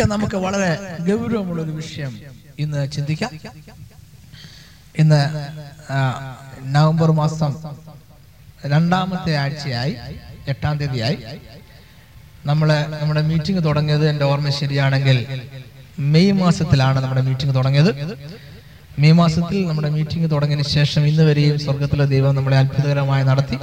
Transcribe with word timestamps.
ഒക്കെ 0.00 0.08
നമുക്ക് 0.12 0.36
വളരെ 0.44 0.68
ഗൗരവമുള്ള 1.08 1.60
ഒരു 1.62 1.72
വിഷയം. 1.80 2.12
ഇന്ന് 2.58 2.80
ചിന്തിക്കാം. 2.92 3.32
ഇന്ന് 5.00 5.20
നവംബർ 6.74 7.10
മാസം 7.18 7.52
രണ്ടാമത്തെ 8.66 9.32
ആഴ്ചയായി 9.42 9.94
എട്ടാം 10.48 10.74
തീയതിയായി. 10.78 11.18
നമ്മളെ 12.46 12.78
നമ്മുടെ 13.00 13.22
മീറ്റിംഗ് 13.30 13.62
തുടങ്ങിയത് 13.64 14.06
എന്റെ 14.10 14.24
ഓർമ്മ 14.24 14.50
ശരിയാണെങ്കിൽ 14.60 15.18
മെയ് 16.14 16.32
മാസത്തിലാണ് 16.32 16.98
നമ്മുടെ 17.04 17.22
മീറ്റിംഗ് 17.28 17.54
തുടങ്ങിയത്. 17.54 17.92
മെയ് 18.98 19.16
മാസത്തിൽ 19.20 19.58
നമ്മുടെ 19.68 19.90
മീറ്റിംഗ് 19.96 20.30
തുടങ്ങിയതിന് 20.30 20.68
ശേഷം 20.76 21.02
ഇന്ന് 21.10 21.22
വരെയും 21.22 21.58
സ്വർഗത്തിലെ 21.66 22.06
ദൈവം 22.14 22.34
നമ്മളെ 22.34 22.56
അത്ഭുതകരമായി 22.62 23.24
നടത്തി. 23.30 23.58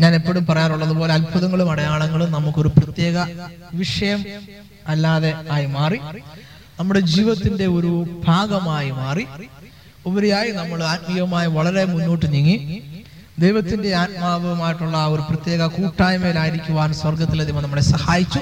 ഞാൻ 0.00 0.14
എപ്പോഴും 0.14 0.46
പറയാറുള്ളത് 0.46 0.92
പോലെ 0.92 1.14
അത്ഭുതങ്ങളും 1.14 1.70
അടയാളങ്ങളും 1.70 2.32
നമുക്കൊരു 2.32 2.68
പ്രത്യേക 2.68 3.26
വിഷയം 3.74 4.24
അല്ലാതെ 4.86 5.34
ആയി 5.50 5.66
മാറി. 5.66 6.00
നമ്മുടെ 6.80 7.00
ജീവിതത്തിന്റെ 7.00 7.66
ഒരു 7.66 8.22
ഭാഗമായി 8.28 8.90
മാറി. 8.90 9.26
ഉപരിയായി 10.06 10.50
നമ്മൾ 10.50 10.84
ആത്മീയമായി 10.84 11.46
വളരെ 11.46 11.84
മുന്നോട്ട് 11.84 12.32
നീങ്ങി. 12.32 12.82
ദൈവത്തിന്റെ 13.38 13.94
ആത്മാവുമായിട്ടുള്ള 13.94 14.96
ആ 14.96 15.06
ഒരു 15.06 15.20
പ്രത്യേക 15.20 15.66
കൂട്ടായ്മയിലായിരിക്കുവാൻ 15.66 16.94
സ്വർഗത്തിലെ 16.94 17.44
ദൈവം 17.44 17.62
നമ്മളെ 17.62 17.82
സഹായിച്ചു. 17.82 18.40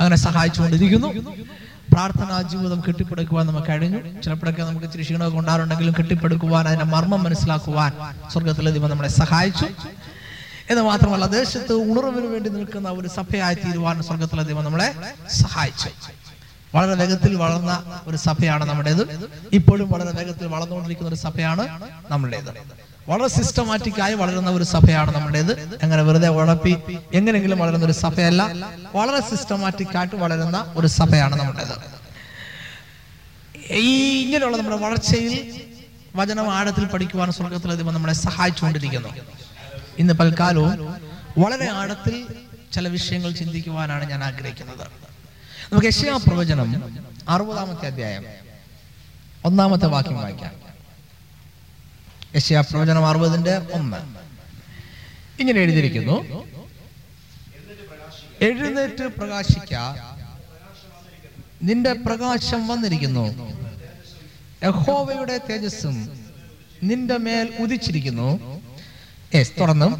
അങ്ങനെ 0.00 0.16
സഹായിച്ചുകൊണ്ടിരിക്കുന്നു. 0.16 1.08
പ്രാർത്ഥനാ 1.92 2.42
ജീവിതം 2.42 2.82
കെട്ടിപ്പടുക്കുവാൻ 2.88 3.46
നമുക്ക് 3.46 3.68
കഴിഞ്ഞു. 3.68 4.20
ചിലപ്പോഴൊക്കെ 4.20 4.62
നമുക്ക് 4.62 4.86
ഇച്ചിരി 4.86 5.02
ക്ഷീണമൊക്കെ 5.02 5.38
ഉണ്ടാറുണ്ടെങ്കിലും 5.38 5.94
കെട്ടിപ്പടുക്കുവാൻ 5.98 6.68
അതിന്റെ 6.68 6.84
മർമ്മം 6.84 7.22
മനസ്സിലാക്കുവാൻ 7.22 7.92
സ്വർഗത്തിലെ 8.32 8.78
നമ്മളെ 8.78 9.08
സഹായിച്ചു. 9.08 9.66
എന്ന് 10.70 10.82
മാത്രമല്ല 10.82 11.26
ദേശത്ത് 11.26 11.72
ഉണർവിന് 11.72 12.26
വേണ്ടി 12.26 12.50
നിൽക്കുന്ന 12.50 12.88
ഒരു 12.88 13.08
സഭയായി 13.08 13.54
തീരുവാൻ 13.54 14.02
സ്വർഗത്തിലെ 14.02 14.42
ദൈവം 14.42 14.64
നമ്മളെ 14.64 14.88
സഹായിച്ചു. 15.32 15.90
വളരെ 16.74 16.94
വേഗത്തിൽ 16.94 17.34
വളർന്ന 17.34 18.02
ഒരു 18.06 18.16
സഭയാണ് 18.16 18.64
നമ്മുടേത്. 18.64 19.02
ഇപ്പോഴും 19.52 19.90
വളരെ 19.90 20.10
വേഗത്തിൽ 20.10 20.46
വളർന്നുകൊണ്ടിരിക്കുന്ന 20.46 21.08
ഒരു 21.08 21.16
സഭയാണ് 21.16 21.64
നമ്മുടേത് 22.10 22.50
വളരെ 23.08 23.28
സിസ്റ്റമാറ്റിക് 23.28 24.00
ആയി 24.02 24.14
വളരുന്ന 24.14 24.50
ഒരു 24.50 24.64
സഭയാണ് 24.64 25.14
നമ്മുടേത്. 25.14 25.52
അങ്ങനെ 25.82 26.02
വെറുതെ 26.02 26.28
ഉഴപ്പി 26.28 26.74
എങ്ങനെയെങ്കിലും 27.14 27.58
വളരുന്ന 27.58 27.84
ഒരു 27.84 27.92
സഭയല്ല 27.92 28.42
വളരെ 28.94 29.20
സിസ്റ്റമാറ്റിക് 29.30 29.96
ആയിട്ട് 29.96 30.16
വളരുന്ന 30.16 30.72
ഒരു 30.76 30.86
സഭയാണ് 30.86 31.34
നമ്മുടേത്. 31.40 31.76
ഈ 33.70 34.22
ഇങ്ങനെയുള്ള 34.24 34.56
നമ്മുടെ 34.56 34.76
വളർച്ചയിൽ 34.76 35.34
വചനം 36.16 36.54
ആഴത്തിൽ 36.54 36.84
പഠിക്കുവാൻ 36.84 37.32
സ്വർഗത്തിലെ 37.32 37.74
ദൈവം 37.74 37.94
നമ്മളെ 37.94 38.12
സഹായിച്ചുകൊണ്ടിരിക്കുന്നു. 38.12 39.08
ഇന്ന് 39.98 40.14
പൽക്കാലവും 40.14 40.94
വളരെ 41.38 41.68
ആഴത്തിൽ 41.68 42.26
ചില 42.72 42.88
വിഷയങ്ങൾ 42.88 43.32
ചിന്തിക്കുവാനാണ് 43.32 44.10
ഞാൻ 44.10 44.24
ആഗ്രഹിക്കുന്നത്. 44.24 44.86
നമുക്ക് 45.72 45.86
യശയാ 45.86 46.16
പ്രവചനം 46.16 46.98
അറുപതാമത്തെ 47.28 47.86
അധ്യായം 47.86 48.24
ഒന്നാമത്തെ 49.44 49.86
വാക്യം 49.86 50.16
വായിക്കാം. 50.16 50.52
യശയാ 52.36 52.60
പ്രവചനം 52.60 53.06
അറുപതിന്റെ 53.06 53.68
ഒന്ന്. 53.72 53.96
ഇങ്ങനെ 55.40 55.60
എഴുതിയിരിക്കുന്നു. 55.60 56.44
എഴുന്നേറ്റ് 58.40 59.04
പ്രകാശിക്ക. 59.04 59.74
നിന്റെ 61.62 61.92
പ്രകാശം 61.92 62.68
വന്നിരിക്കുന്നു. 62.68 63.52
യഹോവയുടെ 64.64 65.40
തേജസ്സും 65.50 66.24
നിന്റെ 66.82 67.16
മേൽ 67.16 67.54
ഉദിച്ചിരിക്കുന്നു. 67.60 68.57
തുറന്നും. 69.60 69.92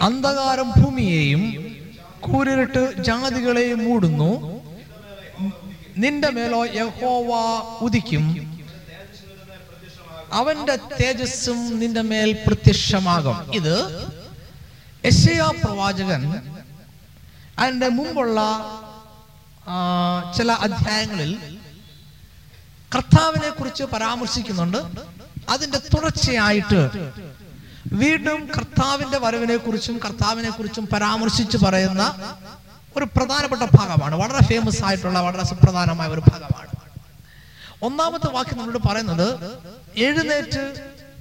അന്ധകാരം 0.00 0.72
ഭൂമിയെയും 0.76 1.42
കൂരിട്ട് 2.20 3.02
ജാതികളെയും 3.02 3.84
മൂടുന്നു. 3.84 4.30
നിന്റെ 5.96 6.30
മേലോ 6.30 6.64
യഹോവ 6.64 7.30
ഉദിക്കും. 7.80 8.24
അവന്റെ 10.32 10.76
തേജസ്സും 10.76 11.78
നിന്റെ 11.78 12.02
മേൽ 12.02 12.32
പ്രത്യക്ഷമാകും. 12.46 13.54
ഇത് 13.54 13.76
പ്രവാചകൻ 15.64 16.22
അതിന്റെ 17.58 17.88
മുമ്പുള്ള 17.88 18.40
ചില 20.36 20.52
അധ്യായങ്ങളിൽ 20.52 21.58
കർത്താവിനെ 22.94 23.50
കുറിച്ച് 23.50 23.84
പരാമർശിക്കുന്നുണ്ട്. 23.84 24.78
അതിന്റെ 25.48 25.78
തുടർച്ചയായിട്ട് 25.78 26.80
വീണ്ടും 27.94 28.40
കർത്താവിന്റെ 28.56 29.18
വരവിനെ 29.18 29.56
കുറിച്ചും 29.56 29.96
കർത്താവിനെ 30.04 30.50
കുറിച്ചും 30.50 30.86
പരാമർശിച്ച് 30.86 31.58
പറയുന്ന 31.64 32.02
ഒരു 32.96 33.06
പ്രധാനപ്പെട്ട 33.16 33.62
ഭാഗമാണ്. 33.74 34.14
വളരെ 34.14 34.42
ഫേമസ് 34.44 34.82
ആയിട്ടുള്ള 34.84 35.18
വളരെ 35.26 35.44
സുപ്രധാനമായ 35.44 36.08
ഒരു 36.08 36.22
ഭാഗമാണ്. 36.30 36.70
ഒന്നാമത്തെ 37.82 38.28
വാക്യം 38.30 38.58
നമ്മളോട് 38.58 38.88
പറയുന്നത് 38.88 39.28
എഴുന്നേറ്റ് 39.96 40.62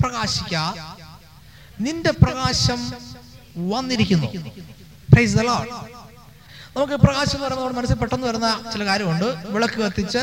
പ്രകാശിക്ക. 0.01 0.55
നിന്റെ 1.79 2.11
പ്രകാശം 2.23 2.79
വന്നിരിക്കുന്നു. 3.69 4.27
നമുക്ക് 6.75 6.93
പ്രകാശം 6.93 7.35
എന്ന് 7.35 7.47
പറയുമ്പോൾ 7.47 7.73
മനസ്സിൽ 7.73 7.95
പെട്ടെന്ന് 7.95 8.27
വരുന്ന 8.27 8.49
ചില 8.73 8.85
കാര്യമുണ്ട്. 8.85 9.25
വിളക്ക് 9.25 9.79
കത്തിച്ച് 9.79 10.21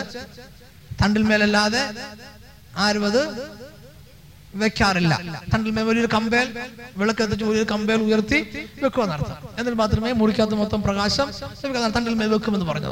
തണ്ടിൽ 1.03 1.23
മേലല്ലാതെ 1.23 1.83
ആരും 2.77 3.05
അത് 3.07 3.23
വെക്കാറില്ല. 4.55 5.43
തണ്ടിൽ 5.55 5.83
വലിയൊരു 5.83 6.09
കമ്പേൽ 6.15 6.59
വിളക്ക് 6.97 7.23
എത്തിച്ച് 7.23 7.45
കമ്പേൽ 7.45 8.01
ഉയർത്തി 8.03 8.69
വെക്കുമെന്നർത്ഥം 8.83 9.37
എന്നിട്ട് 9.59 9.79
മാത്രമേ 9.79 10.13
മുറിക്കകത്ത് 10.13 10.55
മൊത്തം 10.55 10.83
പ്രകാശം 10.83 11.31
തണ്ടൽ 11.97 12.15
മേൽ 12.15 12.29
വെക്കുമെന്ന് 12.29 12.67
പറഞ്ഞു 12.67 12.91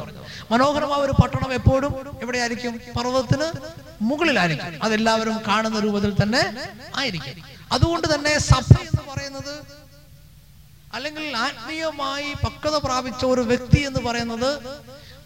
മനോഹരമായ 0.51 0.99
ഒരു 0.99 1.11
പട്ടണം 1.11 1.53
എപ്പോഴും 1.53 2.19
എവിടെയായിരിക്കും? 2.21 2.79
പർവതത്തിന് 2.97 3.51
മുകളിലായിരിക്കും. 4.01 4.83
അതെല്ലാവരും 4.83 5.37
കാണുന്ന 5.47 5.79
രൂപത്തിൽ 5.79 6.13
തന്നെ 6.23 6.69
ആയിരിക്കും. 6.95 7.43
അതുകൊണ്ട് 7.71 8.15
തന്നെ 8.15 8.39
സഭ 8.39 8.81
എന്ന് 8.81 9.11
പറയുന്നത് 9.11 9.59
അല്ലെങ്കിൽ 10.93 11.37
ആത്മീയമായി 11.37 12.33
പക്വത 12.33 12.75
പ്രാപിച്ച 12.77 13.25
ഒരു 13.25 13.41
വ്യക്തി 13.41 13.79
എന്ന് 13.79 13.99
പറയുന്നത് 13.99 14.59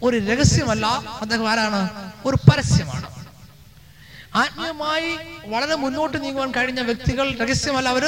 ഒരു 0.02 0.16
രഹസ്യമല്ല. 0.16 0.86
അദ്ദേഹം 1.20 1.50
ആരാണ്? 1.50 2.12
ഒരു 2.26 2.36
പരസ്യമാണ്. 2.36 3.13
ആത്മീയമായി 4.42 5.10
വളരെ 5.52 5.74
മുന്നോട്ട് 5.82 6.16
നീങ്ങുവാൻ 6.24 6.50
കഴിഞ്ഞ 6.56 6.80
വ്യക്തികൾ 6.80 7.26
രഹസ്യമല്ല 7.42 7.88
അവർ 7.94 8.04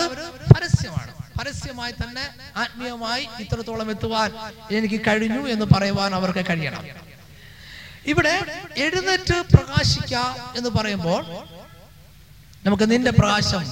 പരസ്യമാണ്. 0.54 1.12
പരസ്യമായി 1.40 1.94
തന്നെ 2.02 2.24
ആത്മീയമായി 2.62 3.24
ഇത്രത്തോളം 3.42 3.88
എത്തുവാൻ 3.90 4.30
എനിക്ക് 4.76 5.00
കഴിഞ്ഞു 5.08 5.42
എന്ന് 5.54 5.66
പറയുവാൻ 5.74 6.10
അവർക്ക് 6.18 6.44
കഴിയണം. 6.50 6.84
ഇവിടെ 8.12 8.34
എഴുന്നേറ്റ് 8.86 9.36
പ്രകാശിക്ക 9.54 10.14
എന്ന് 10.58 10.70
പറയുമ്പോൾ 10.76 11.22
നമുക്ക് 12.66 12.86
നിന്റെ 12.92 13.12
പ്രകാശം 13.20 13.62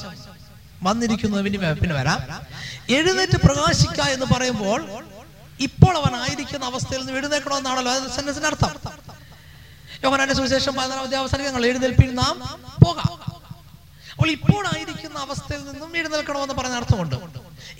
വന്നിരിക്കുന്നു 0.87 1.39
പിന്നെ 1.83 1.95
വരാം. 2.01 2.21
എഴുന്നേറ്റ് 2.99 3.39
പ്രകാശിക്ക 3.47 4.01
എന്ന് 4.15 4.27
പറയുമ്പോൾ 4.35 4.81
ഇപ്പോൾ 5.67 5.95
അവൻ 6.01 6.13
ആയിരിക്കുന്ന 6.23 6.65
അവസ്ഥയിൽ 6.73 7.03
നിന്ന് 7.03 7.19
എഴുന്നേക്കണമെന്നാണല്ലോ 7.21 7.93
സെന്റൻസിന്റെ 8.17 8.49
അർത്ഥം. 8.53 8.73
യോഹനാന്റെ 10.05 10.35
സുവിശേഷം 10.35 10.75
പതിനാലാമത്തെ 10.75 11.17
അവസരം 11.17 11.45
ഞങ്ങൾ 11.45 11.67
എഴുന്നേൽപ്പിൽ 11.67 12.15
നാം 12.15 12.35
പോകാം. 12.85 13.11
അപ്പോൾ 14.13 14.31
ഇപ്പോഴായിരിക്കുന്ന 14.31 15.19
അവസ്ഥയിൽ 15.19 15.65
നിന്നും 15.65 15.97
എഴുന്നേൽക്കണമെന്ന് 15.97 16.55
പറഞ്ഞ 16.55 16.73
അർത്ഥമുണ്ട്. 16.73 17.17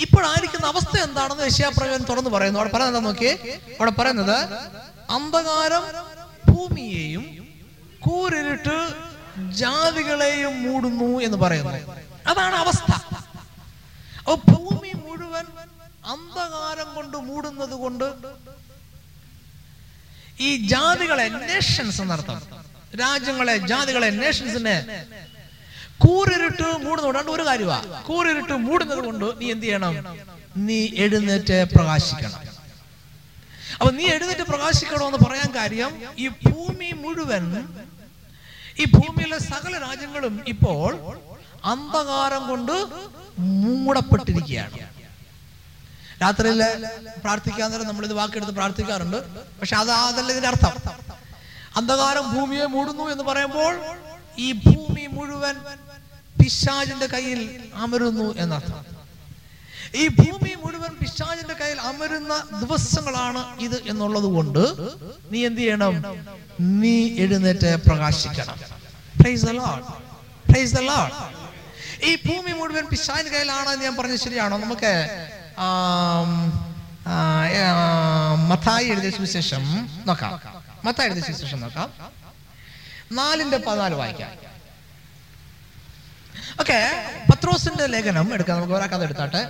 ഇപ്പോഴായിരിക്കുന്ന 0.01 0.67
അവസ്ഥ 0.67 1.01
എന്താണെന്ന് 1.01 1.45
യശയാപ്രവൻ 1.45 2.05
തുറന്നു 2.09 2.31
പറയുന്നു. 2.31 2.61
അവിടെ 2.61 2.77
പറയുന്നത് 2.77 3.05
നോക്കിയേ? 3.05 3.33
അവിടെ 3.81 3.91
പറയുന്നത് 3.91 4.37
അന്ധകാരം 5.11 5.83
ഭൂമിയെയും 6.49 7.25
കൂരിട്ട് 8.01 8.77
ജാതികളെയും 9.51 10.63
മൂടുന്നു 10.63 11.21
എന്ന് 11.21 11.39
പറയുന്നു. 11.39 11.73
അതാണ് 12.27 12.55
അവസ്ഥ. 12.55 12.93
ഭൂമി 14.51 14.93
മുഴുവൻ 15.07 15.45
അന്ധകാരം 16.07 16.95
കൊണ്ട് 16.95 17.17
മൂടുന്നത് 17.17 17.71
കൊണ്ട് 17.71 18.05
ഈ 20.39 20.51
ജാതികളെ 20.73 21.27
നേഷൻസ് 21.29 22.01
എന്നർത്ഥം 22.01 22.41
രാജ്യങ്ങളെ 23.03 23.57
ജാതികളെ 23.71 24.11
നേഷൻസിനെ 24.23 24.77
കൂറിരുട്ട് 26.05 26.69
മൂടുന്നത് 26.85 27.17
കൊണ്ട് 27.17 27.31
ഒരു 27.31 27.45
കാര്യമാ 27.49 27.79
കൂറിരുട്ട് 28.09 28.53
മൂടുന്നത് 28.53 29.03
കൊണ്ട് 29.05 29.27
നീ 29.41 29.47
എന്ത് 29.55 29.67
ചെയ്യണം? 29.67 29.95
നീ 30.57 30.81
എഴുന്നേറ്റ് 31.05 31.59
പ്രകാശിക്കണം. 31.75 32.41
അപ്പൊ 33.79 33.91
നീ 33.99 34.05
എഴുന്നേറ്റ് 34.15 34.45
പ്രകാശിക്കണമെന്ന് 34.51 35.21
പറയാൻ 35.27 35.49
കാര്യം 35.55 35.93
ഈ 36.25 36.29
ഭൂമി 36.47 36.91
മുഴുവൻ 37.03 37.45
ഈ 38.81 38.85
ഭൂമിയിലെ 38.97 39.39
സകല 39.39 39.73
രാജ്യങ്ങളും 39.87 40.35
ഇപ്പോൾ 40.47 40.91
അന്ധകാരം 41.73 42.49
കൊണ്ട് 42.49 42.77
മൂടപ്പെട്ടിരിക്കുകയാണ്. 43.39 44.79
രാത്രിയിൽ 46.23 46.61
പ്രാർത്ഥിക്കാൻ 47.25 47.71
നേരം 47.71 48.05
ഇത് 48.05 48.15
വാക്കെടുത്ത് 48.21 48.55
പ്രാർത്ഥിക്കാറുണ്ട്. 48.59 49.19
പക്ഷെ 49.61 49.77
അത് 49.77 49.91
അതല്ല 49.91 50.31
ഇതിന്റെ 50.35 50.49
അർത്ഥം. 50.49 50.75
അന്ധകാരം 51.79 52.25
ഭൂമിയെ 52.35 52.67
മൂടുന്നു 52.75 53.05
എന്ന് 53.13 53.25
പറയുമ്പോൾ 53.25 53.73
ഈ 54.47 54.49
ഭൂമി 54.53 55.07
മുഴുവൻ 55.17 55.57
പിശാചിന്റെ 56.41 57.07
കയ്യിൽ 57.15 57.41
അമരുന്നു 57.85 58.27
എന്നർത്ഥം. 58.43 58.85
ഈ 60.03 60.05
ഭൂമി 60.21 60.53
മുഴുവൻ 60.65 60.93
പിശാചിന്റെ 61.01 61.55
കയ്യിൽ 61.61 61.81
അമരുന്ന 61.91 62.33
ദിവസങ്ങളാണ് 62.63 63.43
ഇത് 63.67 63.77
എന്നുള്ളത് 63.91 64.29
കൊണ്ട് 64.37 64.63
നീ 65.33 65.41
എന്ത് 65.49 65.61
ചെയ്യണം? 65.61 65.95
നീ 66.61 66.97
എഴുന്നേറ്റ് 67.25 67.71
പ്രകാശിക്കണം. 67.89 68.57
Praise 69.21 69.47
Lord. 70.91 71.15
ഈ 72.09 72.11
ഭൂമി 72.27 72.53
മുഴുവൻ 72.59 72.85
പിശാചിന്റെ 72.93 73.31
കയ്യിലാണ് 73.35 73.69
എന്ന് 73.75 73.85
ഞാൻ 73.85 73.97
പറഞ്ഞത് 73.97 74.21
ശരിയാണോ? 74.27 74.57
നമുക്ക് 74.65 74.93
മത്തായി 78.49 78.87
എഴുതിയ 78.87 79.11
സുവിശേഷം 79.11 79.63
നോക്കാം. 80.07 80.41
മത്തായി 80.85 81.09
എഴുതിയ 81.09 81.23
സുവിശേഷം 81.23 81.61
നോക്കാം. 81.61 81.93
നാലിന്റെ 83.13 83.57
പതിനാല് 83.57 83.95
വായിക്കാം. 83.95 84.31
ഓക്കെ 86.61 86.79
പത്രോസിന്റെ 87.31 87.87
ലേഖനം 87.87 88.35
എടുക്കാം. 88.35 88.57
നമുക്ക് 88.57 88.75
ഒരാൾ 88.75 88.87
കഥ 88.87 89.03
എടുത്താട്ടെ. 89.03 89.43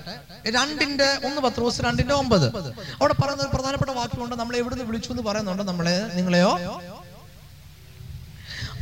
രണ്ടിന്റെ 0.51 1.19
ഒന്ന് 1.25 1.41
പത്രോസ് 1.41 1.81
രണ്ടിന്റെ 1.81 2.15
ഒമ്പത്. 2.15 2.47
അവിടെ 2.93 3.13
പറയുന്ന 3.13 3.43
ഒരു 3.43 3.57
പ്രധാനപ്പെട്ട 3.57 3.91
വാക്കുകൊണ്ട് 3.91 4.37
നമ്മളെ 4.37 4.59
എവിടുന്ന് 4.59 4.85
വിളിച്ചു 4.85 5.11
എന്ന് 5.11 5.23
പറയുന്നുണ്ട്. 5.23 5.63
നമ്മളെ 5.63 6.11
നിങ്ങളെയോ? 6.15 6.53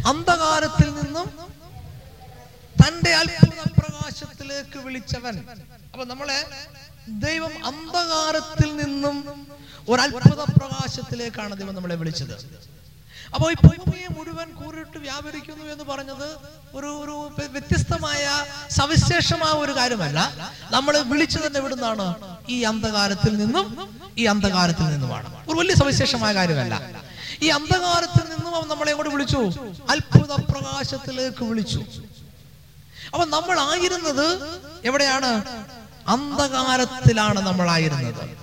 അന്ധകാരത്തിൽ 0.06 0.94
നിന്നും 0.94 1.26
തന്റെ 2.82 3.14
അത്ഭുത 3.14 3.60
പ്രകാശത്തിലേക്ക് 3.78 4.78
വിളിച്ചവൻ. 4.78 5.44
അപ്പൊ 5.92 6.04
നമ്മളെ 6.04 6.46
ദൈവം 7.08 7.66
അന്ധകാരത്തിൽ 7.66 8.76
നിന്നും 8.76 9.46
ഒരു 9.88 10.02
പ്രകാശത്തിലേക്കാണ് 10.58 11.56
ദൈവം 11.56 11.74
നമ്മളെ 11.74 11.94
വിളിച്ചത്. 11.94 12.34
അപ്പോൾ 13.34 13.52
ഈ 13.52 13.54
ഭൂമിയെ 13.64 14.06
മുഴുവൻ 14.18 14.50
കൂറിട്ട് 14.50 14.98
വ്യാപരിക്കുന്നു 14.98 15.64
എന്ന് 15.64 15.84
പറഞ്ഞത് 15.84 16.36
ഒരു 16.74 16.86
ഒരു 16.86 17.30
വ്യത്യസ്തമായ 17.50 18.44
സവിശേഷമായ 18.70 19.52
ഒരു 19.52 19.76
കാര്യമല്ല. 19.76 20.50
നമ്മളെ 20.70 21.02
വിളിച്ചു 21.02 21.38
തന്നെ 21.46 21.58
എവിടുന്നാണ്? 21.60 22.14
ഈ 22.48 22.62
അന്ധകാരത്തിൽ 22.62 23.36
നിന്നും 23.36 23.98
ഈ 24.18 24.24
അന്ധകാരത്തിൽ 24.24 24.84
നിന്നുമാണ്. 24.84 25.44
ഒരു 25.48 25.58
വലിയ 25.58 25.74
സവിശേഷമായ 25.74 26.34
കാര്യമല്ല. 26.34 27.02
ഈ 27.42 27.48
അന്ധകാരത്തിൽ 27.48 28.28
നിന്നും 28.28 28.54
അവൻ 28.54 28.68
നമ്മളെ 28.68 28.92
കൂടെ 28.92 29.08
വിളിച്ചു? 29.08 29.52
അത്ഭുത 29.90 30.32
പ്രകാശത്തിലേക്ക് 30.32 31.44
വിളിച്ചു. 31.44 31.84
അപ്പൊ 33.12 33.24
നമ്മൾ 33.24 33.60
ആയിരുന്നത് 33.60 34.58
എവിടെയാണ്? 34.84 35.44
അന്ധകാരത്തിലാണ് 36.08 37.46
നമ്മളായിരുന്നത്. 37.46 38.38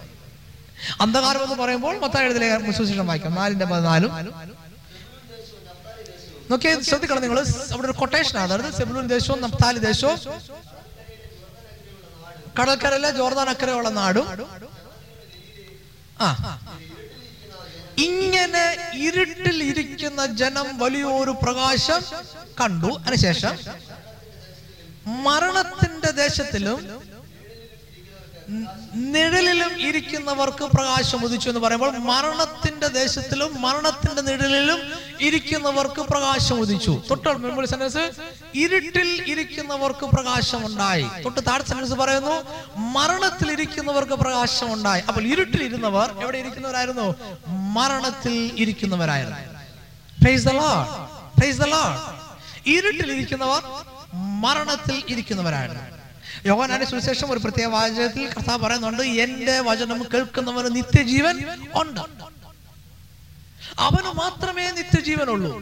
അന്ധകാരം 1.02 1.44
എന്ന് 1.44 1.56
പറയുമ്പോൾ 1.56 2.00
മൊത്തം 2.00 2.74
സുശേഷം 2.74 3.08
വായിക്കാം. 3.08 3.36
നാലിന്റെ 3.36 3.66
പതിനാലും. 3.66 4.10
നോക്കിയാൽ 6.52 6.82
ശ്രദ്ധിക്കണം 6.82 7.22
നിങ്ങൾ. 7.22 7.44
അവിടെ 7.72 7.88
ഒരു 7.88 7.92
കൊട്ടേഷൻ 7.92 8.40
അതായത് 8.40 8.74
സെബുലൂൻ 8.74 9.08
ദേശവും 9.08 9.42
നപ്താലി 9.42 9.80
ദേശവും 9.80 10.20
കടൽക്കരയിലെ 12.62 13.12
ജോർദാൻ 13.12 13.50
അക്കരെയുള്ള 13.50 13.90
നാടും. 13.90 14.48
ആ. 16.22 16.60
ഇങ്ങനെ 17.98 18.92
ഇരുട്ടിൽ 18.94 19.64
ഇരിക്കുന്ന 19.64 20.26
ജനം 20.26 20.80
വലിയൊരു 20.80 21.32
പ്രകാശം 21.44 22.02
കണ്ടു. 22.62 22.88
അതിനുശേഷം 22.88 23.58
മരണത്തിന്റെ 25.24 26.12
ദേശത്തിലും 26.12 27.09
നിഴലിലും 28.94 29.80
ഇരിക്കുന്നവർക്ക് 29.80 30.64
പ്രകാശം 30.64 31.26
ഉദിച്ചു 31.26 31.50
എന്ന് 31.50 31.60
പറയുമ്പോൾ 31.60 31.98
മരണത്തിന്റെ 31.98 32.88
ദേശത്തിലും 32.88 33.62
മരണത്തിന്റെ 33.62 34.22
നിഴലിലും 34.22 34.80
ഇരിക്കുന്നവർക്ക് 35.22 36.02
പ്രകാശം 36.02 36.60
ഉദിച്ചു. 36.60 37.02
തൊട്ട് 37.10 37.66
സെന്റൻസ് 37.66 38.12
ഇരുട്ടിൽ 38.56 39.22
ഇരിക്കുന്നവർക്ക് 39.26 40.06
പ്രകാശം 40.06 40.66
ഉണ്ടായി 40.66 41.06
തൊട്ട് 41.24 41.40
താഴെ 41.48 41.64
സെന്റൻസ് 41.64 41.94
പറയുന്നു 41.94 42.44
മരണത്തിൽ 42.78 43.52
ഇരിക്കുന്നവർക്ക് 43.52 44.14
പ്രകാശം 44.14 44.74
ഉണ്ടായി 44.74 45.02
അപ്പോൾ 45.08 45.22
ഇരുട്ടിൽ 45.22 45.64
ഇരുന്നവർ 45.64 46.12
എവിടെ 46.22 46.38
ഇരിക്കുന്നവരായിരുന്നു? 46.38 47.16
മരണത്തിൽ 47.74 48.52
ഇരിക്കുന്നവരായിരുന്നു. 48.58 49.38
ഇരുട്ടിൽ 52.66 53.12
ഇരിക്കുന്നവർ 53.12 53.64
മരണത്തിൽ 54.42 55.04
ഇരിക്കുന്നവരായിരുന്നു. 55.08 55.99
യോഹനാന്റെ 56.46 56.86
സുവിശേഷം 56.86 57.32
ഒരു 57.32 57.40
പ്രത്യേക 57.40 57.68
വാചകത്തിൽ 57.68 58.28
കർത്താവ് 58.28 58.64
പറയുന്നുണ്ട് 58.64 59.02
എന്റെ 59.02 59.60
വചനം 59.60 60.06
കേൾക്കുന്നവന് 60.14 60.76
നിത്യജീവൻ 60.76 61.46
ഉണ്ട്. 61.76 62.00
അവന് 63.80 64.12
മാത്രമേ 64.14 64.72
നിത്യജീവനുള്ളൂ. 64.72 65.60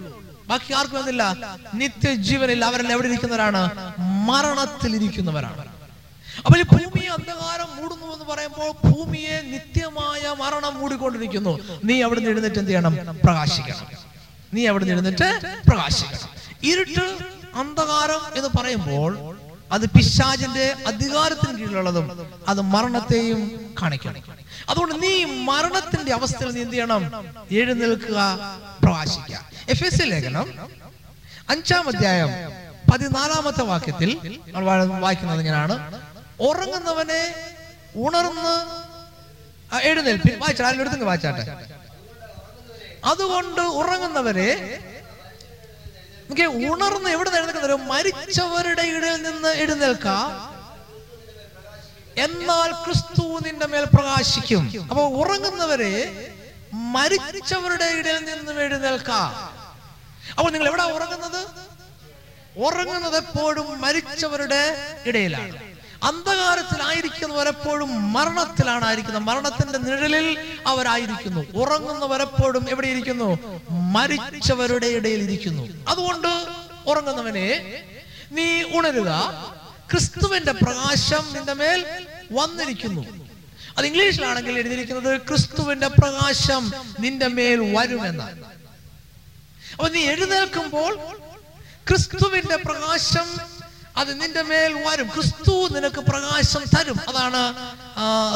ബാക്കി 0.48 0.74
ആർക്കും 0.74 1.00
എന്നില്ല 1.00 1.36
നിത്യജീവനില്ല. 1.74 2.66
അവരെല്ലാം 2.66 2.94
എവിടെ 2.94 3.08
ഇരിക്കുന്നവരാണ്? 3.08 3.70
മരണത്തിൽ 4.00 4.96
ഇരിക്കുന്നവരാണ്. 4.96 5.68
അപ്പോൾ 6.46 6.60
ഈ 6.60 6.62
ഭൂമിയെ 6.62 7.10
അന്ധകാരം 7.10 7.76
മൂടുന്നു 7.76 8.14
എന്ന് 8.14 8.26
പറയുമ്പോൾ 8.26 8.72
ഭൂമിയെ 8.88 9.42
നിത്യമായ 9.42 10.36
മരണം 10.40 10.80
മൂടിക്കൊണ്ടിരിക്കുന്നു. 10.80 11.60
നീ 11.84 12.02
അവിടെ 12.02 12.20
നിന്ന് 12.20 12.32
എഴുന്നേറ്റ് 12.32 12.60
എന്ത് 12.60 12.70
ചെയ്യണം? 12.70 13.20
പ്രകാശിക്കണം. 13.24 13.88
നീ 14.54 14.68
അവിടെ 14.68 14.86
നിന്ന് 14.86 15.10
എഴുന്നേറ്റ് 15.10 15.58
പ്രകാശിക്കണം. 15.68 16.30
ഇരുട്ട് 16.64 17.18
അന്ധകാരം 17.56 18.38
എന്ന് 18.38 18.50
പറയുമ്പോൾ 18.58 19.37
അത് 19.72 19.86
പിശാചിന്റെ 19.90 20.66
അധികാരത്തിന് 20.88 21.54
കീഴിലുള്ളതും 21.58 22.06
അത് 22.48 22.62
മരണത്തെയും 22.74 23.40
കാണിക്കണം 23.82 24.22
അതുകൊണ്ട് 24.70 24.96
നീ 25.04 25.12
മരണത്തിന്റെ 25.46 26.12
അവസ്ഥയിൽ 26.14 26.50
നീ 26.52 26.62
എന്ത് 26.62 26.74
ചെയ്യണം 26.74 27.04
എഴുന്നേൽക്കുക 27.58 28.20
പ്രവാസിക്കുക 28.84 29.38
എഫ് 29.70 29.86
എസ് 29.86 30.06
ലേഖനം 30.12 30.48
അഞ്ചാം 31.50 31.86
അധ്യായം 31.90 32.32
പതിനാലാമത്തെ 32.92 33.64
വാക്യത്തിൽ 33.66 34.10
നമ്മൾ 34.48 34.66
വായിക്കുന്നത് 35.00 35.40
ഇങ്ങനെയാണ്. 35.40 35.76
ഉറങ്ങുന്നവനെ 36.42 37.22
ഉണർന്ന് 38.00 38.56
ആ, 39.72 39.78
എഴുന്നേൽപ്പി 39.84 40.32
വായിച്ചാട്ടെ 40.42 40.84
അതിൽ 40.86 41.06
വായിച്ചാട്ടെ. 41.06 41.44
അതുകൊണ്ട് 43.04 43.62
ഉറങ്ങുന്നവരെ 43.80 44.50
നോക്കിയേ, 46.30 46.48
ഉണർന്ന് 46.48 47.10
എവിടെ 47.10 47.30
എഴുന്നേൽക്കുന്നവര് 47.30 47.74
മരിച്ചവരുടെ 47.74 48.82
ഇടയിൽ 48.82 49.22
നിന്ന് 49.22 49.50
എഴുന്നേൽക്കാം. 49.50 50.58
എന്നാൽ 52.18 52.72
ക്രിസ്തു 52.72 53.40
നിന്റെ 53.46 53.66
മേൽ 53.66 53.86
പ്രകാശിക്കും. 53.86 54.88
അപ്പൊ 54.90 55.04
ഉറങ്ങുന്നവരെ 55.04 55.94
മരിച്ചവരുടെ 56.74 57.86
ഇടയിൽ 57.86 58.26
നിന്ന് 58.26 58.62
എഴുന്നേൽക്കാം. 58.62 59.30
അപ്പോൾ 60.38 60.52
നിങ്ങൾ 60.52 60.68
എവിടെ 60.68 60.84
ഉറങ്ങുന്നത്? 60.84 61.48
ഉറങ്ങുന്നത് 62.58 63.18
എപ്പോഴും 63.18 63.82
മരിച്ചവരുടെ 63.82 64.62
ഇടയിലാണ്. 65.06 65.67
അന്ധകാരത്തിലായിരിക്കുന്നവർ 66.04 67.48
എപ്പോഴും 67.48 68.14
മരണത്തിലാണ് 68.14 68.86
ആയിരിക്കുന്നത് 68.86 69.24
മരണത്തിന്റെ 69.24 69.78
നിഴലിൽ 69.78 70.40
അവരായിരിക്കുന്നു. 70.68 71.42
ഉറങ്ങുന്നവരെപ്പോഴും 71.54 72.70
എവിടെ 72.70 72.88
ഇരിക്കുന്നു 72.88 73.30
മരിച്ചവരുടെ 73.70 74.88
ഇടയിൽ 74.88 75.24
ഇരിക്കുന്നു. 75.24 75.68
അതുകൊണ്ട് 75.88 76.28
ഉറങ്ങുന്നവനെ 76.86 77.48
നീ 78.32 78.64
ഉണരുക. 78.64 79.10
ക്രിസ്തുവിന്റെ 79.92 80.52
പ്രകാശം 80.52 81.34
നിന്റെ 81.34 81.54
മേൽ 81.54 81.86
വന്നിരിക്കുന്നു. 82.32 83.06
അത് 83.78 83.86
ഇംഗ്ലീഷിലാണെങ്കിൽ 83.86 84.58
എഴുതിയിരിക്കുന്നത് 84.58 85.22
ക്രിസ്തുവിന്റെ 85.28 85.88
പ്രകാശം 85.88 86.74
നിന്റെ 87.00 87.28
മേൽ 87.28 87.74
വരുമെന്നാണ് 87.76 88.46
അപ്പൊ 89.74 89.88
നീ 89.90 90.00
എഴുന്നേൽക്കുമ്പോൾ 90.00 90.96
ക്രിസ്തുവിന്റെ 91.88 92.56
പ്രകാശം 92.56 93.57
അത് 93.98 94.22
നിന്റെ 94.22 94.42
മേൽ 94.42 94.84
വരും. 94.88 95.08
ക്രിസ്തു 95.08 95.68
നിനക്ക് 95.72 95.96
പ്രകാശം 95.96 96.64
തരും. 96.80 97.00
അതാണ് 97.10 97.56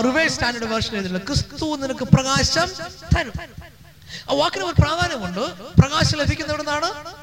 റിവേഴ്സ് 0.04 0.34
സ്റ്റാൻഡേർഡ് 0.34 0.68
വേർഷൻ 0.68 0.94
എഴുതുന്നത് 0.94 1.22
ക്രിസ്തു 1.28 1.76
നിനക്ക് 1.76 2.04
പ്രകാശം 2.04 2.70
തരും. 3.18 3.34
ആ 4.30 4.34
വാക്കിന് 4.34 4.64
ഒരു 4.64 4.82
പ്രാധാന്യമുണ്ട്. 4.82 5.40
പ്രകാശം 5.82 6.18
ലഭിക്കുന്നത് 6.18 6.62
എവിടെ 6.62 6.64
നിന്നാണ് 6.64 7.16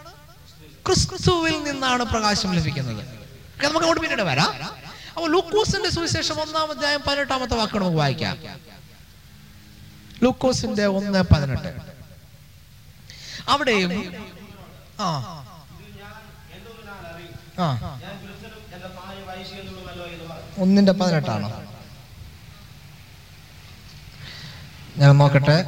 ക്രിസ്തുവിൽ 0.87 1.63
നിന്നാണ് 1.63 2.05
പ്രകാശം 2.05 2.53
ലഭിക്കുന്നത്. 2.53 2.97
നമുക്ക് 2.97 3.77
അങ്ങോട്ട് 3.77 4.01
പിന്നീട് 4.01 4.23
വരാം. 4.23 4.63
അപ്പൊ 5.09 5.27
ലൂക്കോസിന്റെ 5.27 5.91
സുവിശേഷം 5.91 6.41
ഒന്നാം 6.41 6.71
അധ്യായം 6.71 7.01
പതിനെട്ടാമത്തെ 7.07 7.55
വാക്ക് 7.55 7.79
നമുക്ക് 7.79 7.97
വായിക്കാം. 7.97 8.39
ലൂക്കോസിന്റെ 10.23 10.87
ഒന്ന് 10.87 11.23
പതിനെട്ട്. 11.23 11.75
അവിടെയും 13.49 14.15
ആ. 15.01 15.45
ആ. 17.59 18.01
ഒന്നിന്റെ 20.59 20.93
പതിനെട്ടാണോ? 20.93 21.49
ഞാൻ 24.99 25.19
നോക്കട്ടെ. 25.19 25.59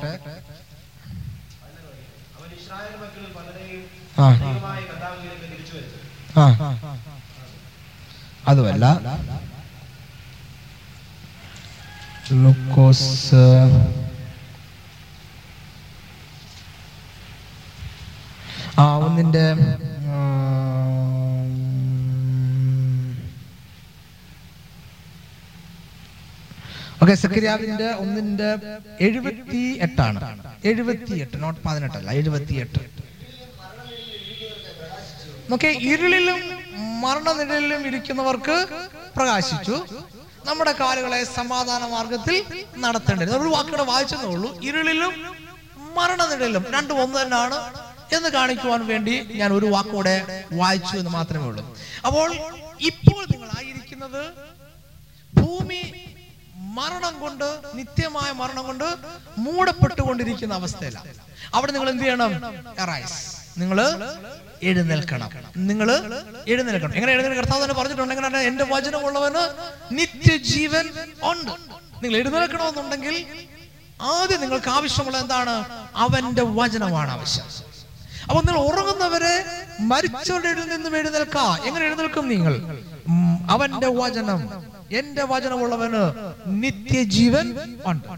അതുമല്ല. 8.49 8.87
ലുക്കോസ് 12.42 13.42
ആ 18.78 18.85
ഒന്നിന്റെ 18.97 19.44
ഓക്കെ 27.02 27.14
സക്രിയാവിന്റെ 27.25 27.88
ഒന്നിന്റെ 28.02 28.49
എഴുപത്തി 29.07 29.62
എട്ടാണ് 29.87 30.21
എഴുപത്തി 30.71 31.14
എട്ട് 31.25 31.37
നോട്ട് 31.45 31.61
പതിനെട്ടല്ല 31.66 32.11
എഴുപത്തി 32.21 32.54
എട്ട് 32.64 32.83
നോക്കെ 35.50 35.71
ഇരുളിലും 35.92 36.40
മരണനിഴലിലും 37.04 37.83
ഇരിക്കുന്നവർക്ക് 37.88 38.57
പ്രകാശിച്ചു. 39.16 39.76
നമ്മുടെ 40.49 40.73
കാലുകളെ 40.80 41.21
സമാധാന 41.38 41.83
മാർഗത്തിൽ 41.95 42.37
നടത്തേണ്ടത് 42.85 43.33
ഒരു 43.38 43.50
വാക്കുകൂടെ 43.54 43.85
വായിച്ചതേ 43.92 44.26
ഉള്ളൂ. 44.35 44.50
ഇരുളിലും 44.69 45.14
മരണനിഴലിലും 45.97 46.64
രണ്ടും 46.75 46.99
ഒന്ന് 47.04 47.16
തന്നെയാണ് 47.23 47.59
എന്ന് 48.16 48.28
കാണിക്കുവാൻ 48.37 48.80
വേണ്ടി 48.92 49.14
ഞാൻ 49.40 49.50
ഒരു 49.59 49.66
വാക്കൂടെ 49.75 50.14
വായിച്ചു 50.61 50.95
എന്ന് 51.00 51.12
മാത്രമേ 51.19 51.47
ഉള്ളൂ. 51.50 51.64
അപ്പോൾ 52.07 52.28
ഇപ്പോൾ 52.90 53.21
നിങ്ങൾ 53.33 53.50
ആയിരിക്കുന്നത് 53.59 54.23
ഭൂമി 55.35 55.83
മരണം 56.70 57.20
കൊണ്ട് 57.20 57.60
നിത്യമായ 57.74 58.32
മരണം 58.32 58.64
കൊണ്ട് 58.64 58.96
മൂടപ്പെട്ടുകൊണ്ടിരിക്കുന്ന 59.38 60.54
അവസ്ഥയിലാണ് 60.54 61.14
അവിടെ 61.54 61.72
നിങ്ങൾ 61.72 61.90
എന്ത് 61.90 62.02
ചെയ്യണം? 62.02 62.42
നിങ്ങൾ 63.58 63.78
എഴുന്നേൽക്കണം. 64.62 65.30
നിങ്ങൾ 65.56 65.90
എഴുന്നേൽക്കണം. 66.48 66.94
എങ്ങനെ 66.94 67.12
എഴുന്നേൽക്കണം? 67.12 67.44
കർത്താവ് 67.44 67.62
തന്നെ 67.62 67.74
പറഞ്ഞിട്ടുണ്ട്. 67.74 68.14
എങ്ങനെ 68.14 68.38
എന്റെ 68.38 68.64
വചനമുള്ളവന് 68.64 69.42
നിത്യജീവൻ 69.92 70.88
ഉണ്ട്. 71.22 71.50
നിങ്ങൾ 72.04 72.16
എഴുന്നേൽക്കണമെന്നുണ്ടെങ്കിൽ 72.16 73.46
ആദ്യം 74.02 74.40
നിങ്ങൾക്ക് 74.40 74.70
ആവശ്യമുള്ള 74.70 75.18
എന്താണ്? 75.18 75.56
അവന്റെ 75.96 76.42
വചനമാണ് 76.42 77.10
ആവശ്യം. 77.10 77.44
അപ്പൊ 78.22 78.42
നിങ്ങൾ 78.42 78.60
ഉറങ്ങുന്നവരെ 78.60 79.34
മരിച്ചവരുടെ 79.80 80.64
നിന്നും 80.64 80.96
എഴുന്നേൽക്കാം. 80.96 81.66
എങ്ങനെ 81.66 81.86
എഴുന്നേൽക്കും 81.86 82.28
നിങ്ങൾ? 82.28 82.54
അവന്റെ 83.50 83.86
വചനം. 83.86 84.70
എന്റെ 84.99 85.25
വചനമുള്ളവന് 85.25 86.02
നിത്യജീവൻ 86.62 87.47
ഉണ്ട്. 87.87 88.09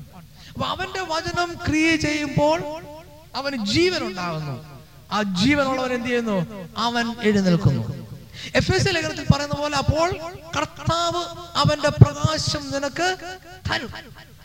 അപ്പൊ 0.53 0.67
അവന്റെ 0.67 1.01
വചനം 1.01 1.51
ക്രിയ 1.69 1.97
ചെയ്യുമ്പോൾ 1.97 2.59
അവന് 3.35 3.57
ജീവൻ 3.65 4.03
ഉണ്ടാകുന്നു 4.03 4.55
ആ 5.13 5.23
ജീവനുള്ളവൻ 5.23 5.93
എന്ത് 5.93 6.09
ചെയ്യുന്നു? 6.09 6.37
അവൻ 6.77 7.07
എഴുന്നേൽക്കുന്നു. 7.23 7.83
എഫ് 8.55 8.73
എസ് 8.75 8.95
ലേഖനത്തിൽ 8.95 9.27
പറയുന്ന 9.33 9.55
പോലെ 9.55 9.77
അപ്പോൾ 9.77 10.09
കർത്താവ് 10.57 11.23
അവന്റെ 11.63 11.89
പ്രകാശം 11.89 12.63
നിനക്ക് 12.71 13.17
തരും. 13.71 13.91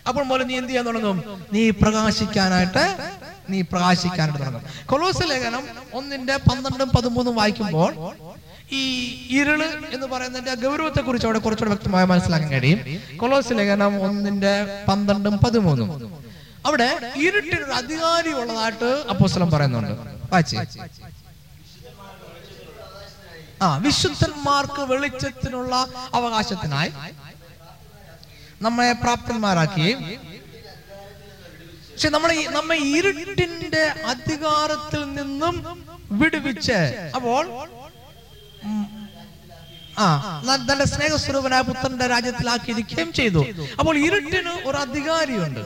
അപ്പോൾ 0.08 0.24
പോലെ 0.28 0.44
നീ 0.44 0.56
എന്ത് 0.58 0.70
ചെയ്യാൻ 0.70 0.86
തുടങ്ങും? 0.86 1.18
നീ 1.54 1.70
പ്രകാശിക്കാനായിട്ട് 1.70 2.86
നീ 3.50 3.62
പ്രകാശിക്കാനായിട്ട് 3.62 4.40
തുടങ്ങും. 4.40 4.64
കൊളോസ് 4.86 5.30
ലേഖനം 5.30 5.64
ഒന്നിന്റെ 5.94 6.36
പന്ത്രണ്ടും 6.38 6.90
പതിമൂന്നും 6.90 7.36
വായിക്കുമ്പോൾ 7.36 7.92
ഈ 8.72 8.84
ഇരുൾ 9.40 9.64
എന്ന് 9.94 10.08
പറയുന്നതിന്റെ 10.08 10.68
ഗൗരവത്തെ 10.68 11.02
കുറിച്ച് 11.02 11.28
അവിടെ 11.28 11.40
കുറച്ചുകൂടെ 11.40 11.72
വ്യക്തമായി 11.76 12.06
മനസ്സിലാക്കാൻ 12.06 12.52
കഴിയും. 12.52 13.02
കൊലോസ് 13.18 13.54
ലേഖനം 13.54 14.02
ഒന്നിന്റെ 14.02 14.84
പന്ത്രണ്ടും 14.88 15.38
പതിമൂന്നും. 15.38 15.90
അവിടെ 16.66 17.12
ഇരുട്ടിനൊരു 17.16 17.72
അധികാരി 17.72 18.32
ഉള്ളതായിട്ട് 18.34 18.90
അപ്പോസ്ലം 19.10 19.52
പറയുന്നുണ്ട്. 19.52 19.94
ആ 23.62 23.78
വിശുദ്ധന്മാർക്ക് 23.78 24.82
വെളിച്ചത്തിനുള്ള 24.82 25.76
അവകാശത്തിനായി 26.14 26.92
നമ്മെ 28.62 28.92
പ്രാപ്തന്മാരാക്കുകയും 28.92 30.02
പക്ഷെ 31.92 32.10
നമ്മളെ 32.10 32.36
നമ്മെ 32.50 32.76
ഇരുട്ടിന്റെ 32.76 33.86
അധികാരത്തിൽ 34.14 35.02
നിന്നും 35.14 35.56
വിടുവിച്ച് 36.12 36.80
അപ്പോൾ 37.16 37.44
ആ 39.98 40.42
നല്ല 40.44 40.84
സ്നേഹസ്വരൂപനായ 40.84 41.62
പുത്രന്റെ 41.62 42.08
രാജ്യത്തിലാക്കിയിരിക്കുകയും 42.08 43.14
ചെയ്തു. 43.14 43.46
അപ്പോൾ 43.80 43.98
ഇരുട്ടിന് 43.98 44.68
ഒരു 44.68 44.78
അധികാരിയുണ്ട്. 44.78 45.60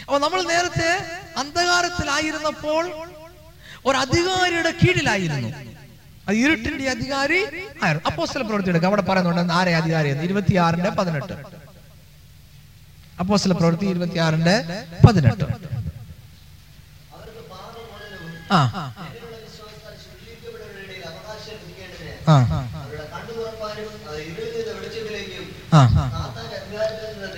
അപ്പൊ 0.00 0.18
നമ്മൾ 0.18 0.42
നേരത്തെ 0.42 0.90
അന്ധകാരത്തിലായിരുന്നപ്പോൾ 1.36 2.84
ഒരു 3.86 3.96
അധികാരിയുടെ 3.96 4.70
കീഴിലായിരുന്നു. 4.70 5.48
ഇരുട്ടിന്റെ 6.32 6.90
അധികാരി 6.90 7.44
ആയിരുന്നു. 7.82 8.06
അപ്പോസ്തല 8.06 8.42
പ്രവൃത്തി 8.42 8.68
എടുക്കുക 8.68 8.88
അവിടെ 8.88 9.02
പറയുന്നുണ്ട് 9.02 9.52
ആരെ 9.52 9.76
അധികാരി 9.76 10.08
ഇരുപത്തിയാറിന്റെ 10.08 10.90
പതിനെട്ട്. 10.90 11.32
അപ്പോസ്തല 13.20 13.52
പ്രവൃത്തി 13.52 13.86
ഇരുപത്തിയാറിന്റെ 13.86 14.86
പതിനെട്ട്. 15.06 15.44
ആ. 18.52 18.60
ആ 22.28 22.32
ആ 22.32 22.66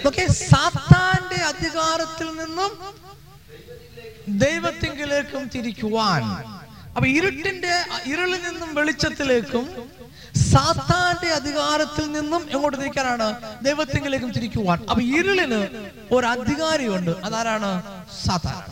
ഓക്കെ 0.07 0.27
സാത്താന്റെ 0.33 1.41
അധികാരത്തിൽ 1.51 2.29
നിന്നും 2.41 2.73
ദൈവത്തിങ്കിലേക്കും 4.29 5.49
തിരിക്കുവാൻ. 5.55 6.23
അപ്പൊ 6.97 7.07
ഇരുട്ടിന്റെ 7.09 7.75
ഇരുളിൽ 8.07 8.41
നിന്നും 8.49 8.75
വെളിച്ചത്തിലേക്കും 8.75 9.67
സാത്താന്റെ 10.53 11.29
അധികാരത്തിൽ 11.29 12.13
നിന്നും 12.13 12.43
എങ്ങോട്ട് 12.51 12.79
തിരിക്കാനാണ്? 12.79 13.29
ദൈവത്തിങ്കിലേക്കും 13.63 14.33
തിരിക്കുവാൻ. 14.33 14.79
അപ്പൊ 14.91 15.03
ഇരുളിന് 15.03 15.61
ഒരു 16.13 16.27
അധികാരിയുണ്ട്. 16.27 17.11
അതാരാണ്? 17.25 17.71
സാത്താൻ. 18.25 18.63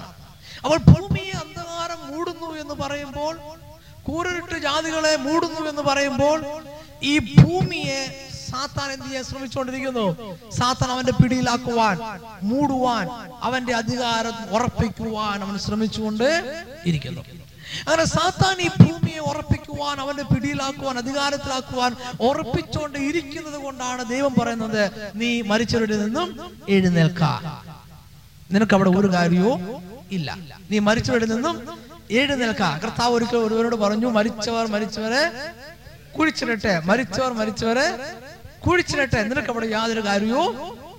അപ്പോൾ 0.64 0.78
ഭൂമിയെ 0.78 1.32
അന്ധകാരം 1.32 2.00
മൂടുന്നു 2.10 2.48
എന്ന് 2.62 2.74
പറയുമ്പോൾ 2.74 3.34
കൂരിട്ട് 4.02 4.58
ജാതികളെ 4.58 5.16
മൂടുന്നു 5.16 5.68
എന്ന് 5.68 5.82
പറയുമ്പോൾ 5.82 6.38
ഈ 7.02 7.18
ഭൂമിയെ 7.18 8.29
സാത്താൻ 8.50 8.88
എന്ത് 8.94 9.06
ചെയ്യാൻ 9.06 9.24
ശ്രമിച്ചുകൊണ്ടിരിക്കുന്നു? 9.30 10.06
സാത്താൻ 10.58 10.90
അവന്റെ 10.94 11.14
പിടിയിലാക്കുവാൻ 11.20 11.96
മൂടുവാൻ 12.50 13.06
അവന്റെ 13.48 13.74
അധികാരം 13.80 14.36
ഉറപ്പിക്കുവാൻ 14.56 15.38
അവൻ 15.44 15.56
ശ്രമിച്ചുകൊണ്ട് 15.66 16.28
ഇരിക്കുന്നു. 16.90 17.22
അങ്ങനെ 17.88 18.04
സാത്താൻ 18.04 18.56
ഈ 18.66 18.68
ഭൂമിയെ 18.82 19.20
ഉറപ്പിക്കുവാൻ 19.30 19.96
അവന്റെ 20.04 20.24
പിടിയിലാക്കുവാൻ 20.30 20.96
അധികാരത്തിലാക്കുവാൻ 21.02 21.92
ഉറപ്പിച്ചുകൊണ്ട് 22.28 22.98
ഇരിക്കുന്നത് 23.08 23.58
കൊണ്ടാണ് 23.64 24.02
ദൈവം 24.12 24.32
പറയുന്നത് 24.40 24.82
നീ 25.20 25.28
മരിച്ചവരുടെ 25.50 25.96
നിന്നും 26.02 26.28
എഴുന്നേൽക്ക. 26.76 27.22
നിനക്ക് 28.54 28.74
അവിടെ 28.76 28.90
ഒരു 29.00 29.08
കാര്യവും 29.16 29.60
ഇല്ല. 30.16 30.28
നീ 30.70 30.78
മരിച്ചവരുടെ 30.88 31.28
നിന്നും 31.34 31.56
എഴുന്നേൽക്ക. 32.20 32.62
കർത്താവ് 32.84 33.12
ഒരിക്കൽ 33.18 33.36
ഒരുവരോട് 33.36 33.76
പറഞ്ഞു 33.84 34.08
മരിച്ചവർ 34.18 34.64
മരിച്ചവരെ 34.74 35.22
കുഴിച്ചിടട്ടെ 36.16 36.72
മരിച്ചവർ 36.90 37.32
മരിച്ചവരെ 37.40 37.86
കുഴിച്ചിടട്ടെ 38.66 39.20
നിനക്ക് 39.30 39.50
അവിടെ 39.54 39.66
യാതൊരു 39.76 40.02
കാര്യവും 40.10 40.52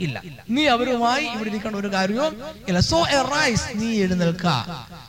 ഇല്ല. 0.05 0.17
നീ 0.55 0.63
അവരുമായി 0.75 1.25
ഇവിടെ 1.33 1.49
ഇരിക്കേണ്ട 1.51 1.77
ഒരു 1.81 1.89
കാര്യവും 1.95 2.33
ഇല്ല. 2.69 2.79
സോ 2.91 2.99
എറൈസ് 3.17 3.67
നീ 3.81 3.89
എഴുന്നേൽക്ക. 4.03 4.45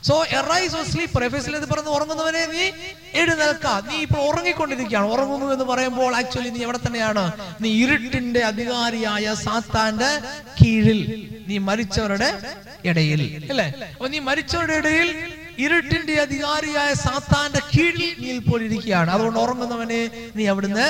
സോ 0.07 0.15
എറൈസ് 0.39 0.75
ഓ 0.79 0.81
സ്ലീപ്പർ 0.91 1.23
എഫേസിൽ 1.27 1.53
പറഞ്ഞ് 1.71 1.91
ഉറങ്ങുന്നവനെ 1.97 2.43
നീ 2.53 2.65
എഴുന്നേൽക്ക. 3.21 3.67
നീ 3.89 3.95
ഇപ്പോൾ 4.05 4.21
ഉറങ്ങിക്കൊണ്ടിരിക്കുകയാണ്. 4.29 5.07
ഉറങ്ങുന്നു 5.15 5.47
എന്ന് 5.55 5.65
പറയുമ്പോൾ 5.71 6.11
ആക്ച്വലി 6.19 6.51
നീ 6.57 6.61
എവിടെ 6.67 6.81
തന്നെയാണ്? 6.85 7.25
നീ 7.63 7.69
ഇരുട്ടിന്റെ 7.83 8.43
അധികാരിയായ 8.51 9.25
സാത്താന്റെ 9.45 10.11
കീഴിൽ. 10.59 11.01
നീ 11.49 11.57
മരിച്ചവരുടെ 11.69 12.29
ഇടയിൽ. 12.91 13.21
അല്ലേ 13.53 13.67
അപ്പൊ 13.95 14.09
നീ 14.15 14.19
മരിച്ചവരുടെ 14.29 14.77
ഇടയിൽ 14.83 15.09
ഇരുട്ടിന്റെ 15.65 16.13
അധികാരിയായ 16.25 16.91
സാത്താന്റെ 17.05 17.61
കീഴിൽ 17.73 18.05
നീ 18.23 18.29
ഇപ്പോൾ 18.41 18.59
ഇരിക്കുകയാണ്. 18.67 19.09
അതുകൊണ്ട് 19.15 19.39
ഉറങ്ങുന്നവനെ 19.45 20.01
നീ 20.37 20.45
അവിടുന്ന് 20.53 20.87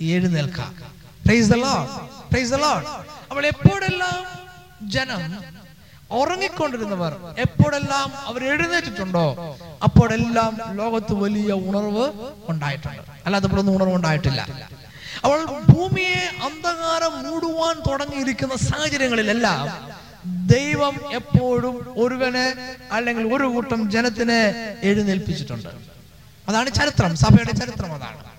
എഴുന്നേൽക്കാം 0.00 0.94
എപ്പോഴെല്ലാം 3.44 4.44
ജനം 4.88 5.54
ഉറങ്ങിക്കൊണ്ടിരുന്നവർ 6.10 7.16
എപ്പോഴെല്ലാം 7.38 8.12
അവർ 8.16 8.44
എഴുന്നേറ്റിട്ടുണ്ടോ 8.44 9.56
അപ്പോഴെല്ലാം 9.82 10.58
ലോകത്ത് 10.72 11.12
വലിയ 11.12 11.52
ഉണർവ് 11.52 12.12
ഉണ്ടായിട്ടുണ്ട്. 12.48 13.02
അല്ലാതെ 13.24 13.46
ഇവിടെ 13.46 13.60
ഒന്നും 13.60 13.76
ഉണർവ് 13.76 13.94
ഉണ്ടായിട്ടില്ല. 13.94 14.68
അവൾ 15.24 15.44
ഭൂമിയെ 15.44 16.30
അന്ധകാരം 16.42 17.30
മൂടുവാൻ 17.30 17.80
തുടങ്ങിയിരിക്കുന്ന 17.90 18.56
സാഹചര്യങ്ങളിലെല്ലാം 18.56 19.94
ദൈവം 20.26 21.14
എപ്പോഴും 21.14 21.94
ഒരുവനെ 22.02 22.76
അല്ലെങ്കിൽ 22.92 23.34
ഒരു 23.34 23.44
കൂട്ടം 23.44 23.90
ജനത്തിനെ 23.90 24.76
എഴുന്നേൽപ്പിച്ചിട്ടുണ്ട്. 24.82 25.68
അതാണ് 26.48 26.70
ചരിത്രം. 26.70 27.16
സഭയുടെ 27.16 27.56
ചരിത്രം 27.56 27.94
അതാണ്. 27.94 28.33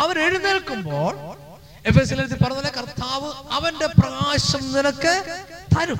അവർ 0.00 0.18
എഴുന്നേൽക്കുമ്പോൾ 0.18 1.14
പറഞ്ഞ 2.44 2.68
കർത്താവ് 2.78 3.32
അവന്റെ 3.50 3.86
പ്രകാശം 3.86 4.72
നിനക്ക് 4.72 5.14
തരും. 5.78 5.98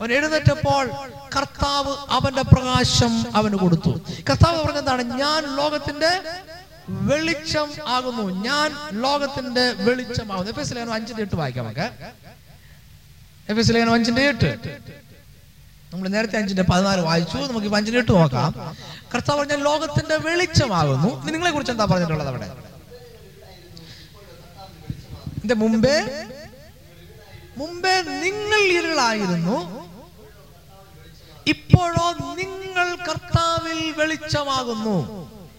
അവൻ 0.00 0.12
എഴുന്നേറ്റപ്പോൾ 0.12 0.90
കർത്താവ് 1.36 1.96
അവന്റെ 2.10 2.42
പ്രകാശം 2.42 3.36
അവന് 3.36 3.54
കൊടുത്തു. 3.54 4.00
കർത്താവ് 4.30 4.64
പറഞ്ഞതാണ് 4.64 5.02
ഞാൻ 5.02 5.56
ലോകത്തിന്റെ 5.56 6.22
വെളിച്ചം 6.88 7.68
ആകുന്നു. 7.86 8.44
ഞാൻ 8.44 8.70
ലോകത്തിന്റെ 9.00 9.72
വെളിച്ചമാകുന്നു. 9.72 10.50
എഫ് 10.50 10.60
എസ് 10.60 10.74
ലേഖനം 10.76 10.92
അഞ്ചിന്റെ 10.92 11.22
എട്ട് 11.22 11.36
വായിക്കാം 11.36 11.64
നമുക്ക്. 11.64 11.88
എഫ് 13.48 13.58
എസ് 13.58 13.72
ലേഖനം 13.74 13.94
അഞ്ചിന്റെ 13.94 14.22
എട്ട്. 14.22 14.78
നമ്മൾ 15.92 16.08
നേരത്തെ 16.08 16.36
അഞ്ചിന്റെ 16.38 16.62
പതിനാല് 16.62 17.00
വായിച്ചു. 17.00 17.36
നമുക്ക് 17.36 17.74
അഞ്ചിന്റെ 17.74 18.00
എട്ട് 18.00 18.12
നോക്കാം. 18.12 18.76
കർത്താവ് 19.14 19.38
പറഞ്ഞ 19.40 19.54
ലോകത്തിന്റെ 19.54 20.16
വെളിച്ചമാകുന്നു. 20.16 21.24
നിങ്ങളെ 21.24 21.50
കുറിച്ച് 21.50 21.72
എന്താ 21.72 21.84
പറഞ്ഞിട്ടുള്ളത് 21.84 22.28
അവിടെ? 22.28 22.73
ഇതിന്റെ 25.44 25.54
മുമ്പേ 25.54 25.96
മുമ്പേ 27.56 28.02
നിങ്ങൾ 28.02 28.60
ഇരുളായിരുന്നു. 28.78 29.56
ഇപ്പോഴോ 31.46 32.06
നിങ്ങൾ 32.36 32.96
കർത്താവിൽ 33.08 33.94
വെളിച്ചമാകുന്നു. 33.98 34.96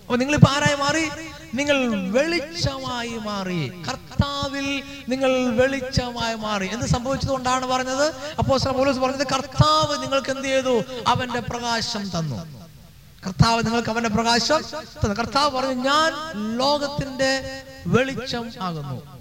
അപ്പൊ 0.01 0.15
നിങ്ങൾ 0.15 0.35
ഇപ്പൊ 0.35 0.51
ആരായി 0.55 0.75
മാറി? 0.75 1.05
നിങ്ങൾ 1.53 1.77
വെളിച്ചമായി 2.11 3.17
മാറി. 3.17 3.83
കർത്താവിൽ 3.89 4.83
നിങ്ങൾ 5.09 5.55
വെളിച്ചമായി 5.55 6.35
മാറി. 6.35 6.69
എന്ത് 6.73 6.85
സംഭവിച്ചത് 6.85 7.29
കൊണ്ടാണ് 7.29 7.65
പറഞ്ഞത്? 7.65 8.05
അപ്പോ 8.39 8.57
പോലീസ് 8.79 8.99
പറഞ്ഞത് 8.99 9.27
കർത്താവ് 9.27 10.03
നിങ്ങൾക്ക് 10.03 10.29
എന്ത് 10.29 10.47
ചെയ്തു? 10.47 10.83
അവന്റെ 11.07 11.39
പ്രകാശം 11.39 12.19
തന്നു. 12.19 12.39
കർത്താവ് 13.25 13.65
നിങ്ങൾക്ക് 13.65 13.89
അവന്റെ 13.89 14.09
പ്രകാശം 14.09 14.61
തന്നു. 15.03 15.15
കർത്താവ് 15.15 15.51
പറഞ്ഞു 15.57 15.83
ഞാൻ 15.83 16.09
ലോകത്തിന്റെ 16.57 17.63
വെളിച്ചം 17.87 18.51
ആകുന്നു. 18.61 19.14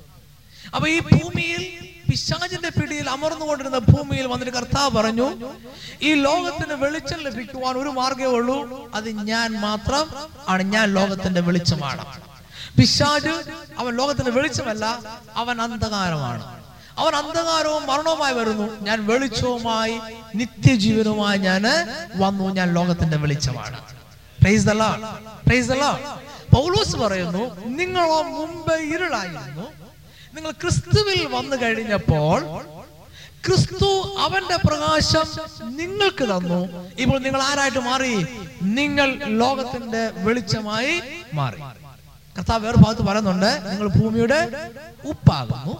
അപ്പൊ 0.75 0.89
ഈ 0.89 1.01
ഭൂമിയിൽ 1.01 1.89
പിശാചിന്റെ 2.11 2.69
പിടിയിൽ 2.69 3.11
അമർന്നുകൊണ്ടിരുന്ന 3.11 3.79
ഭൂമിയിൽ 3.79 4.27
വന്നിട്ട് 4.27 4.53
കർത്താവ് 4.53 4.91
പറഞ്ഞു 4.91 5.51
ഈ 6.03 6.15
ലോകത്തിന് 6.15 6.75
വെളിച്ചം 6.75 7.21
ലഭിക്കുവാൻ 7.21 7.77
ഒരു 7.77 7.89
മാർഗമേ 7.89 8.25
ഉള്ളൂ. 8.25 8.91
അത് 8.95 9.11
ഞാൻ 9.11 9.53
മാത്രം 9.53 10.11
ആണ്. 10.49 10.63
ഞാൻ 10.63 10.95
ലോകത്തിന്റെ 10.95 11.41
വെളിച്ചമാണ്. 11.41 12.05
പിശാജ് 12.79 13.43
അവൻ 13.79 13.97
ലോകത്തിന്റെ 13.97 14.31
വെളിച്ചമല്ല 14.31 14.99
അവൻ 15.37 15.63
അന്ധകാരമാണ്. 15.63 16.65
അവൻ 16.99 17.17
അന്ധകാരവും 17.17 17.87
മരണവുമായി 17.87 18.35
വരുന്നു. 18.35 18.81
ഞാൻ 18.81 19.07
വെളിച്ചവുമായി 19.07 20.01
നിത്യജീവനുമായി 20.35 21.39
ഞാൻ 21.39 21.63
വന്നു. 22.17 22.55
ഞാൻ 22.55 22.75
ലോകത്തിന്റെ 22.75 23.17
വെളിച്ചമാണ്. 23.17 23.81
Praise 24.43 24.67
the 24.67 24.75
lord 24.75 25.03
praise 25.47 25.69
the 25.69 25.77
lord 25.77 26.03
Paulose 26.57 26.97
പറയുന്നു 26.97 27.67
നിങ്ങളോ 27.67 28.23
മുമ്പ് 28.23 28.75
ഇരുളായിരുന്നു. 28.75 29.84
നിങ്ങൾ 30.35 30.51
ക്രിസ്തുവിൽ 30.51 31.27
വന്നു 31.27 31.57
കഴിഞ്ഞപ്പോൾ 31.63 32.41
ക്രിസ്തു 33.47 34.17
അവന്റെ 34.19 34.57
പ്രകാശം 34.57 35.27
നിങ്ങൾക്ക് 35.77 36.25
തന്നു. 36.25 36.91
ഇപ്പോൾ 36.99 37.19
നിങ്ങൾ 37.19 37.43
ആരായിട്ട് 37.43 37.79
മാറി? 37.79 38.27
നിങ്ങൾ 38.63 39.09
ലോകത്തിന്റെ 39.25 40.11
വെളിച്ചമായി 40.17 41.01
മാറി. 41.35 41.57
കർത്താവ് 42.37 42.65
വേറെ 42.65 42.77
ഭാഗത്ത് 42.77 43.03
പറയുന്നുണ്ട് 43.03 43.61
നിങ്ങൾ 43.71 43.89
ഭൂമിയുടെ 43.89 44.71
ഉപ്പാകുന്നു. 45.05 45.75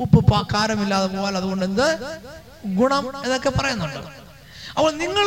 ഉപ്പ് 0.00 0.32
കാരമില്ലാതെ 0.54 1.16
പോകാൻ 1.16 1.36
അതുകൊണ്ട് 1.36 1.64
എന്ത്? 1.64 1.88
ഗുണം 2.66 3.24
എന്നൊക്കെ 3.24 3.50
പറയുന്നുണ്ട്. 3.50 3.98
അപ്പോൾ 4.76 4.92
നിങ്ങൾ 4.92 5.26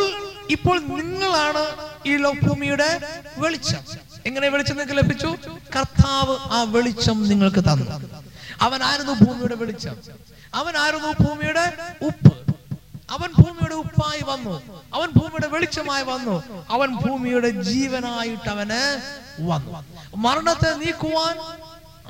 ഇപ്പോൾ 0.50 0.80
നിങ്ങളാണ് 0.80 1.64
ഈ 2.06 2.16
ഭൂമിയുടെ 2.48 3.22
വെളിച്ചം. 3.38 3.84
എങ്ങനെ 4.26 4.50
വെളിച്ചം 4.50 4.78
നിങ്ങൾക്ക് 4.78 5.02
ലഭിച്ചു? 5.04 5.36
കർത്താവ് 5.76 6.38
ആ 6.56 6.64
വെളിച്ചം 6.64 7.30
നിങ്ങൾക്ക് 7.30 7.64
തന്നു. 7.64 8.23
അവനായിരുന്നു 8.62 9.12
ഭൂമിയുടെ 9.12 9.56
വെളിച്ചം. 9.56 9.96
അവനായിരുന്നു 10.54 11.08
ഭൂമിയുടെ 11.08 11.74
ഉപ്പ്. 12.02 12.34
അവൻ 13.10 13.30
ഭൂമിയുടെ 13.44 13.76
ഉപ്പായി 13.76 14.24
വന്നു. 14.24 14.62
അവൻ 14.94 15.08
ഭൂമിയുടെ 15.16 15.48
വെളിച്ചമായി 15.48 16.04
വന്നു. 16.04 16.44
അവൻ 16.70 16.96
ഭൂമിയുടെ 16.96 17.50
ജീവനായിട്ട് 17.50 18.50
അവന് 18.50 19.02
വന്നു. 19.42 19.86
മരണത്തെ 20.16 20.74
നീക്കുവാൻ 20.74 21.38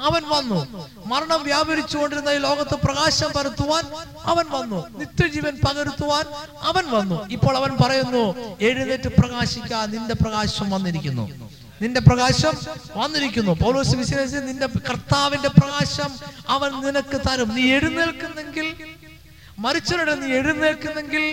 അവൻ 0.01 0.21
വന്നു. 0.29 0.89
മരണം 1.05 1.43
വ്യാപരിച്ചുകൊണ്ടിരുന്ന 1.43 2.29
ഈ 2.29 2.37
ലോകത്ത് 2.37 2.75
പ്രകാശം 2.85 3.31
പരത്തുവാൻ 3.31 3.83
അവൻ 4.23 4.45
വന്നു. 4.49 4.89
നിത്യജീവൻ 4.97 5.59
പകരുത്തുവാൻ 5.67 6.25
അവൻ 6.61 6.89
വന്നു. 6.89 7.29
ഇപ്പോൾ 7.29 7.57
അവൻ 7.57 7.77
പറയുന്നു 7.81 8.57
എഴുന്നേറ്റ് 8.61 9.09
പ്രകാശിക്കാൻ 9.09 9.91
നിന്റെ 9.91 10.13
പ്രകാശം 10.13 10.69
വന്നിരിക്കുന്നു. 10.69 11.49
നിന്റെ 11.83 12.01
പ്രകാശം 12.09 12.55
വന്നിരിക്കുന്നു. 12.95 13.51
പൗലോസ് 13.63 13.95
വിശ്വസിച്ച് 13.95 14.41
നിന്റെ 14.49 14.67
കർത്താവിന്റെ 14.89 15.49
പ്രകാശം 15.49 16.11
അവൻ 16.49 16.71
നിനക്ക് 16.85 17.17
തരും. 17.27 17.49
നീ 17.55 17.63
എഴുന്നേൽക്കുന്നെങ്കിൽ 17.71 18.67
മരിച്ചവരുടെ 19.57 20.15
നീ 20.15 20.27
എഴുന്നേൽക്കുന്നെങ്കിൽ 20.27 21.25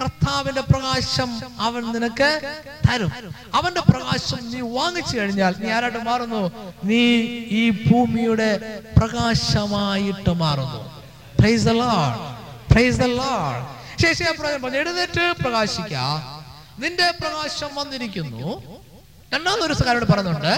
കർത്താവിന്റെ 0.00 0.60
പ്രകാശം 0.60 1.30
അവൻ 1.58 1.82
നിനക്ക് 1.92 2.30
തരും. 2.88 3.10
അവന്റെ 3.54 3.80
പ്രകാശം 3.80 4.40
നീ 4.52 4.60
വാങ്ങിച്ചു 4.78 5.18
കഴിഞ്ഞാൽ 5.18 5.54
നീ 5.58 5.68
ആരായിട്ട് 5.70 6.02
മാറുന്നു? 6.10 6.42
നീ 6.84 7.02
ഈ 7.60 7.64
ഭൂമിയുടെ 7.86 8.50
പ്രകാശമായിട്ട് 8.98 10.32
മാറുന്നു. 10.44 10.80
Praise 11.40 11.64
the 11.64 11.70
lord 11.70 12.18
praise 12.72 13.00
lord 13.00 14.76
എഴുന്നേറ്റ് 14.76 15.24
പ്രകാശിക്ക. 15.42 15.94
നിന്റെ 16.78 17.10
പ്രകാശം 17.20 17.70
വന്നിരിക്കുന്നു. 17.74 18.73
രണ്ടാമതൊരു 19.34 19.74
കാര്യം 19.86 20.06
പറയുന്നുണ്ട് 20.10 20.54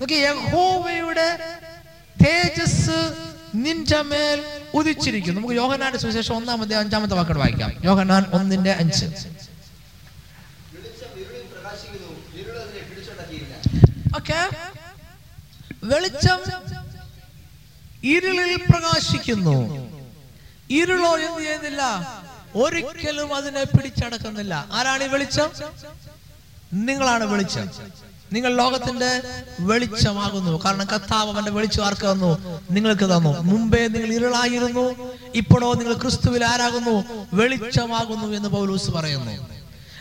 നോക്കി 0.00 0.14
യഹോവയുടെ 0.14 1.28
തേജസ് 2.26 2.98
നിന്റെ 3.54 4.00
ഉദിച്ചിരിക്കുന്നു. 4.74 5.40
നമുക്ക് 5.40 5.54
യോഹനാന്റെ 5.54 5.98
സുവിശേഷം 5.98 6.36
ഒന്നാമത്തെ 6.36 6.74
അഞ്ചാമത്തെ 6.74 7.14
വാക്കോട് 7.14 7.38
വായിക്കാം. 7.38 7.72
യോഹനാൻ 7.84 8.24
ഒന്നിന്റെ 8.32 8.72
അഞ്ച്. 8.72 9.06
ഓക്കെ. 14.16 14.40
വെളിച്ചം 15.84 16.40
ഇരുളിൽ 18.04 18.56
പ്രകാശിക്കുന്നു. 18.70 19.56
ഇരുളോ 20.70 21.18
എന്ത് 21.18 21.40
ചെയ്യുന്നില്ല? 21.40 21.82
ഒരിക്കലും 22.54 23.34
അതിനെ 23.34 23.64
പിടിച്ചടക്കുന്നില്ല. 23.64 24.66
ആരാണ് 24.72 25.04
ഈ 25.04 25.06
വെളിച്ചം? 25.06 25.50
നിങ്ങളാണ് 26.72 27.24
വെളിച്ചം. 27.24 27.70
നിങ്ങൾ 28.32 28.56
ലോകത്തിന്റെ 28.56 29.22
വെളിച്ചമാകുന്നു. 29.60 30.60
കാരണം 30.64 30.84
കർത്താവ് 30.84 31.30
അവന്റെ 31.30 31.50
വെളിച്ചം 31.50 31.84
ആർക്ക് 31.84 32.12
തന്നു? 32.12 32.60
നിങ്ങൾക്ക് 32.70 33.04
തന്നു. 33.04 33.40
മുമ്പേ 33.40 33.86
നിങ്ങൾ 33.86 34.12
ഇരുളായിരുന്നു 34.12 35.10
ഇപ്പോഴോ 35.34 35.72
നിങ്ങൾ 35.72 35.92
ക്രിസ്തുവിൽ 35.92 36.44
ആരാകുന്നു? 36.44 37.26
വെളിച്ചമാകുന്നു 37.32 38.36
എന്ന് 38.36 38.48
പൗലൂസ് 38.48 38.90
പറയുന്നു. 38.90 39.46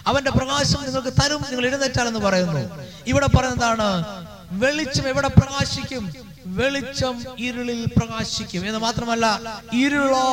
അവന്റെ 0.08 0.32
പ്രകാശം 0.32 0.84
നിങ്ങൾക്ക് 0.84 1.08
തരും 1.08 1.42
നിങ്ങൾ 1.50 1.66
എഴുന്നേറ്റാലെന്ന് 1.66 2.20
പറയുന്നു. 2.20 2.70
ഇവിടെ 3.08 3.28
പറയുന്നതാണ് 3.28 4.04
വെളിച്ചം 4.52 5.08
എവിടെ 5.08 5.28
പ്രകാശിക്കും? 5.28 6.14
വെളിച്ചം 6.46 7.24
ഇരുളിൽ 7.38 7.86
പ്രകാശിക്കും. 7.98 8.68
എന്ന് 8.68 8.80
മാത്രമല്ല 8.80 9.40
ഇരുളോ 9.74 10.30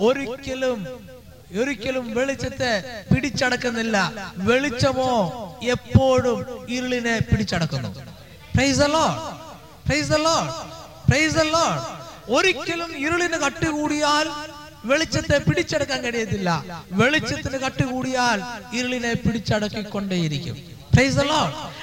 ഒരിക്കലും 0.00 1.09
ഒരിക്കലും 1.58 2.14
വെളിച്ചത്തെ 2.14 3.04
പിടിച്ചടക്കുന്നില്ല. 3.14 3.96
വെളിച്ചമോ 4.36 5.12
എപ്പോഴും 5.62 6.66
ഇരുളിനെ 6.68 7.18
പിടിച്ചടക്കുന്നു. 7.18 7.88
ഒരിക്കലും 12.28 12.96
ഇരുളിന് 12.96 13.36
കട്ടുകൂടിയാൽ 13.36 14.28
വെളിച്ചത്തെ 14.84 15.38
പിടിച്ചടക്കാൻ 15.38 16.02
കഴിയത്തില്ല. 16.02 16.50
വെളിച്ചത്തിന് 16.92 17.58
കട്ടുകൂടിയാൽ 17.58 18.42
ഇരുളിനെ 18.72 19.12
പിടിച്ചടക്കിക്കൊണ്ടേയിരിക്കും. 19.14 20.79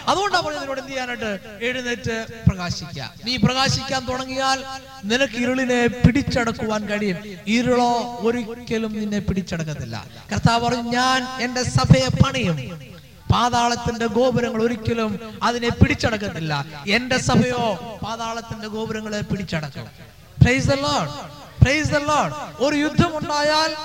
അതുകൊണ്ടാണ് 0.07 0.43
പറഞ്ഞത് 0.43 0.61
നിന്നോട് 0.61 0.79
എന്ത് 0.79 0.91
ചെയ്യാനായിട്ട് 0.91 1.39
എഴുന്നേറ്റ് 1.61 2.25
പ്രകാശിക്കുക. 2.47 3.13
നീ 3.25 3.37
പ്രകാശിക്കാൻ 3.37 4.05
തുടങ്ങിയാൽ 4.05 4.63
നിനക്ക് 5.03 5.33
ഇരുളിനെ 5.33 5.87
പിടിച്ചടക്കുവാൻ 5.87 6.85
കഴിയും. 6.85 7.17
ഇരുളോ 7.47 8.19
ഒരിക്കലും 8.19 8.93
നിന്നെ 8.93 9.19
പിടിച്ചടക്കത്തില്ല. 9.19 10.05
കർത്താവ് 10.31 10.65
പറഞ്ഞു 10.65 10.91
ഞാൻ 10.91 11.41
എന്റെ 11.41 11.63
സഭയെ 11.63 12.07
പണിയും. 12.23 12.57
പാതാളത്തിന്റെ 13.33 14.05
ഗോപുരങ്ങൾ 14.05 14.63
ഒരിക്കലും 14.63 15.39
അതിനെ 15.43 15.69
പിടിച്ചടക്കത്തില്ല. 15.69 16.65
എന്റെ 16.87 17.17
സഭയോ 17.17 17.99
പാതാളത്തിന്റെ 18.03 18.67
ഗോപുരങ്ങളെ 18.67 19.21
പിടിച്ചടക്കും. 19.21 19.87
Praise 20.41 20.67
the 20.67 20.73
lord 20.73 21.11
praise 21.63 21.89
the 21.89 21.97
lord 21.97 22.33
ഒരു 22.63 22.75
യുദ്ധം 22.75 23.17
ഉണ്ടായാൽ 23.17 23.75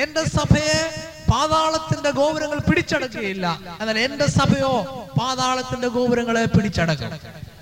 എന്റെ 0.00 0.24
സഭയെ 0.24 1.09
പാതാളത്തിന്റെ 1.30 2.10
ഗോപുരങ്ങൾ 2.10 2.58
പിടിച്ചടക്കുകയില്ല. 2.68 3.46
എന്നാൽ 3.80 3.98
എന്റെ 3.98 4.26
സഭയോ 4.38 4.72
പാതാളത്തിന്റെ 5.20 5.88
ഗോപുരങ്ങളെ 5.88 6.44
പിടിച്ചടക്കും. 6.44 7.12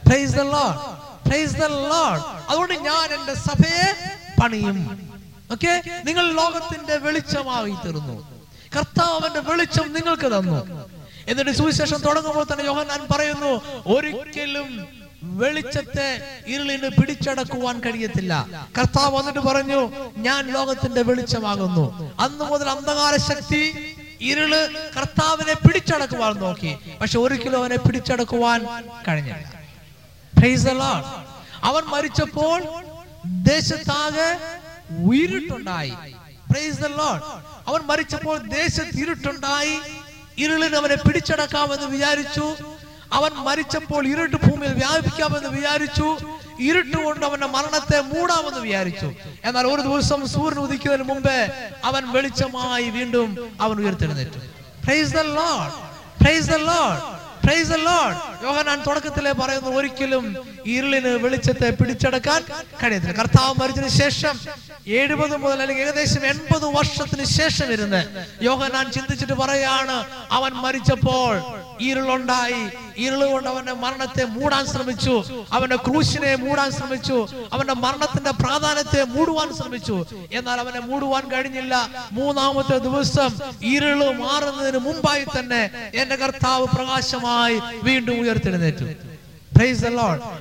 പ്രൈസ് 0.08 0.36
ലോർഡ് 0.54 0.78
പ്രൈസ് 1.28 1.60
ലോർഡ് 1.92 2.22
അതുകൊണ്ട് 2.48 2.74
ഞാൻ 2.88 3.06
എന്റെ 3.18 3.34
സഭയെ 3.48 3.88
പണിയും. 4.40 4.78
ഓക്കെ 5.52 5.72
നിങ്ങൾ 6.06 6.24
ലോകത്തിന്റെ 6.32 6.96
വെളിച്ചമായി 6.96 7.74
തീർന്നു. 7.84 8.16
കർത്താവിന്റെ 8.76 9.40
വെളിച്ചം 9.40 9.86
നിങ്ങൾക്ക് 9.92 10.28
തന്നു. 10.36 10.60
എന്നിട്ട് 11.30 11.50
സുവിശേഷം 11.50 12.00
തുടങ്ങുമ്പോൾ 12.06 12.44
തന്നെ 12.52 12.64
യോഹന്നാൻ 12.64 13.00
പറയുന്നു 13.12 13.52
ഒരിക്കലും 13.94 14.68
വെളിച്ചത്തെ 15.22 16.40
ഇരുളിന് 16.46 16.88
പിടിച്ചടക്കുവാൻ 16.88 17.80
കഴിയത്തില്ല. 17.80 18.46
കർത്താവ് 18.78 19.16
വന്നിട്ട് 19.16 19.38
പറഞ്ഞു 19.38 19.92
ഞാൻ 20.16 20.52
ലോകത്തിന്റെ 20.52 21.02
വെളിച്ചമാകുന്നു. 21.02 22.16
അന്ന് 22.20 22.44
മുതൽ 22.44 22.68
അന്ധകാര 22.68 23.16
ശക്തി 23.16 23.62
ഇരുൾ 24.20 24.68
കർത്താവിനെ 24.96 25.54
പിടിച്ചടക്കുവാൻ 25.54 26.34
നോക്കി. 26.34 26.76
പക്ഷെ 27.00 27.18
ഒരിക്കലും 27.18 27.58
അവനെ 27.58 27.76
പിടിച്ചടക്കുവാൻ 27.76 28.66
കഴിഞ്ഞില്ല. 29.08 29.58
അവൻ 31.64 31.82
മരിച്ചപ്പോൾ 31.82 32.62
ദേശത്താകെ 33.26 34.38
ഉയരുട്ടുണ്ടായി. 35.04 35.92
അവൻ 37.66 37.80
മരിച്ചപ്പോൾ 37.80 38.38
ദേശത്ത് 38.38 38.98
ഇരുട്ടുണ്ടായി. 38.98 39.78
ഇരുളിന് 40.38 40.76
അവനെ 40.76 40.94
പിടിച്ചടക്കാമെന്ന് 40.94 41.86
വിചാരിച്ചു. 41.86 42.56
അവൻ 43.12 43.30
മരിച്ചപ്പോൾ 43.30 44.06
ഇരുട്ട് 44.06 44.36
ഭൂമിയിൽ 44.36 44.72
വ്യാപിക്കാമെന്ന് 44.72 45.48
വിചാരിച്ചു. 45.48 46.16
ഇരുട്ട് 46.58 46.96
കൊണ്ട് 46.96 47.26
അവന്റെ 47.26 47.46
മരണത്തെ 47.46 48.00
മൂടാമെന്ന് 48.00 48.60
വിചാരിച്ചു. 48.60 49.12
എന്നാൽ 49.44 49.66
ഒരു 49.66 49.80
ദിവസം 49.80 50.28
സൂര്യൻ 50.28 50.58
ഉദിക്കുന്നതിന് 50.58 51.08
മുമ്പേ 51.08 51.48
അവൻ 51.84 52.12
വെളിച്ചമായി 52.12 52.90
വീണ്ടും 52.90 53.56
അവൻ 53.60 53.80
ഉയർത്തെഴുന്നേറ്റു. 53.80 54.38
Praise 54.84 55.12
the 55.12 55.18
lord 55.18 55.72
praise 56.22 56.48
the 56.48 56.54
lord 56.54 57.18
praise 57.44 57.70
Yohannan 58.42 58.82
തുടക്കത്തിലെ 58.86 59.32
പറയുന്നു 59.32 59.70
ഒരിക്കലും 59.70 60.36
ഇരുളിന് 60.66 61.08
വെളിച്ചത്തെ 61.08 61.70
പിടിച്ചടക്കാൻ 61.70 62.44
കഴിയത്തില്ല. 62.82 63.12
കർത്താവ് 63.12 63.54
മരിച്ചതിന് 63.60 63.88
ശേഷം 63.88 64.40
എഴുപത് 64.86 65.36
മുതൽ 65.36 65.60
അല്ലെങ്കിൽ 65.62 65.84
ഏകദേശം 65.84 66.26
എൺപത് 66.26 66.64
വർഷത്തിന് 66.64 67.24
ശേഷം 67.24 67.72
ഇരുന്ന് 67.72 68.02
യോഹനാൻ 68.44 68.92
ചിന്തിച്ചിട്ട് 68.92 69.32
പറയാണ് 69.32 70.04
അവൻ 70.30 70.52
മരിച്ചപ്പോൾ 70.52 71.57
ഇരുളുണ്ടായി. 71.80 72.62
ഇരുളുകൊണ്ട് 72.96 73.48
അവന്റെ 73.48 73.72
മരണത്തെ 73.72 74.24
മൂടാൻ 74.24 74.66
ശ്രമിച്ചു. 74.66 75.24
അവന്റെ 75.52 75.76
ക്രൂശിനെ 75.76 76.34
മൂടാൻ 76.36 76.70
ശ്രമിച്ചു. 76.70 77.28
അവന്റെ 77.52 77.74
മരണത്തിന്റെ 77.74 78.30
പ്രാധാന്യത്തെ 78.30 79.04
മൂടുവാൻ 79.04 79.54
ശ്രമിച്ചു. 79.54 80.06
എന്നാൽ 80.32 80.60
അവനെ 80.60 80.80
മൂടുവാൻ 80.80 81.30
കഴിഞ്ഞില്ല. 81.32 81.88
മൂന്നാമത്തെ 82.12 82.78
ദിവസം 82.78 83.28
ഇരുൾ 83.62 84.12
മാറുന്നതിന് 84.12 84.78
മുമ്പായി 84.78 85.24
തന്നെ 85.24 85.70
എന്റെ 85.94 86.16
കർത്താവ് 86.16 86.66
പ്രകാശമായി 86.66 87.60
വീണ്ടും 87.82 88.20
ഉയർത്തെഴുന്നേറ്റു. 88.20 88.84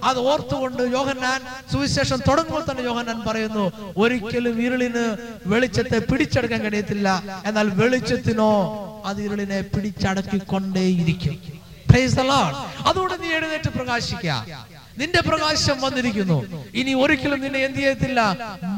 അത് 0.03 0.19
ഓർത്തുകൊണ്ട് 0.19 0.81
യോഹന്നാൻ 0.81 1.41
സുവിശേഷം 1.71 2.17
തുടങ്ങുമ്പോൾ 2.17 2.71
തന്നെ 2.71 2.83
യോഹന്നാൻ 2.83 3.21
പറയുന്നു 3.27 3.71
ഒരിക്കലും 3.97 4.61
ഇരുളിന് 4.61 5.17
വെളിച്ചത്തെ 5.45 5.99
പിടിച്ചെടുക്കാൻ 5.99 6.61
കഴിയത്തില്ല. 6.61 7.23
എന്നാൽ 7.45 7.69
വെളിച്ചത്തിനോ 7.69 8.51
അത് 9.09 9.19
ഇരുളിനെ 9.27 9.59
പിടിച്ചടക്കിക്കൊണ്ടേയിരിക്കും. 9.73 11.35
അതുകൊണ്ട് 12.89 13.15
നീ 13.23 13.29
എഴുന്നേറ്റ് 13.37 13.69
പ്രകാശിക്ക. 13.77 14.27
നിന്റെ 15.01 15.21
പ്രകാശം 15.27 15.77
വന്നിരിക്കുന്നു. 15.85 16.37
ഇനി 16.79 16.93
ഒരിക്കലും 17.01 17.39
നിന്നെ 17.43 17.59
എന്ത് 17.67 17.77
ചെയ്യത്തില്ല. 17.79 18.19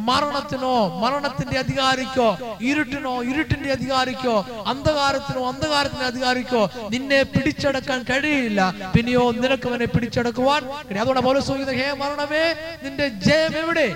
മരണത്തിനോ 0.08 0.74
മരണത്തിന്റെ 1.04 1.58
അധികാരിക്കോ 1.64 2.28
ഇരുട്ടിനോ 2.70 3.14
ഇരുട്ടിന്റെ 3.32 3.70
അധികാരിക്കോ 3.76 4.36
അന്ധകാരത്തിനോ 4.72 5.42
അന്ധകാരത്തിന്റെ 5.52 6.08
അധികാരിക്കോ 6.12 6.64
നിന്നെ 6.94 7.22
പിടിച്ചടക്കാൻ 7.36 8.00
കഴിയില്ല. 8.10 8.60
പിന്നെയോ 8.96 9.26
നിനക്ക് 9.44 9.68
അവനെ 9.72 9.88
പിടിച്ചടക്കുവാൻ? 9.96 10.62
അതുകൊണ്ട് 11.02 11.22
പൗലോസ് 11.28 11.48
ചോദിക്കുന്നത് 11.52 11.80
ഹേ 11.84 11.90
മരണമേ 12.04 12.46
നിന്റെ 12.84 13.08
ജയം 13.28 13.56
എവിടെ? 13.64 13.88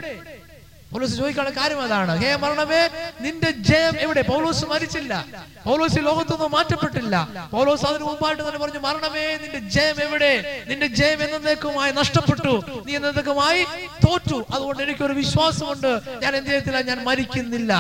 പൗലോസ് 0.94 1.16
ചോദിക്കാനുള്ള 1.18 1.62
കാര്യം 1.62 1.82
അതാണ്. 1.82 2.18
ഹേ 2.24 2.36
മരണമേ 2.36 2.82
നിന്റെ 3.22 3.52
ജയം 3.52 3.96
എവിടെ? 4.00 4.22
പൗലോസ് 4.22 4.66
മരിച്ചില്ല. 4.66 5.26
പൗലോസ് 5.66 5.98
ലോകത്തൊന്നും 5.98 6.52
മാറ്റപ്പെട്ടില്ല. 6.52 7.16
പൗലോസ് 7.52 7.86
അതിന് 7.86 8.04
മുമ്പായിട്ട് 8.04 8.44
തന്നെ 8.48 8.60
പറഞ്ഞു 8.60 8.80
മരണമേ 8.80 9.38
നിന്റെ 9.44 9.60
ജയം 9.60 10.02
എവിടെ? 10.04 10.66
നിന്റെ 10.68 10.88
ജയം 10.88 11.24
എന്നേക്കുമായി 11.24 11.92
നഷ്ടപ്പെട്ടു. 11.92 12.84
നീ 12.86 12.96
എന്നേക്കുമായി 12.96 13.64
തോറ്റു. 14.06 14.46
അതുകൊണ്ട് 14.54 14.84
എനിക്കൊരു 14.84 15.14
വിശ്വാസമുണ്ട്. 15.14 16.02
ഞാൻ 16.24 16.36
എന്ത് 16.36 16.50
ചെയ്യത്തില്ല 16.50 16.82
ഞാൻ 16.82 17.04
മരിക്കുന്നില്ല. 17.04 17.74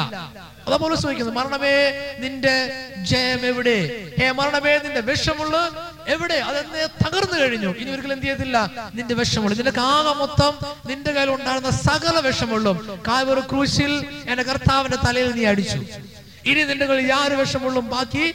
അതാ 0.67 0.76
പൗലോസ് 0.76 1.04
ചോദിക്കുന്നത് 1.04 1.36
മരണമേ 1.36 1.76
നിന്റെ 2.19 2.56
ജയം 3.02 3.45
എവിടെ? 3.45 3.80
ഹേ 4.19 4.32
മരണമേ 4.32 4.78
നിന്റെ 4.78 4.99
വിഷമുള്ള 4.99 5.56
എവിടെ? 6.13 6.38
അതെന്നെ 6.50 6.82
തകർന്നു 7.04 7.38
കഴിഞ്ഞു. 7.42 7.70
ഇനി 7.82 7.89
ഒരിക്കലും 7.94 8.16
എന്ത് 8.18 8.26
ചെയ്യത്തില്ല. 8.26 8.58
നിന്റെ 8.98 9.16
വിഷമുള്ളൂ 9.22 9.56
നിന്റെ 9.60 9.74
കാവ 9.82 10.08
മൊത്തം 10.22 10.54
നിന്റെ 10.89 11.12
കയ്യിൽ 11.16 11.30
ഉണ്ടായിരുന്ന 11.38 11.72
സകല 11.88 12.16
വിഷമുള്ളും 12.28 12.78
ഒരു 13.34 13.42
ക്രൂശിൽ 13.52 13.94
എന്റെ 14.32 14.44
കർത്താവിന്റെ 14.50 14.98
തലയിൽ 15.06 15.30
നീ 15.38 15.46
അടിച്ചു. 15.52 15.80
ഇനി 16.52 16.62
നിന്റെ 16.70 16.86
കളി 16.89 17.04
യാതൊരു 17.12 17.36
വിഷമുള്ളും 17.42 17.86
ബാക്കി 17.96 18.26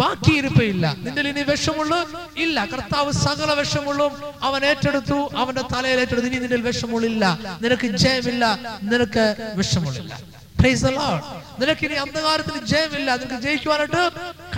ബാക്കി 0.00 0.32
ഇരിപ്പില്ല 0.40 0.84
നിന്റെ 1.04 1.22
ഇനി 1.32 1.42
വിഷമുള്ളു 1.52 1.98
ഇല്ല. 2.44 2.56
കർത്താവ് 2.72 3.10
സകല 3.26 3.50
വിഷമുള്ളും 3.60 4.12
അവൻ 4.48 4.60
ഏറ്റെടുത്തു 4.70 5.18
അവന്റെ 5.42 5.64
തലയിൽ 5.74 5.98
ഏറ്റെടുത്തു. 6.04 6.28
ഇനി 6.30 6.38
നിന്റെ 6.44 6.60
വിഷമുള്ളില്ല 6.70 7.24
നിനക്ക് 7.64 7.86
ജയമില്ല. 8.04 8.44
നിനക്ക് 8.92 9.26
വിഷമുള്ളില്ല 9.60 10.14
Praise 10.62 10.82
the 10.86 10.90
Lord. 10.92 11.22
നിനക്ക് 11.60 11.82
ഇനി 11.86 11.94
അന്ധകാരത്തിന് 12.02 12.60
ജയമില്ല. 12.72 13.08
നിനക്ക് 13.20 13.38
ജയിക്കുവാനായിട്ട് 13.46 14.02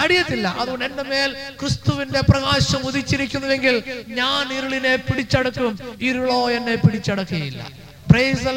കഴിയത്തില്ല 0.00 0.48
അതുകൊണ്ട് 0.48 0.84
എന്റെ 0.84 1.02
മേൽ 1.02 1.36
ക്രിസ്തുവിന്റെ 1.60 2.20
പ്രകാശം 2.20 2.86
ഉദിച്ചിരിക്കുന്നുവെങ്കിൽ 2.86 4.04
ഞാൻ 4.08 4.58
ഇരുളിനെ 4.58 4.96
പിടിച്ചടക്കും. 4.96 5.98
ഇരുളോ 6.00 6.50
എന്നെ 6.50 6.74
പിടിച്ചടക്കുകയില്ല. 6.74 7.68
പ്രൈസ്. 8.10 8.48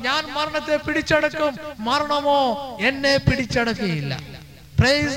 ഞാൻ 0.00 0.32
മരണത്തെ 0.32 0.76
പിടിച്ചടക്കും. 0.76 1.58
മരണമോ 1.78 2.78
എന്നെ 2.80 3.16
പിടിച്ചടക്കുകയില്ല. 3.16 4.20
Price 4.80 5.16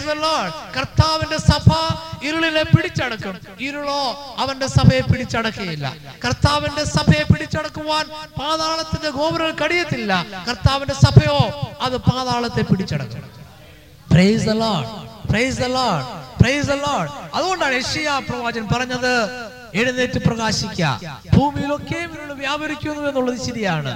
Lord. 0.00 0.76
കർത്താവിന്റെ 0.76 1.36
സഭ 1.36 1.72
ഇരുളിനെ 2.24 2.62
പിടിച്ചടക്കും. 2.62 3.38
ഇരുളോ 3.60 4.34
അവന്റെ 4.38 4.66
സഭയെ 4.66 5.00
പിടിച്ചടക്കുകയില്ല. 5.00 5.94
കർത്താവിന്റെ 6.24 6.84
സഭയെ 6.84 7.22
പിടിച്ചടക്കുവാൻ 7.22 8.06
പാതാളത്തിന്റെ 8.40 9.10
ഗോപുരം 9.10 9.56
കടിയത്തില്ല. 9.64 10.26
കർത്താവിന്റെ 10.48 10.94
സഭയോ 10.94 11.70
അത് 11.80 11.96
പാതാളത്തെ 11.96 12.62
പിടിച്ചടക്കും. 12.62 13.41
The 14.12 14.54
lord 14.62 14.88
praise 15.28 15.60
lord 15.60 16.04
praise 16.40 16.68
lord 16.68 17.10
അതുകൊണ്ടാണ് 17.34 17.74
യഷിയ 17.74 18.20
പ്രവാചൻ 18.28 18.64
പറഞ്ഞത് 18.72 19.12
എഴുന്നേറ്റ് 19.74 20.18
പ്രകാശിക്ക. 20.26 20.82
ഭൂമിയിലൊക്കെ 21.36 22.00
വ്യാപരിക്കുന്നു 22.32 23.08
എന്നുള്ളത് 23.08 23.38
ശരിയാണ്. 23.46 23.92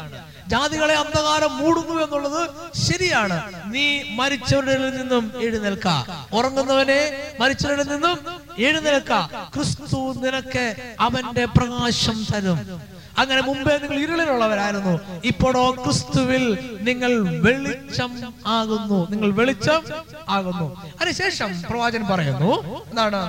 ജാതികളെ 0.49 0.95
അന്ധകാരം 0.95 1.53
മൂടുന്നു 1.57 1.95
എന്നുള്ളത് 2.05 2.51
ശരിയാണ്. 2.77 3.37
നീ 3.75 4.03
മരിച്ചവരിൽ 4.21 4.97
നിന്നും 4.97 5.33
എഴുന്നേൽക്ക. 5.43 5.87
ഉറങ്ങുന്നവനെ 6.33 7.01
മരിച്ചവരിൽ 7.41 7.89
നിന്നും 7.93 8.19
എഴുന്നേൽക്ക. 8.59 9.13
ക്രിസ്തു 9.55 10.01
നിനക്ക് 10.25 10.95
അവന്റെ 11.01 11.45
പ്രകാശം 11.45 12.27
തരും. 12.35 12.61
അങ്ങനെ 13.19 13.43
മുമ്പേ 13.43 13.79
നിങ്ങൾ 13.79 13.99
ഇരുളിലുള്ളവരായിരുന്നു. 14.03 15.01
ഇപ്പോഴോ 15.25 15.71
ക്രിസ്തുവിൽ 15.71 16.45
നിങ്ങൾ 16.81 17.41
വെളിച്ചം 17.41 18.35
ആകുന്നു. 18.47 19.11
നിങ്ങൾ 19.11 19.33
വെളിച്ചം 19.33 19.83
ആകുന്നു. 20.29 20.93
അതിനുശേഷം 21.01 21.63
പ്രവാചകൻ 21.63 22.07
പറയുന്നു 22.07 22.53
എന്താണ്? 22.91 23.23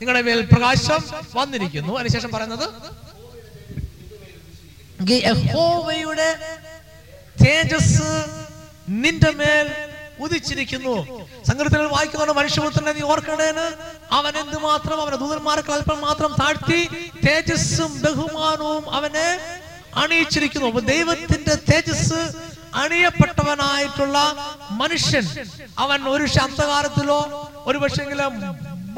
നിങ്ങളുടെ 0.00 0.22
മേൽ 0.22 0.48
പ്രകാശം 0.52 1.02
വന്നിരിക്കുന്നു. 1.34 1.94
അതിനുശേഷം 1.94 2.30
പറയുന്നത്? 2.30 2.66
യഹോവയുടെ 5.12 6.30
തേജസ് 7.42 8.26
നിന്റെ 8.88 9.30
മേൽ 9.30 9.66
ഉദിച്ചിരിക്കുന്നു. 10.18 10.94
സങ്കീർത്തനങ്ങൾ 11.48 11.90
വായിക്കുന്ന 11.96 12.34
മനുഷ്യപുത്രനെ 12.40 12.92
നീ 12.92 13.02
ഓർക്കണേന് 13.12 13.66
അവൻ 14.18 14.32
എന്തുമാത്രം 14.42 14.98
അവന്റെ 15.02 15.18
ദൂതന്മാർക്ക് 15.24 15.72
അല്പം 15.76 15.98
മാത്രം 16.00 16.32
താഴ്ത്തി 16.40 16.80
തേജസ്സും 17.26 17.92
ബഹുമാനവും 18.04 18.84
അവനെ 18.96 19.28
അണിയിച്ചിരിക്കുന്നു. 19.96 20.66
അപ്പൊ 20.70 20.82
ദൈവത്തിന്റെ 20.92 21.54
തേജസ് 21.70 22.20
അണിയപ്പെട്ടവനായിട്ടുള്ള 22.82 24.16
മനുഷ്യൻ 24.80 25.24
അവൻ 25.78 26.00
ഒരു 26.08 26.26
അന്ധകാരത്തിലോ 26.44 27.20
ഒരു 27.66 27.78
പക്ഷെങ്കിലും 27.78 28.34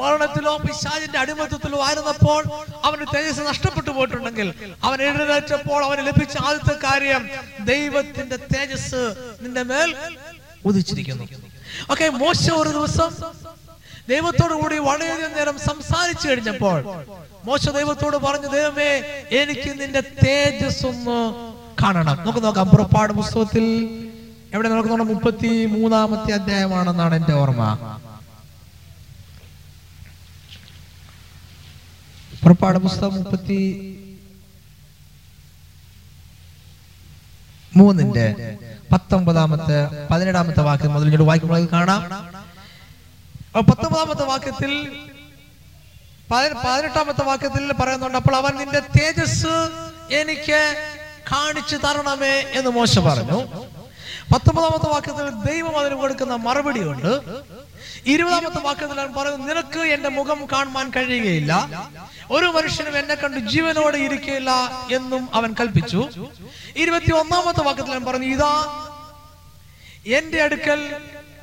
മരണത്തിലോ 0.01 0.53
പിശാചിന്റെ 0.57 1.17
അടിമത്തത്തിലോ 1.19 1.79
ആയിരുന്നപ്പോൾ 1.87 2.41
അവന് 2.83 3.05
തേജസ് 3.13 3.41
നഷ്ടപ്പെട്ടു 3.47 3.91
പോയിട്ടുണ്ടെങ്കിൽ 3.91 4.47
അവൻ 4.83 4.97
എഴുന്നേറ്റപ്പോൾ 5.07 5.79
അവന് 5.87 6.03
ലഭിച്ച 6.07 6.35
ആദ്യത്തെ 6.45 6.75
കാര്യം 6.85 7.23
ദൈവത്തിന്റെ 7.65 8.37
തേജസ് 8.53 9.03
നിന്റെ 9.41 9.63
മേൽ 9.63 9.89
ഉദിച്ചിരിക്കുന്നു. 10.65 11.25
ഓക്കെ 11.91 12.05
മോശ 12.23 12.43
ഒരു 12.61 12.69
ദിവസം 12.69 13.09
ദൈവത്തോടു 14.09 14.53
കൂടി 14.53 14.77
വളരെയധികം 14.77 15.33
നേരം 15.37 15.57
സംസാരിച്ചു 15.59 16.25
കഴിഞ്ഞപ്പോൾ 16.29 16.79
മോശ 17.45 17.69
ദൈവത്തോട് 17.69 18.17
പറഞ്ഞു 18.17 18.47
ദൈവമേ 18.47 18.91
എനിക്ക് 19.39 19.69
നിന്റെ 19.81 20.01
തേജസ് 20.25 20.85
ഒന്ന് 20.85 21.17
കാണണം. 21.81 22.17
നമുക്ക് 22.17 22.43
നോക്കാം 22.43 22.69
പുറപ്പാട് 22.69 23.13
പുസ്തകത്തിൽ 23.13 23.65
എവിടെ 24.53 24.69
നോക്കുന്നുണ്ട് 24.69 25.13
മുപ്പത്തി 25.13 25.51
മൂന്നാമത്തെ 25.65 26.31
അധ്യായമാണെന്നാണ് 26.33 27.15
എന്റെ 27.15 27.33
ഓർമ്മ. 27.33 27.63
പുറപ്പാട് 32.43 32.77
പുസ്തകം 32.79 33.15
മുപ്പത്തി 33.15 33.59
മൂന്നിന്റെ 37.75 38.25
പത്തൊമ്പതാമത്തെ 38.91 39.77
പതിനേഴാമത്തെ 40.11 40.61
വാക്ക് 40.61 40.87
മുതൽ 40.87 41.03
ഇങ്ങോട്ട് 41.03 41.23
വായിക്കുമ്പോൾ 41.23 41.65
കാണാം. 41.67 42.01
പത്തൊമ്പതാമത്തെ 43.61 44.23
വാക്യത്തിൽ 44.23 44.71
പതി- 46.31 46.53
പതിനെട്ടാമത്തെ 46.65 47.23
വാക്യത്തിൽ 47.23 47.73
പറയുന്നുണ്ട് 47.73 48.17
അപ്പോൾ 48.17 48.35
അവൻ 48.35 48.55
നിന്റെ 48.55 48.79
തേജസ് 48.79 49.53
എനിക്ക് 50.11 50.59
കാണിച്ചു 51.31 51.75
തരണമേ 51.75 52.43
എന്ന് 52.55 52.69
മോശം 52.69 53.03
പറഞ്ഞു. 53.03 53.39
പത്തൊമ്പതാമത്തെ 54.33 54.89
വാക്യത്തിൽ 54.89 55.51
ദൈവം 55.51 55.79
അതിന് 55.79 55.95
കൊടുക്കുന്ന 55.95 56.35
മറുപടി 56.35 56.83
ഉണ്ട് 56.83 57.11
ഇരുപതാമത്തെ 58.05 58.59
ഞാൻ 58.95 59.13
പറയുന്നു 59.13 59.47
നിനക്ക് 59.47 59.79
എന്റെ 59.79 60.09
മുഖം 60.09 60.47
കാണുവാൻ 60.53 60.89
കഴിയുകയില്ല. 60.89 61.53
ഒരു 62.31 62.45
മനുഷ്യനും 62.45 62.97
എന്നെ 62.97 63.15
കണ്ട് 63.15 63.37
ജീവനോടെ 63.37 63.97
ഇരിക്കുകയില്ല 63.97 64.51
എന്നും 64.91 65.29
അവൻ 65.33 65.55
കൽപ്പിച്ചു. 65.59 66.09
ഇരുപത്തി 66.75 67.11
ഒന്നാമത്തെ 67.11 67.63
ഞാൻ 67.91 68.05
പറഞ്ഞു 68.05 68.25
ഇതാ 68.25 68.53
എന്റെ 70.07 70.41
അടുക്കൽ 70.41 70.95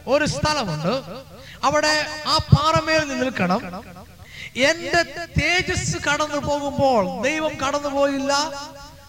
ഒരു 0.07 0.25
സ്ഥലമുണ്ട്. 0.25 1.03
അവിടെ 1.65 2.07
ആ 2.27 2.39
പാറമേൽ 2.39 3.19
നിൽക്കണം. 3.19 3.85
എന്റെ 4.57 5.03
തേജസ് 5.41 5.97
കടന്നു 5.97 6.37
പോകുമ്പോൾ 6.37 7.23
ദൈവം 7.23 7.51
കടന്നു 7.67 7.89
പോയില്ല. 7.89 8.51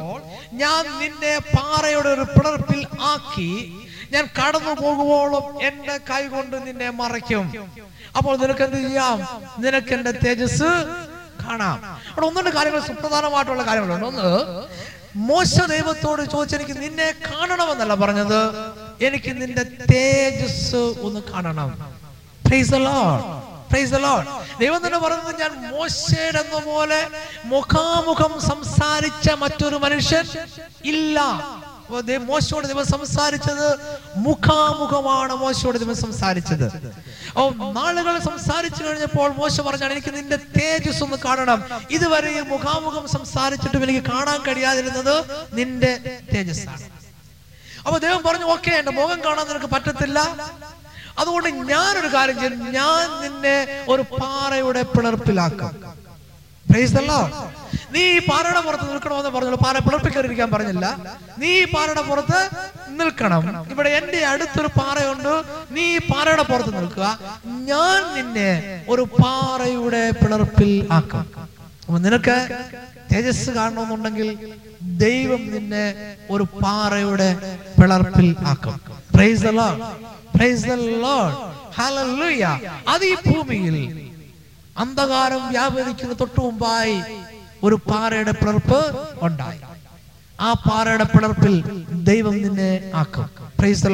ഞാൻ 0.63 0.83
നിന്നെ 1.01 1.35
പാറയുടെ 1.55 2.09
ഒരു 2.17 2.25
പിളർപ്പിൽ 2.37 2.81
ആക്കി 3.13 3.51
ഞാൻ 4.15 4.25
കടന്നു 4.39 4.73
പോകുമ്പോഴും 4.83 5.45
എന്റെ 5.69 5.95
കൈ 6.11 6.23
കൊണ്ട് 6.35 6.57
നിന്നെ 6.67 6.91
മറയ്ക്കും. 7.01 7.47
അപ്പോൾ 8.17 8.35
നിനക്ക് 8.43 8.63
എന്ത് 8.67 8.77
ചെയ്യാം? 8.77 9.19
നിനക്ക് 9.65 9.93
എന്റെ 9.97 10.13
തേജസ് 10.25 10.71
കാണാം. 11.45 11.79
അവിടെ 12.11 12.27
ഒന്നുണ്ട് 12.27 12.51
കാര്യങ്ങൾ 12.51 12.81
സുപ്രധാനമായിട്ടുള്ള 12.91 13.63
കാര്യങ്ങളുണ്ട്. 13.69 14.07
ഒന്ന് 14.07 14.31
മോശ 15.31 15.55
ദൈവത്തോട് 15.75 16.23
ചോദിച്ചെനിക്ക് 16.35 16.77
നിന്നെ 16.85 17.09
കാണണമെന്നല്ല 17.29 17.95
പറഞ്ഞത്. 17.95 18.41
എനിക്ക് 19.07 19.33
നിന്റെ 19.41 19.65
തേജസ് 19.93 20.83
ഒന്ന് 21.07 21.23
കാണണം. 21.33 21.71
ദൈവം 24.63 24.81
തന്നെ 24.87 24.99
പറയുന്നത് 25.05 25.35
ഞാൻ 25.43 25.53
മോശയുടെ 25.75 26.43
പോലെ 26.69 27.01
മുഖാമുഖം 27.53 28.33
സംസാരിച്ച 28.51 29.27
മറ്റൊരു 29.45 29.77
മനുഷ്യൻ 29.85 30.25
ഇല്ല. 30.93 31.19
മോശയോട് 32.29 32.67
ദൈവം 32.71 32.87
സംസാരിച്ചത് 32.93 33.67
മുഖാമുഖമാണ് 34.27 35.35
മോശയോട് 35.43 35.79
ദൈവം 35.83 35.99
സംസാരിച്ചത്. 36.05 36.67
ഓ 37.39 37.43
നാളുകൾ 37.79 38.15
സംസാരിച്ചു 38.29 38.81
കഴിഞ്ഞപ്പോൾ 38.87 39.29
മോശ 39.41 39.55
പറഞ്ഞാണ് 39.67 39.93
എനിക്ക് 39.97 40.13
നിന്റെ 40.19 40.39
തേജസ് 40.57 41.03
ഒന്ന് 41.07 41.19
കാണണം. 41.27 41.61
ഇതുവരെ 41.97 42.33
മുഖാമുഖം 42.53 43.05
സംസാരിച്ചിട്ടും 43.17 43.85
എനിക്ക് 43.87 44.03
കാണാൻ 44.13 44.39
കഴിയാതിരുന്നത് 44.49 45.15
നിന്റെ 45.59 45.93
തേജസ്സാണ്. 46.33 46.85
അപ്പൊ 47.87 47.97
ദൈവം 48.07 48.23
പറഞ്ഞു 48.29 48.47
ഓക്കെ 48.57 48.73
എന്റെ 48.81 48.93
മുഖം 49.01 49.19
കാണാൻ 49.27 49.45
നിനക്ക് 49.51 49.71
പറ്റത്തില്ല. 49.77 50.19
അതുകൊണ്ട് 51.21 51.49
ഞാൻ 51.73 51.93
ഒരു 52.03 52.09
കാര്യം 52.15 52.41
ചെയ്യും 52.41 52.73
ഞാൻ 52.79 53.05
നിന്നെ 53.25 53.57
ഒരു 53.89 54.03
പാറയുടെ 54.21 54.83
പിളർപ്പിലാക്കാം. 54.95 55.75
നീ 57.95 58.03
ഈ 58.17 58.19
പാറയുടെ 58.29 58.61
പുറത്ത് 58.67 58.87
നിൽക്കണമെന്ന് 58.93 59.31
പറഞ്ഞു 59.31 59.57
പാറ 59.65 59.79
പിളർപ്പിക്കറിയിരിക്കാൻ 59.87 60.49
പറഞ്ഞില്ല. 60.51 60.87
നീ 61.39 61.51
ഈ 61.63 61.65
പാറയുടെ 61.75 62.03
പുറത്ത് 62.09 62.39
നിൽക്കണം. 63.01 63.43
ഇവിടെ 63.73 63.91
എന്റെ 63.99 64.21
അടുത്തൊരു 64.33 64.71
പാറയുണ്ട്. 64.79 65.33
നീ 65.75 65.85
ഈ 65.97 65.99
പാറയുടെ 66.11 66.45
പുറത്ത് 66.51 66.73
നിൽക്കുക. 66.79 67.07
ഞാൻ 67.71 68.01
നിന്നെ 68.17 68.51
ഒരു 68.89 69.05
പാറയുടെ 69.23 70.11
പിളർപ്പിൽ 70.23 70.73
ആക്കാം. 70.99 71.27
അപ്പൊ 71.87 71.99
നിനക്ക് 71.99 72.37
തേജസ് 73.13 73.51
കാണണമെന്നുണ്ടെങ്കിൽ 73.51 74.29
ദൈവം 75.05 75.43
നിന്നെ 75.55 75.87
ഒരു 76.31 76.47
പാറയുടെ 76.63 77.31
പിളർപ്പിൽ 77.79 78.29
ആക്കും. 78.53 78.81
പ്രൈസ് 79.15 79.43
the 79.47 79.53
അത് 82.89 83.05
ഈ 83.05 83.15
ഭൂമിയിൽ 83.27 83.77
അന്ധകാരം 84.77 85.49
വ്യാപരിക്കുന്ന 85.49 86.15
തൊട്ടു 86.21 86.41
മുമ്പായി 86.41 86.97
ഒരു 87.63 87.77
പാറയുടെ 87.91 88.33
പിളർപ്പ് 88.33 88.81
ഉണ്ടായി. 89.23 89.59
ആ 90.41 90.53
പാറയുടെ 90.69 91.05
പിളർപ്പിൽ 91.05 91.55
ദൈവം 92.11 92.35
നിന്നെ 92.43 92.91
ആക്കും. 92.95 93.27
പ്രൈസ് 93.59 93.87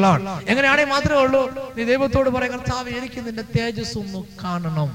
മാത്രമേ 0.85 1.21
ഉള്ളൂ. 1.21 1.43
നീ 1.77 1.85
ദൈവത്തോട് 1.85 2.31
പറയാം 2.31 2.53
എനിക്ക് 3.01 3.21
നിന്റെ 3.27 3.45
തേജസ് 3.57 3.99
ഒന്ന് 3.99 4.21
കാണണം. 4.45 4.91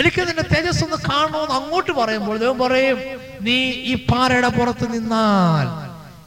എനിക്ക് 0.00 0.20
നിന്റെ 0.28 0.44
തേജസ് 0.54 0.84
ഒന്ന് 0.84 0.96
കാണണമെന്ന് 1.10 1.54
അങ്ങോട്ട് 1.54 1.92
പറയുമ്പോൾ 1.92 2.36
ദൈവം 2.38 2.58
പറയും 2.58 2.98
നീ 3.46 3.56
ഈ 3.92 3.94
പാറയുടെ 4.10 4.48
പുറത്ത് 4.48 4.86
നിന്നാൽ 4.94 5.66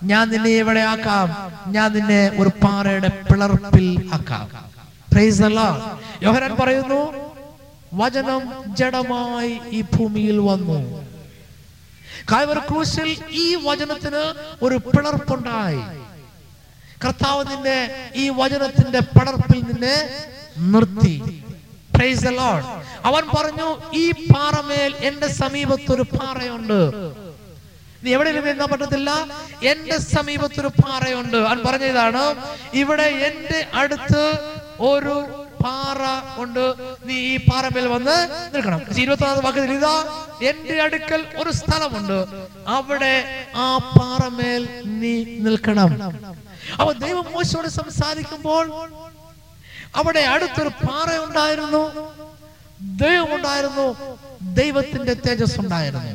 ഞാൻ 0.03 0.29
നിന്നെ 0.29 0.49
എവിടെ 0.49 0.79
ആക്കാം. 0.79 1.27
ഞാൻ 1.73 1.93
നിന്നെ 1.93 2.31
ഒരു 2.39 2.49
പാറയുടെ 2.63 3.07
പിളർപ്പിൽ 3.07 4.09
ആക്കാം. 4.13 4.69
യോഹന്നാൻ 6.23 6.55
പറയുന്നു 6.59 7.01
വചനം 7.93 8.41
ജഡമായി 8.75 9.59
ഈ 9.69 9.81
ഭൂമിയിൽ 9.81 10.37
വന്നു. 10.37 11.09
ക്രൂശിൽ 12.59 13.17
ഈ 13.29 13.55
വചനത്തിന് 13.55 14.33
ഒരു 14.61 14.75
പിളർപ്പുണ്ടായി. 14.75 15.81
കർത്താവ് 17.05 17.45
നിന്നെ 17.51 18.11
ഈ 18.15 18.29
വചനത്തിന്റെ 18.29 18.99
പിളർപ്പിൽ 18.99 19.59
നിന്നെ 19.59 20.09
നിർത്തി. 20.57 21.43
അവൻ 23.05 23.23
പറഞ്ഞു 23.37 23.81
ഈ 23.93 24.11
പാറമേൽ 24.11 24.95
എന്റെ 24.95 25.27
സമീപത്തൊരു 25.27 26.01
പാറയുണ്ട്. 26.01 27.13
നീ 28.03 28.09
എവിടെയെങ്കിലും 28.15 28.47
നിന്നാൻ 28.47 28.69
പറ്റത്തില്ല? 28.71 29.11
എന്റെ 29.71 29.97
സമീപത്തൊരു 30.15 30.69
പാറയുണ്ട്. 30.81 31.37
അവൻ 31.49 31.59
പറഞ്ഞതാണ് 31.65 32.23
ഇവിടെ 32.81 33.07
എന്റെ 33.27 33.59
അടുത്ത് 33.81 34.23
ഒരു 34.91 35.15
പാറ 35.63 36.01
ഉണ്ട്. 36.41 36.65
നീ 37.07 37.15
ഈ 37.31 37.37
പാറമേൽ 37.49 37.87
വന്ന് 37.93 38.17
നിൽക്കണം. 38.53 38.81
ഇരുപത്തി 39.01 39.25
ഒന്നാമത് 39.25 39.43
വാക്കത്തിൽ 39.45 39.73
ഇതാ 39.79 39.95
എന്റെ 40.49 40.75
അടുക്കൽ 40.85 41.21
ഒരു 41.41 41.51
സ്ഥലമുണ്ട്. 41.59 42.17
അവിടെ 42.77 43.15
ആ 43.65 43.67
പാറമേൽ 43.97 44.61
നീ 45.01 45.13
നിൽക്കണം. 45.47 45.91
അപ്പൊ 46.79 46.91
ദൈവം 47.05 47.25
മോശയോട് 47.33 47.69
സംസാരിക്കുമ്പോൾ 47.79 48.65
അവിടെ 49.99 50.23
അടുത്തൊരു 50.33 50.71
പാറ 50.85 51.09
ഉണ്ടായിരുന്നു 51.27 51.83
ദൈവം 53.03 53.29
ഉണ്ടായിരുന്നു 53.35 53.87
ദൈവത്തിന്റെ 54.59 55.13
തേജസ് 55.25 55.59
ഉണ്ടായിരുന്നു 55.59 56.13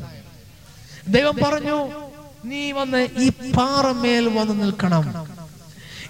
ദൈവം 1.09 1.37
പറഞ്ഞു 1.43 1.91
നീ 2.45 2.73
വന്ന് 2.73 3.09
ഈ 3.17 3.29
പാറമേൽ 3.29 4.29
വന്ന് 4.39 4.63
നിൽക്കണം. 4.63 5.27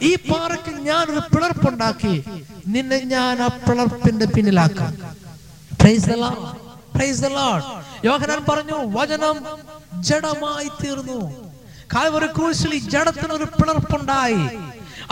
ഈ 0.03 0.15
പാറയ്ക്ക് 0.15 0.71
ഞാൻ 0.71 1.07
ഒരു 1.07 1.19
പിളർപ്പുണ്ടാക്കി 1.19 2.25
നിന്നെ 2.67 2.99
ഞാൻ 2.99 3.43
ആ 3.43 3.47
പിളർപ്പിന്റെ 3.47 4.27
പിന്നിലാക്കാം. 4.27 4.93
യോഹനാൻ 8.05 8.45
പറഞ്ഞു 8.49 8.79
വചനം 8.87 9.37
ജഡമായി 10.03 10.69
തീർന്നു. 10.85 11.51
കാൽവരി 11.95 12.27
ക്രൂശിൽ 12.27 12.79
ജഡത്തിന് 12.79 13.33
ഒരു 13.33 13.45
പിളർപ്പുണ്ടായി. 13.45 14.43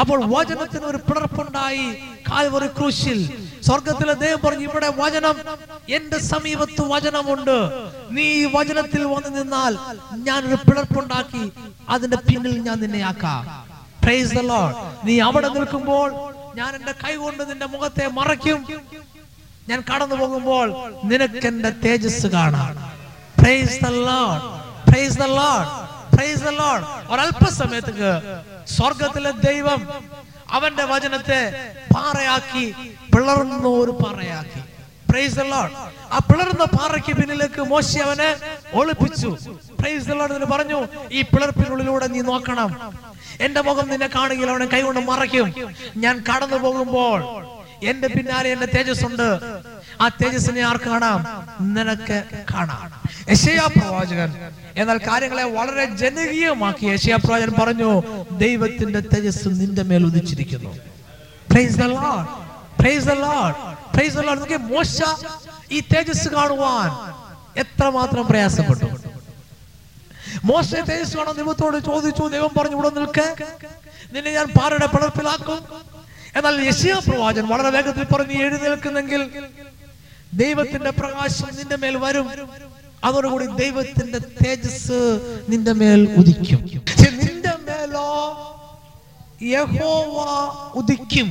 അപ്പോൾ 0.01 0.25
വചനത്തിന് 0.25 0.85
ഒരു 0.85 0.97
പിളർപ്പുണ്ടായി. 0.97 1.87
കാൽവറി 2.31 2.67
ക്രൂശിൽ. 2.67 3.49
സ്വർഗത്തിലെ 3.63 4.13
ദൈവം 4.13 4.41
പറഞ്ഞു 4.45 4.65
ഇവിടെ 4.69 4.89
വചനം 4.89 5.37
എന്റെ 5.89 6.19
സമീപത്ത് 6.19 6.83
വചനമുണ്ട്. 6.83 7.57
നീ 8.11 8.45
വചനത്തിൽ 8.45 9.05
വന്നു 9.05 9.29
നിന്നാൽ 9.29 9.79
ഞാൻ 10.15 10.47
ഒരു 10.49 10.55
പിളർപ്പുണ്ടാക്കി 10.55 11.53
അതിന്റെ 11.89 12.17
പിന്നിൽ 12.17 12.59
ഞാൻ 12.59 12.81
നിന്നെ 12.81 13.03
ആക്കാം. 13.03 13.73
പ്രൈസ് 14.03 14.37
ലോർഡ് 14.37 14.77
നീ 15.05 15.21
അവിടെ 15.21 15.49
നിൽക്കുമ്പോൾ 15.49 16.13
ഞാൻ 16.55 16.75
എന്റെ 16.75 16.93
കൈ 16.93 17.15
കൊണ്ട് 17.17 17.51
നിന്റെ 17.51 17.67
മുഖത്തെ 17.67 18.07
മറയ്ക്കും. 18.07 18.67
ഞാൻ 19.69 19.85
കടന്നു 19.95 20.17
പോകുമ്പോൾ 20.17 20.75
നിനക്ക് 21.05 21.47
എന്റെ 21.47 21.71
തേജസ് 21.71 22.27
കാണാം. 22.27 22.93
Praise 23.41 23.85
the 23.85 23.91
Lord. 23.91 24.43
Praise 24.89 25.19
Lord. 25.19 25.67
Praise 26.15 26.45
Lord. 26.45 26.83
ഒരല്പസമയത്തേക്ക് 27.13 28.13
സ്വർഗത്തിലെ 28.67 29.31
ദൈവം 29.31 29.89
അവന്റെ 30.51 30.85
വചനത്തെ 30.85 31.73
പാറയാക്കി 31.95 32.75
പിളർന്ന 33.15 33.67
ഒരു 33.67 33.91
പാറയാക്കി. 33.91 34.63
പ്രൈസ്. 35.11 35.41
ആ 36.13 36.19
പിളർന്ന 36.19 36.65
പാറയ്ക്ക് 36.65 37.17
പിന്നിലേക്ക് 37.17 37.61
മോശി 37.61 37.99
അവനെ 37.99 38.37
ഒളിപ്പിച്ചു. 38.75 39.37
പ്രൈസ് 39.81 40.11
എന്ന് 40.11 40.47
പറഞ്ഞു 40.47 40.89
ഈ 41.13 41.23
പിളർപ്പിനുള്ളിലൂടെ 41.23 42.07
നീ 42.07 42.21
നോക്കണം. 42.21 42.93
എന്റെ 43.41 43.61
മുഖം 43.61 43.89
നിന്നെ 43.89 44.07
കാണുകയിൽ 44.07 44.51
അവനെ 44.51 44.67
കൈകൊണ്ട് 44.67 45.01
മറയ്ക്കും. 45.01 45.55
ഞാൻ 45.97 46.25
കടന്നു 46.29 46.57
പോകുമ്പോൾ 46.57 47.47
എന്റെ 47.83 48.09
പിന്നാലെ 48.09 48.51
എന്റെ 48.51 48.67
തേജസ് 48.67 49.05
ഉണ്ട് 49.05 49.41
ആ 50.01 50.09
തേജസ്സിനെ 50.09 50.61
ആർക്ക് 50.61 50.85
കാണാം? 50.85 51.49
നിനക്ക് 51.61 52.25
കാണാം. 52.55 53.02
യശയാ 53.31 53.67
പ്രവാചകൻ. 53.67 54.53
എന്നാൽ 54.77 54.99
കാര്യങ്ങളെ 54.99 55.45
വളരെ 55.45 55.85
ജനകീയമാക്കി 55.85 56.87
യശയാ 56.87 57.17
പ്രവാചകൻ 57.17 57.53
പറഞ്ഞു 57.63 58.03
ദൈവത്തിന്റെ 58.31 59.01
തേജസ് 59.01 59.49
നിന്റെ 59.49 59.83
മേൽ 59.83 60.05
ഉദിച്ചിരിക്കുന്നു. 60.05 60.73
മോശ 64.57 65.03
ഈ 65.71 65.81
തേജസ് 65.81 66.29
കാണുവാൻ 66.29 66.91
എത്രമാത്രം 67.61 68.27
പ്രയാസപ്പെട്ടു. 68.27 68.87
മോശ 70.45 70.75
തേജസ് 70.75 71.17
കാണാൻ 71.17 71.35
ദൈവത്തോട് 71.35 71.85
ചോദിച്ചു 71.85 72.29
ദൈവം 72.29 72.51
പറഞ്ഞു 72.59 72.77
ഇവിടെ 72.77 72.91
നിൽക്ക്. 72.91 73.27
നിന്നെ 74.13 74.33
ഞാൻ 74.33 74.47
പാറയുടെ 74.47 74.87
പിളർപ്പിലാക്കും 74.87 75.61
എന്നാൽ 76.37 76.55
യശിയ 76.67 76.95
പ്രവാചൻ 77.09 77.47
വളരെ 77.47 77.71
വേഗത്തിൽ 77.71 78.05
പറഞ്ഞു 78.05 78.33
എഴുന്നേൽക്കുന്നെങ്കിൽ 78.33 79.23
ദൈവത്തിന്റെ 80.33 80.91
പ്രകാശം 80.91 81.49
നിന്റെ 81.57 81.77
മേൽ 81.77 81.97
വരും. 81.97 82.29
അതോടുകൂടി 83.05 83.47
ദൈവത്തിന്റെ 83.47 84.19
തേജസ് 84.19 85.01
നിന്റെ 85.49 85.73
മേൽ 85.73 86.01
ഉദിക്കും. 86.19 86.61
നിന്റെ 87.23 87.55
മേലോ 87.69 88.09
യഹോവ 89.43 90.19
ഉദിക്കും. 90.75 91.29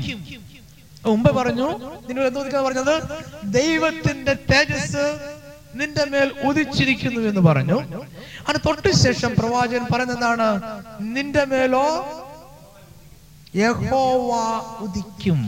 മുമ്പ് 1.05 1.29
പറഞ്ഞു 1.35 1.67
നിങ്ങൾ 2.07 2.23
എന്ത് 2.27 2.39
ഉദിക്കാൻ 2.39 2.63
പറഞ്ഞത്? 2.65 2.95
ദൈവത്തിന്റെ 3.43 4.33
തേജസ് 4.51 5.05
നിന്റെ 5.75 6.05
മേൽ 6.05 6.29
ഉദിച്ചിരിക്കുന്നു 6.43 7.21
എന്ന് 7.29 7.41
പറഞ്ഞു. 7.41 7.77
അത് 8.49 8.57
തൊട്ടു 8.65 8.91
ശേഷം 9.03 9.31
പ്രവാചകൻ 9.39 9.85
പറയുന്നതാണ് 9.93 10.47
നിന്റെ 11.15 11.45
മേലോ 11.45 11.85
യഹോവ 13.55 14.31
ഉദിക്കും. 14.85 15.39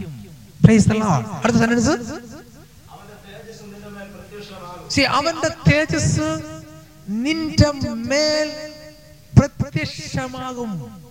അടുത്ത 1.44 1.58
സെന്റൻസ് 1.58 1.96
അവന്റെ 5.01 5.49
തേജസ് 5.71 6.41
നിന്റെ 7.10 7.71
മേൽ 7.93 8.51
പ്രത്യക്ഷമാകും. 9.39 11.03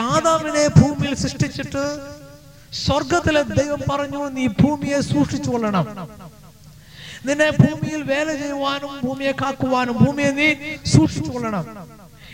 ആദാമിനെ 0.00 0.66
ഭൂമിയിൽ 0.66 1.14
സൃഷ്ടിച്ചിട്ട് 1.14 1.98
സ്വർഗത്തിലെ 2.86 3.42
ദൈവം 3.42 3.80
പറഞ്ഞു 3.90 4.30
നീ 4.30 4.46
ഭൂമിയെ 4.46 5.00
സൂക്ഷിച്ചു 5.00 5.50
കൊള്ളണം. 5.50 6.08
നിന്നെ 7.26 7.50
ഭൂമിയിൽ 7.50 8.02
വേല 8.02 8.32
ചെയ്യുവാനും 8.32 9.00
ഭൂമിയെ 9.04 9.32
കാക്കുവാനും 9.32 10.04
ഭൂമിയെ 10.04 10.30
നീ 10.30 10.54
സൂക്ഷിച്ചു 10.86 11.30
കൊള്ളണം. 11.30 11.88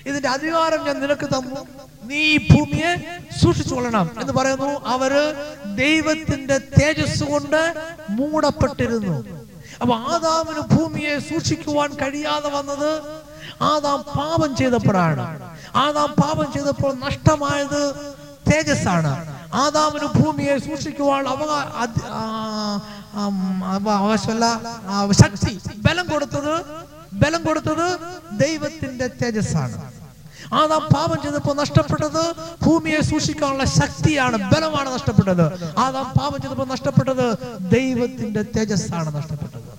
ഇതിന്റെ 0.07 0.29
അധികാരം 0.29 0.85
ഞാൻ 0.87 1.01
നിനക്ക് 1.01 1.27
തന്നു. 1.27 1.67
നീ 2.05 2.37
ഭൂമിയെ 2.37 3.19
സൂക്ഷിച്ചു 3.43 3.75
കൊള്ളണം. 3.75 4.11
എന്ന് 4.21 4.33
പറയുന്നു. 4.33 4.85
അവർ 4.87 5.35
ദൈവത്തിന്റെ 5.75 6.59
തേജസ് 6.59 7.25
കൊണ്ട് 7.25 7.75
മൂടപ്പെട്ടിരുന്നു. 8.09 9.40
അപ്പൊ 9.83 9.95
ആദാമിന് 10.13 10.63
ഭൂമിയെ 10.75 11.15
സൂക്ഷിക്കുവാൻ 11.29 11.91
കഴിയാതെ 12.03 12.49
വന്നത് 12.57 12.91
ആദാം 13.71 14.01
പാപം 14.17 14.51
ചെയ്തപ്പോഴാണ്. 14.61 15.25
ആദാം 15.85 16.11
പാപം 16.21 16.47
ചെയ്തപ്പോൾ 16.55 16.93
നഷ്ടമായത് 17.07 17.81
തേജസ്സാണ്. 18.49 19.13
ആദാമിന് 19.63 20.09
ഭൂമിയെ 20.19 20.55
സൂക്ഷിക്കുവാൻ 20.67 21.23
അവകാശമല്ല 23.75 24.47
ശക്തി 25.23 25.53
ബലം 25.87 26.07
കൊടുത്തത് 26.13 26.55
ബലം 27.23 27.43
കൊടുത്തത് 27.49 27.87
ദൈവത്തിന്റെ 28.43 29.07
തേജസ്സാണ്. 29.23 29.77
ആദാം 30.53 30.89
പാപം 30.95 31.23
ചെയ്തപ്പോൾ 31.23 31.57
നഷ്ടപ്പെട്ടത് 31.57 32.33
ഭൂമിയെ 32.65 33.01
സൂക്ഷിക്കാനുള്ള 33.01 33.65
ശക്തിയാണ് 33.65 34.37
ബലമാണ് 34.37 34.95
നഷ്ടപ്പെട്ടത്. 34.95 35.79
ആദാം 35.79 36.13
പാപം 36.21 36.43
ചെയ്തപ്പോൾ 36.43 36.67
നഷ്ടപ്പെട്ടത് 36.67 37.39
ദൈവത്തിന്റെ 37.61 38.43
തേജസ്സാണ് 38.43 39.17
നഷ്ടപ്പെട്ടത്. 39.17 39.71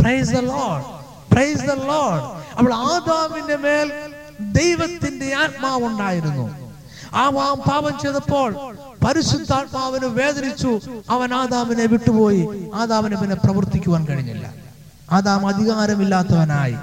Praise 0.00 0.30
the 0.30 0.38
lord 0.38 0.84
praise 1.34 1.60
the 1.60 1.72
lord 1.72 2.22
അപ്പോൾ 2.58 2.74
ആദാമിന്റെ 2.74 3.56
മേൽ 3.56 3.92
ദൈവത്തിന്റെ 4.40 5.34
ആത്മാവുണ്ടായിരുന്നു. 5.34 6.74
ആ 7.14 7.24
ആ 7.24 7.54
പാപം 7.54 7.98
ചെയ്തപ്പോൾ 8.02 8.54
പരിശുദ്ധാത്മാവിന് 9.06 10.04
വേദനിച്ചു. 10.04 10.80
അവൻ 11.10 11.34
ആദാമിനെ 11.34 11.86
വിട്ടുപോയി. 11.86 12.70
ആദാമിന് 12.74 13.16
പിന്നെ 13.16 13.36
പ്രവർത്തിക്കുവാൻ 13.36 14.04
കഴിഞ്ഞില്ല. 14.04 14.54
ആദാം 15.12 15.46
അധികാരമില്ലാത്തവനായി. 15.46 16.76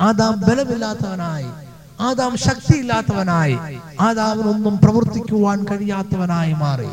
ആദാം 0.00 0.40
ബലമില്ലാത്തവനായി. 0.40 1.65
ആദാം 2.00 2.36
ശക്തിയില്ലാത്തവനായി. 2.36 3.58
ആദാമിനൊന്നും 4.00 4.78
പ്രവർത്തിക്കുവാൻ 4.78 5.64
കഴിയാത്തവനായി 5.64 6.52
മാറി. 6.52 6.88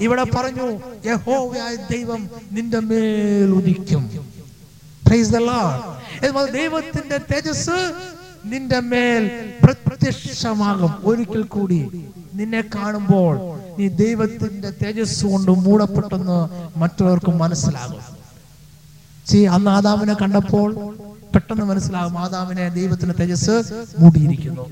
ഇവിടെ 0.00 0.22
പറഞ്ഞു 0.22 0.80
യഹോവയായ 1.06 1.74
ദൈവം 1.74 2.30
നിന്റെ 2.52 2.78
മേൽ 2.78 3.50
ഉദിക്കും. 3.50 4.10
ദൈവത്തിന്റെ 6.52 7.18
തേജസ് 7.18 7.94
നിന്റെ 8.44 8.80
മേൽ 8.80 9.52
പ്രത്യക്ഷമാകും. 9.64 10.94
ഒരിക്കൽ 11.04 11.42
കൂടി 11.42 12.04
നിന്നെ 12.34 12.64
കാണുമ്പോൾ 12.74 13.38
നീ 13.78 13.88
ദൈവത്തിന്റെ 13.88 14.70
തേജസ് 14.70 15.26
കൊണ്ട് 15.26 15.50
മൂടപ്പെട്ടെന്ന് 15.50 16.38
മറ്റുള്ളവർക്ക് 16.78 17.30
മനസ്സിലാകും. 17.30 18.19
ചീ 19.30 19.46
അന്ന് 19.46 19.70
ആദാമിനെ 19.70 20.14
കണ്ടപ്പോൾ 20.14 20.70
പെട്ടെന്ന് 21.34 21.64
മനസ്സിലാകും 21.64 22.18
ആദാമിനെ 22.18 22.68
ദൈവത്തിന്റെ 22.68 23.14
തേജസ് 23.20 23.56
മൂടിയിരിക്കുന്നു. 23.98 24.64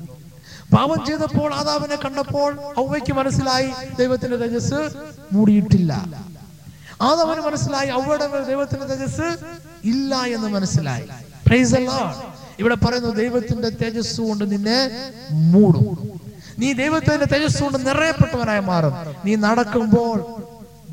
പാപം 0.76 1.06
ചെയ്തപ്പോൾ 1.06 1.54
ആദാവിനെ 1.54 1.96
കണ്ടപ്പോൾ 1.96 2.58
ഔവയ്ക്ക് 2.80 3.12
മനസ്സിലായി 3.12 3.68
ദൈവത്തിന്റെ 3.98 4.36
തേജസ് 4.36 4.80
മൂടിയിട്ടില്ല. 5.32 5.92
ആദാവിന് 7.02 7.40
മനസ്സിലായി 7.40 7.90
ഔവയുടെ 7.90 8.26
ദൈവത്തിന്റെ 8.48 8.86
തേജസ് 8.86 9.28
ഇല്ല 9.84 10.14
എന്ന് 10.24 10.48
മനസ്സിലായി. 10.48 11.06
ഇവിടെ 12.60 12.74
പറയുന്നു 12.74 13.10
ദൈവത്തിന്റെ 13.10 13.68
തേജസ് 13.68 14.20
കൊണ്ട് 14.20 14.52
നിന്നെ 14.52 14.78
മൂടും. 15.32 15.86
നീ 16.58 16.72
ദൈവത്തിന്റെ 16.72 17.26
തേജസ് 17.34 17.62
കൊണ്ട് 17.62 17.78
നിറയപ്പെട്ടവനായി 17.86 18.60
മാറും. 18.60 18.94
നീ 19.24 19.34
നടക്കുമ്പോൾ 19.34 20.18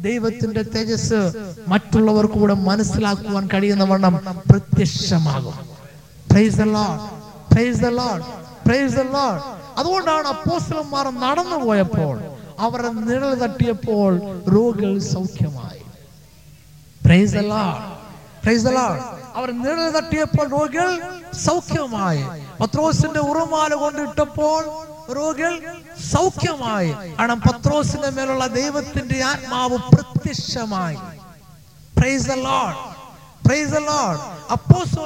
ദൈവത്തിന്റെ 0.06 0.62
തേജസ് 0.62 1.22
മറ്റുള്ളവർ 1.68 2.26
കൂടെ 2.26 2.54
മനസ്സിലാക്കുവാൻ 2.54 3.50
കഴിയുന്ന 3.54 3.84
വണ്ണം 3.84 4.16
പ്രത്യക്ഷമാകും. 4.52 5.58
അതുകൊണ്ടാണ് 9.78 10.28
അപ്പോസ്തലന്മാർ 10.28 11.06
നടന്നു 11.24 11.58
പോയപ്പോൾ 11.66 12.16
അവരെ 12.60 12.90
നിഴൽ 13.08 13.34
തട്ടിയപ്പോൾ 13.44 14.12
രോഗികൾ 14.56 14.94
സൗഖ്യമായി. 15.14 15.82
അവർ 19.36 19.50
നിഴൽ 19.64 19.90
തട്ടിയപ്പോൾ 19.98 20.46
രോഗികൾ 20.58 20.92
സൗഖ്യമായി. 21.46 22.24
പത്രോസിന്റെ 22.62 23.20
ഉറുമാല 23.20 23.72
കൊണ്ടിട്ടപ്പോൾ 23.74 24.62
രോഗികൾ 25.14 25.82
സൗഖ്യമായി. 26.14 26.92
കാരണം 26.92 27.42
പത്രോസിന്റെ 27.42 28.10
മേലുള്ള 28.10 28.48
ദൈവത്തിന്റെ 28.48 29.24
ആത്മാവ് 29.24 29.78
പ്രത്യക്ഷമായി. 29.78 30.96
പ്രൈസ് 31.98 32.30
പ്രൈസ് 33.48 33.76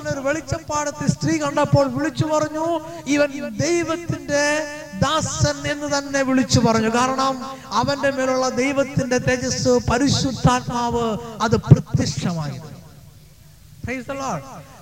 ഒരു 0.10 0.20
വെളിച്ചപ്പാടത്തിൽ 0.20 1.08
സ്ത്രീ 1.08 1.38
കണ്ടപ്പോൾ 1.38 1.88
വിളിച്ചു 1.88 2.26
പറഞ്ഞു 2.26 2.80
ഇവൻ 3.08 3.58
ദൈവത്തിന്റെ 3.58 4.76
ദാസൻ 4.94 5.72
എന്ന് 5.72 5.98
തന്നെ 5.98 6.22
വിളിച്ചു 6.22 6.60
പറഞ്ഞു. 6.60 6.90
കാരണം 6.90 7.46
അവന്റെ 7.68 8.12
മേലുള്ള 8.12 8.50
ദൈവത്തിന്റെ 8.50 9.18
തേജസ് 9.18 9.70
പരിശുദ്ധാത്മാവ് 9.92 11.18
അത് 11.42 11.56
പ്രത്യക്ഷമായിരുന്നു. 11.56 12.70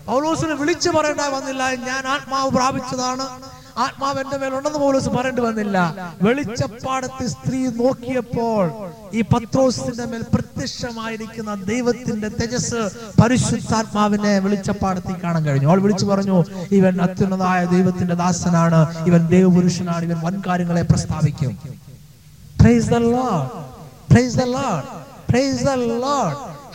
പൗലോസിന് 0.05 0.51
വിളിച്ചു 0.51 0.89
പറയേണ്ട 0.89 1.21
വന്നില്ല. 1.21 1.73
ഞാൻ 1.73 2.07
ആത്മാവ് 2.07 2.51
പ്രാപിച്ചതാണ്. 2.51 3.57
ആത്മാവ് 3.77 4.19
എന്റെ 4.19 4.37
മേലുണ്ടെന്ന് 4.37 4.79
പോലും 4.79 5.15
പറയേണ്ടി 5.15 5.41
വന്നില്ല. 5.41 5.77
വെളിച്ചപ്പാടത്ത് 6.21 7.27
സ്ത്രീ 7.27 7.67
നോക്കിയപ്പോൾ 7.67 8.71
ഈ 9.13 9.21
പത്രോസിന്റെ 9.21 10.05
മേൽ 10.05 10.23
പ്രത്യക്ഷമായിരിക്കുന്ന 10.33 11.55
ദൈവത്തിന്റെ 11.55 12.27
തേജസ് 12.27 12.89
പരിശുദ്ധാത്മാവിനെ 13.21 14.39
വെളിച്ചപ്പാടത്തിൽ 14.39 15.15
കാണാൻ 15.23 15.45
കഴിഞ്ഞു. 15.45 15.67
അവൾ 15.67 15.81
വിളിച്ചു 15.81 16.05
പറഞ്ഞു 16.05 16.43
ഇവൻ 16.71 17.01
അത്യുന്നതായ 17.01 17.65
ദൈവത്തിന്റെ 17.65 18.13
ദാസനാണ്. 18.13 19.05
ഇവൻ 19.05 19.27
ദൈവപുരുഷനാണ്. 19.27 20.03
ഇവൻ 20.05 20.19
വൻകാര്യങ്ങളെ 20.21 20.81
പ്രസ്താവിക്കും. 20.81 21.57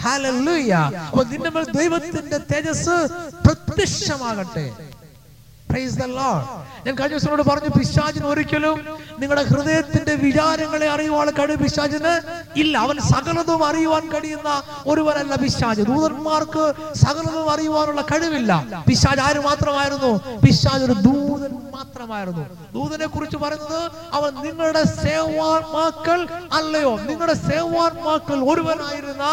Hallelujah. 0.03 0.85
അപ്പോൾ 1.07 1.25
നിന്റെ 1.25 1.51
മേൽ 1.51 1.65
ദൈവത്തിന്റെ 1.73 2.39
തേജസ് 2.53 2.97
പ്രത്യക്ഷമാകട്ടെ. 3.47 4.73
ഞാൻ 6.85 6.95
കഴിഞ്ഞ 6.95 7.15
ദിവസങ്ങളോട് 7.15 7.47
പറഞ്ഞു 7.49 7.71
പിശാചിന് 7.71 8.27
ഒരിക്കലും 8.27 8.77
നിങ്ങളുടെ 9.21 9.45
ഹൃദയത്തിന്റെ 9.45 10.15
വിചാരങ്ങളെ 10.23 10.89
അറിയുവാനുള്ള 10.89 11.33
കഴിവ് 11.39 11.59
പിശാചിന് 11.63 12.15
ഇല്ല 12.57 12.75
അവൻ 12.79 12.97
സകലതും 13.11 13.63
അറിയുവാൻ 13.65 14.05
കഴിയുന്ന 14.15 14.51
ഒരുവനല്ല 14.87 15.35
പിശാജ് 15.37 15.83
ദൂതന്മാർക്ക് 15.91 16.65
സകലതും 17.03 17.49
അറിയുവാനുള്ള 17.53 18.03
കഴിവില്ല. 18.03 18.53
പിശാജ് 18.89 19.21
ആര് 19.21 19.41
മാത്രമായിരുന്നു? 19.41 20.13
പിശാജ് 20.43 20.85
ഒരു 20.85 20.97
ദൂതൻ 21.07 21.53
മാത്രമായിരുന്നു. 21.77 22.45
ദൂതനെ 22.75 23.07
കുറിച്ച് 23.07 23.37
പറയുന്നത് 23.37 23.81
അവൻ 24.13 24.33
നിങ്ങളുടെ 24.47 24.83
സേവാത്മാക്കൾ 24.99 26.19
അല്ലയോ? 26.59 26.93
നിങ്ങളുടെ 27.09 27.37
സേവാത്മാക്കൾ 27.49 28.39
ഒരുവനായിരുന്ന 28.51 29.25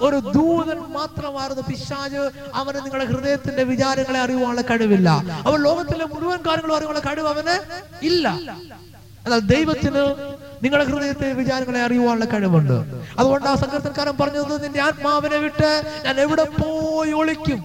ഒരു 0.00 0.16
ദൂതൻ 0.16 0.78
മാത്രമായിരുന്നു 0.78 1.62
പിശാജ് 1.62 2.30
അവന് 2.54 2.76
നിങ്ങളുടെ 2.76 3.04
ഹൃദയത്തിന്റെ 3.04 3.62
വിചാരങ്ങളെ 3.62 4.20
അറിയുവാനുള്ള 4.20 4.60
കഴിവില്ല. 4.60 5.08
അവൻ 5.46 5.62
ലോകത്തിലെ 5.62 6.04
മുഴുവൻ 6.04 6.38
കാര്യങ്ങളും 6.46 6.76
അറിയുവാനുള്ള 6.76 7.08
കഴിവ് 7.08 7.28
അവന് 7.28 7.56
ഇല്ല. 8.04 8.28
എന്നാൽ 9.26 9.38
ദൈവത്തിന് 9.38 10.02
നിങ്ങളുടെ 10.62 10.90
ഹൃദയത്തെ 10.90 11.32
വിചാരങ്ങളെ 11.32 11.82
അറിയുവാനുള്ള 11.82 12.24
കഴിവുണ്ട്. 12.24 12.76
അതുകൊണ്ട് 13.18 13.48
ആ 13.48 13.54
സങ്കീർത്തനക്കാരൻ 13.54 14.16
പറഞ്ഞത് 14.20 14.64
നിന്റെ 14.64 14.80
ആത്മാവിനെ 14.80 15.36
വിട്ട് 15.36 16.02
ഞാൻ 16.04 16.20
എവിടെ 16.20 16.44
പോയി 16.44 17.12
ഒളിക്കും? 17.12 17.64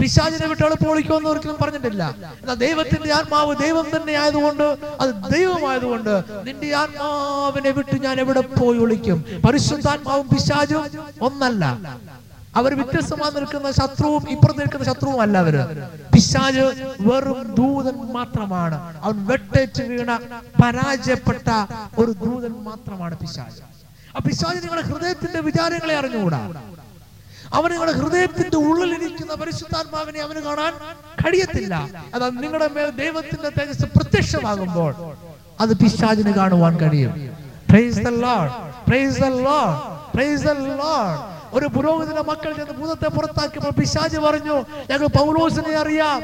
പിശാചിനെ 0.00 0.46
വിട്ട് 0.46 0.62
എളുപ്പം 0.62 0.86
എന്ന് 0.98 1.28
ഒരിക്കലും 1.30 1.56
പറഞ്ഞിട്ടില്ല. 1.62 2.02
എന്നാൽ 2.40 2.54
ദൈവത്തിന്റെ 2.54 3.12
ആത്മാവ് 3.12 3.56
ദൈവം 3.56 3.86
തന്നെ 3.96 4.12
ആയതുകൊണ്ട് 4.12 4.76
അത് 5.00 5.10
ദൈവമായതുകൊണ്ട് 5.34 6.24
നിന്റെ 6.46 6.74
ആത്മാവിനെ 6.74 7.70
വിട്ട് 7.70 8.02
ഞാൻ 8.02 8.20
എവിടെ 8.20 8.40
പോയി 8.40 8.78
ഒളിക്കും? 8.78 9.24
പരിശുദ്ധാത്മാവും 9.46 10.28
പിശാചും 10.28 10.82
ഒന്നല്ല. 11.22 11.64
അവർ 12.54 12.74
വ്യത്യസ്തമായി 12.74 13.32
നിൽക്കുന്ന 13.34 13.70
ശത്രുവും 13.70 14.30
ഇപ്പുറത്ത് 14.30 14.60
നിൽക്കുന്ന 14.60 14.84
ശത്രുവും 14.84 15.20
അല്ല 15.22 15.38
അവർ. 15.38 15.56
പിശാജ് 16.14 16.64
വെറും 17.00 17.54
ദൂതൻ 17.54 17.96
മാത്രമാണ്. 18.12 18.98
അവൻ 19.02 19.26
വെട്ടേറ്റ് 19.26 19.82
വീണ 19.82 20.10
പരാജയപ്പെട്ട 20.62 21.48
ഒരു 21.98 22.12
ദൂതൻ 22.24 22.52
മാത്രമാണ് 22.68 23.18
പിശാജ് 23.18 23.60
ആ 24.16 24.20
പിശാജ് 24.26 24.62
നിങ്ങളുടെ 24.62 24.86
ഹൃദയത്തിന്റെ 24.86 25.40
വിചാരങ്ങളെ 25.40 25.96
അറിഞ്ഞുകൂടാ. 25.96 26.40
അവൻ 27.52 27.70
നിങ്ങളുടെ 27.70 27.92
ഹൃദയത്തിന്റെ 27.92 28.56
ഉള്ളിലിരിക്കുന്ന 28.56 29.34
പരിശുദ്ധാത്മാവിനെ 29.34 30.20
അവന് 30.20 30.38
കാണാൻ 30.38 30.72
കഴിയത്തില്ല. 31.22 31.74
അതാ 32.14 32.28
നിങ്ങളുടെ 32.42 32.68
മേൽ 32.68 32.90
ദൈവത്തിന്റെ 32.90 33.50
തേജസ് 33.58 33.86
പ്രത്യക്ഷമാകുമ്പോൾ 33.96 34.92
അത് 35.60 35.72
പിശാചിന് 35.76 36.32
കാണുവാൻ 36.32 36.76
കഴിയും. 36.80 37.14
ലോർഡ് 38.22 38.52
ലോർഡ് 39.46 39.88
ലോർഡ് 40.80 41.18
ഒരു 41.52 41.66
പുരോഹിതന്റെ 41.66 42.22
മക്കൾ 42.22 42.52
ചെന്ന് 42.52 42.72
ഭൂതത്തെ 42.72 43.08
പുറത്താക്കിയപ്പോൾ 43.08 43.72
പിശാച് 43.80 44.16
പറഞ്ഞു 44.16 44.56
ഞങ്ങൾ 44.90 45.06
പൗലോസിനെ 45.18 45.74
അറിയാം. 45.76 46.18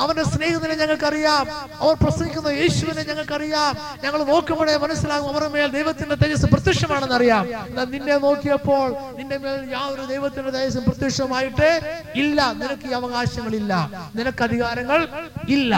അവന്റെ 0.00 0.24
സ്നേഹിതനെ 0.24 0.74
ഞങ്ങൾക്കറിയാം. 0.74 1.46
അവർ 1.80 1.94
പ്രസംഗിക്കുന്ന 1.94 2.48
യേശുവിനെ 2.48 3.02
ഞങ്ങൾക്കറിയാം. 3.02 3.76
ഞങ്ങൾ 4.04 4.24
നോക്കുമ്പോഴേ 4.24 4.76
മനസ്സിലാകും 4.76 5.28
അവരുടെ 5.28 5.48
മേൽ 5.48 5.66
ദൈവത്തിന്റെ 5.66 6.14
തേജസ് 6.14 6.46
പ്രത്യക്ഷമാണെന്ന് 6.46 7.14
അറിയാം. 7.14 7.66
എന്നാൽ 7.66 7.84
നിന്നെ 7.84 8.18
നോക്കിയപ്പോൾ 8.18 8.94
നിന്റെ 9.16 9.38
മേൽ 9.38 9.70
യാതൊരു 9.72 10.04
ദൈവത്തിന്റെ 10.06 10.50
തേജസ് 10.50 10.78
പ്രത്യക്ഷമായിട്ട് 10.78 11.68
ഇല്ല. 12.14 12.52
നിനക്ക് 12.52 12.88
ഈ 12.88 12.92
അവകാശങ്ങളില്ല. 12.92 13.72
നിനക്ക് 14.14 14.42
അധികാരങ്ങൾ 14.42 15.08
ഇല്ല. 15.48 15.74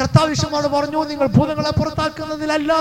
കർത്താവ് 0.00 0.68
പറഞ്ഞു 0.68 1.04
നിങ്ങൾ 1.04 1.26
ഭൂതങ്ങളെ 1.26 1.70
പുറത്താക്കുന്നതിലല്ല 1.70 2.72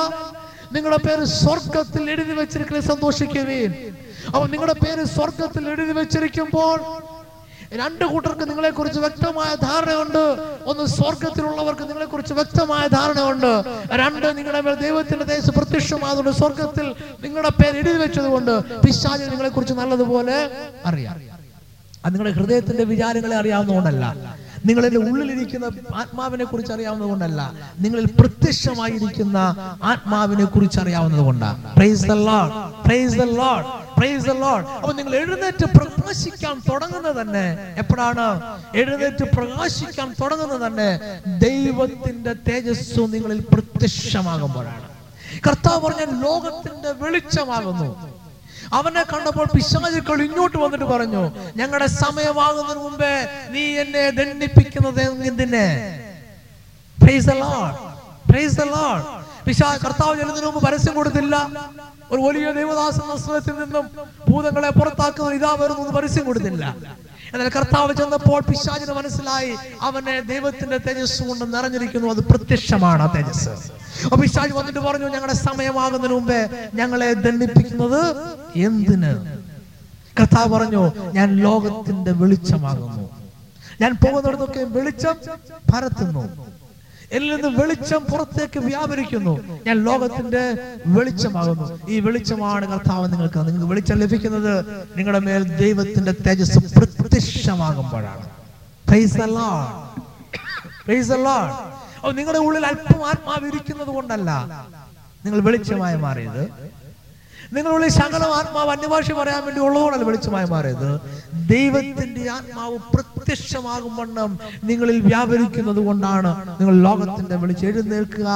നിങ്ങളുടെ 0.72 1.08
പേര് 1.08 1.24
സ്വർഗത്തിൽ 1.24 2.10
എഴുതി 2.12 2.32
വെച്ചിരിക്കുന്ന 2.32 2.82
സന്തോഷിക്കുവേൻ. 2.82 3.96
അവൻ 4.36 4.50
നിങ്ങളുടെ 4.52 4.74
പേര് 4.74 5.04
സ്വർഗത്തിൽ 5.04 5.70
എഴുതി 5.70 5.92
വെച്ചിരിക്കുമ്പോൾ 5.92 6.78
രണ്ട് 7.80 8.06
കൂട്ടർക്ക് 8.06 8.50
നിങ്ങളെക്കുറിച്ച് 8.50 9.00
വ്യക്തമായ 9.00 9.56
ധാരണയുണ്ട്. 9.56 10.24
ഒന്ന് 10.66 10.86
സ്വർഗത്തിലുള്ളവർക്ക് 10.86 11.82
നിങ്ങളെ 11.82 12.06
കുറിച്ച് 12.06 12.34
വ്യക്തമായ 12.34 12.88
ധാരണയുണ്ട്. 12.88 13.52
രണ്ട് 14.02 14.38
നിങ്ങളുടെ 14.38 14.62
മേൽ 14.62 14.76
ദൈവത്തിന്റെ 14.76 15.26
ദേശ 15.26 15.50
പ്രത്യക്ഷമായതുകൊണ്ട് 15.50 16.32
സ്വർഗത്തിൽ 16.32 16.96
നിങ്ങളുടെ 17.22 17.50
പേര് 17.64 17.78
എഴുതി 17.78 17.98
വെച്ചതുകൊണ്ട് 17.98 18.54
പിശാചി 18.82 19.24
നിങ്ങളെക്കുറിച്ച് 19.24 19.74
നല്ലതുപോലെ 19.74 20.38
അറിയാം. 20.86 21.16
അത് 22.06 22.14
നിങ്ങളുടെ 22.14 22.36
ഹൃദയത്തിന്റെ 22.40 22.84
വിചാരങ്ങളെ 22.84 23.36
അറിയാവുന്നതുകൊണ്ടല്ല. 23.36 24.06
നിങ്ങളുടെ 24.66 24.98
ഉള്ളിലിരിക്കുന്ന 24.98 25.66
ആത്മാവിനെ 25.96 26.46
കുറിച്ച് 26.46 26.74
അറിയാവുന്നത് 26.74 27.10
കൊണ്ടല്ല 27.10 27.42
നിങ്ങളിൽ 27.80 28.06
പ്രത്യക്ഷമായിരിക്കുന്ന 28.20 29.38
ആത്മാവിനെ 29.84 30.46
കുറിച്ച് 30.46 30.80
അറിയാവുന്നത് 30.80 31.22
കൊണ്ടാണ് 31.22 31.64
പ്രൈസ് 34.02 34.34
പ്രൈസ് 34.34 34.62
പ്രൈസ് 34.86 34.92
നിങ്ങൾ 34.98 35.14
എഴുന്നേറ്റ് 35.16 35.66
പ്രകാശിക്കാൻ 35.78 36.56
തുടങ്ങുന്നത് 36.70 37.18
തന്നെ 37.22 37.44
എപ്പോഴാണ്? 37.82 38.26
എഴുന്നേറ്റ് 38.82 39.26
പ്രകാശിക്കാൻ 39.36 40.08
തുടങ്ങുന്നത് 40.22 40.64
തന്നെ 40.66 40.90
ദൈവത്തിന്റെ 41.44 42.34
തേജസ്സു 42.48 43.04
നിങ്ങളിൽ 43.14 43.40
പ്രത്യക്ഷമാകുമ്പോഴാണ്. 43.54 44.88
കർത്താവ് 45.48 45.80
പറഞ്ഞ 45.86 46.04
ലോകത്തിന്റെ 46.26 46.92
വെളിച്ചമാകുന്നു. 47.04 47.90
അവനെ 48.80 49.04
കണ്ടപ്പോൾ 49.14 49.48
പിശാചുക്കൾ 49.56 50.18
ഇങ്ങോട്ട് 50.28 50.58
വന്നിട്ട് 50.64 50.88
പറഞ്ഞു 50.94 51.24
ഞങ്ങളുടെ 51.62 51.88
സമയമാകുന്നതിന് 52.02 52.84
മുമ്പേ 52.88 53.14
നീ 53.54 53.64
എന്നെ 53.84 54.04
ദണ്ഡിപ്പിക്കുന്നത് 54.20 55.04
എന്തിനെ? 55.32 55.68
Praise 56.98 57.26
the 58.62 58.68
പിശാ 59.46 59.78
കർത്താവ് 59.86 60.14
ചെല്ലുന്നതിന് 60.16 60.46
മുമ്പ് 60.46 60.64
പരസ്യം 60.66 60.94
കൊടുത്തില്ല. 60.96 61.36
ഒരു 62.12 62.22
വലിയ 62.22 62.52
ദൈവദാസ 62.52 62.98
നസ്രത്തിൽ 63.12 63.56
നിന്നും 63.64 63.86
ഭൂതങ്ങളെ 64.30 64.70
പുറത്താക്കുന്ന 64.70 65.34
ഇതാ 65.34 65.52
വരുന്നു 65.62 65.92
പരസ്യം 65.98 66.26
കൊടുത്തില്ല. 66.26 66.76
എന്നാൽ 67.34 67.50
കർത്താവ് 67.50 67.94
ചെന്നപ്പോൾ 67.94 68.40
പിശാചിന് 68.42 68.92
മനസ്സിലായി 68.92 69.52
അവനെ 69.82 70.22
ദൈവത്തിന്റെ 70.22 70.78
തേജസ് 70.78 71.24
കൊണ്ട് 71.24 71.46
നിറഞ്ഞിരിക്കുന്നു. 71.54 72.08
അത് 72.08 72.22
പ്രത്യക്ഷമാണ് 72.32 73.02
ആ 73.02 73.14
തേജസ് 73.16 73.54
പിശാജ് 74.22 74.54
വന്നിട്ട് 74.54 74.80
പറഞ്ഞു 74.80 75.08
ഞങ്ങളുടെ 75.16 75.34
സമയമാകുന്നതിന് 75.34 76.14
മുമ്പേ 76.14 76.42
ഞങ്ങളെ 76.74 77.14
ദണ്ഡിപ്പിക്കുന്നത് 77.14 78.02
എന്തിന്? 78.68 79.12
കർത്താവ് 80.20 80.50
പറഞ്ഞു 80.54 80.84
ഞാൻ 81.18 81.28
ലോകത്തിന്റെ 81.36 82.12
വെളിച്ചമാകുന്നു. 82.12 83.04
ഞാൻ 83.82 83.92
പോകുന്നിടത്തൊക്കെ 84.04 84.64
വെളിച്ചം 84.78 85.16
പരത്തുന്നു. 85.74 86.24
എന്നിൽ 87.12 87.32
നിന്ന് 87.36 87.50
വെളിച്ചം 87.62 88.02
പുറത്തേക്ക് 88.12 88.60
വ്യാപരിക്കുന്നു. 88.60 89.34
ഞാൻ 89.68 89.78
ലോകത്തിന്റെ 89.88 90.44
വെളിച്ചമാകുന്നു. 90.86 91.66
ഈ 91.90 92.00
വെളിച്ചമാണ് 92.00 92.66
കർത്താവ് 92.72 93.06
നിങ്ങൾക്ക് 93.12 93.40
നിങ്ങൾക്ക് 93.40 93.70
വെളിച്ചം 93.72 93.98
ലഭിക്കുന്നത് 93.98 94.54
നിങ്ങളുടെ 94.98 95.20
മേൽ 95.20 95.44
ദൈവത്തിന്റെ 95.64 96.14
തേജസ് 96.28 96.60
പ്രത്യക്ഷമാകുമ്പോഴാണ്. 97.00 98.26
നിങ്ങളുടെ 102.20 102.40
ഉള്ളിൽ 102.48 102.66
അല്പം 102.66 103.02
ആത്മാവ് 103.08 103.46
ഇരിക്കുന്നത് 103.48 103.92
കൊണ്ടല്ല. 103.98 104.30
നിങ്ങൾ 105.26 105.40
വെളിച്ചമായി 105.40 105.98
മാറിയത്. 106.06 106.44
നിങ്ങളുടെ 107.54 107.88
ശകലം 107.88 108.36
ആത്മാവ് 108.36 108.70
അന്യഭാഷ 108.70 109.12
പറയാൻ 109.12 109.46
വേണ്ടി 109.46 109.62
ഉള്ളതുകൊണ്ടല്ല 109.62 110.04
വെളിച്ചമായി 110.04 110.46
മാറിയത്. 110.46 111.00
ദൈവത്തിന്റെ 111.34 112.30
ആത്മാവ് 112.30 112.78
പ്രത്യക്ഷമാകും 112.94 113.96
വണ്ണം 113.96 114.40
നിങ്ങളിൽ 114.64 115.00
വ്യാപരിക്കുന്നത് 115.00 115.76
കൊണ്ടാണ് 115.76 116.48
നിങ്ങൾ 116.62 116.82
ലോകത്തിന്റെ 116.82 117.36
വെളിച്ചം 117.36 117.68
എഴുന്നേൽക്കുക. 117.68 118.28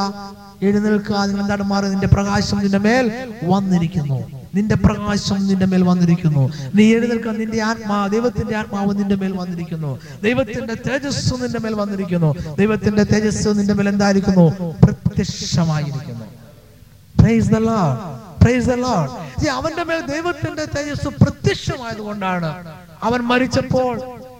എഴുന്നേൽക്കുക 0.61 1.25
നിങ്ങൾ 1.25 1.41
എന്താണ് 1.41 1.63
മാറി 1.63 1.85
നിന്റെ 1.85 2.07
പ്രകാശം 2.07 2.57
നിന്റെ 2.57 2.77
മേൽ 2.77 3.35
വന്നിരിക്കുന്നു. 3.43 4.27
നിന്റെ 4.55 4.75
പ്രകാശം 4.75 5.47
നിന്റെ 5.47 5.65
മേൽ 5.65 5.83
വന്നിരിക്കുന്നു. 5.83 6.51
നീ 6.75 6.93
എഴുന്നേൽക്കാൻ 6.93 7.39
നിന്റെ 7.39 7.61
ആത്മാ 7.61 8.07
ദൈവത്തിന്റെ 8.07 8.55
ആത്മാവ് 8.55 8.97
നിന്റെ 8.99 9.15
മേൽ 9.15 9.31
വന്നിരിക്കുന്നു. 9.31 9.99
ദൈവത്തിന്റെ 10.23 10.73
തേജസ് 10.73 11.33
നിന്റെ 11.33 11.59
മേൽ 11.59 11.73
വന്നിരിക്കുന്നു. 11.73 12.35
ദൈവത്തിന്റെ 12.57 13.03
തേജസ് 13.03 13.47
നിന്റെ 13.47 13.73
മേൽ 13.73 13.89
എന്തായിരിക്കുന്നു? 13.89 14.75
പ്രത്യക്ഷമായിരിക്കുന്നു. 14.83 16.25
Praise 17.21 17.47
the 17.47 17.59
Lord. 17.59 18.24
The 18.45 18.75
lord 18.77 19.11
അവന്റെ 19.57 19.83
മേൽ 19.83 20.01
ദൈവത്തിന്റെ 20.13 20.65
തേജസ് 20.75 21.09
പ്രത്യക്ഷമായത് 21.21 22.01
കൊണ്ടാണ് 22.07 22.49
അവൻ 23.03 23.19
മരിച്ചപ്പോൾ 23.31 23.95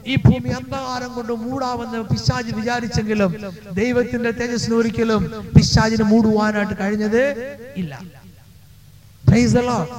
ഈ 0.07 0.15
ഭൂമി 0.25 0.49
അന്ധകാരം 0.49 1.11
കൊണ്ട് 1.15 1.33
മൂടാമെന്ന് 1.45 1.99
പിശാജ് 2.11 2.51
വിചാരിച്ചെങ്കിലും 2.59 3.31
ദൈവത്തിന്റെ 3.79 4.31
തേജസ്സിന് 4.31 4.75
ഒരിക്കലും 4.75 5.21
പിശാജിന് 5.55 6.05
മൂടുവാനായിട്ട് 6.11 6.75
കഴിഞ്ഞത് 6.81 7.23
ഇല്ല. 7.81 7.93
Lord. 9.69 9.89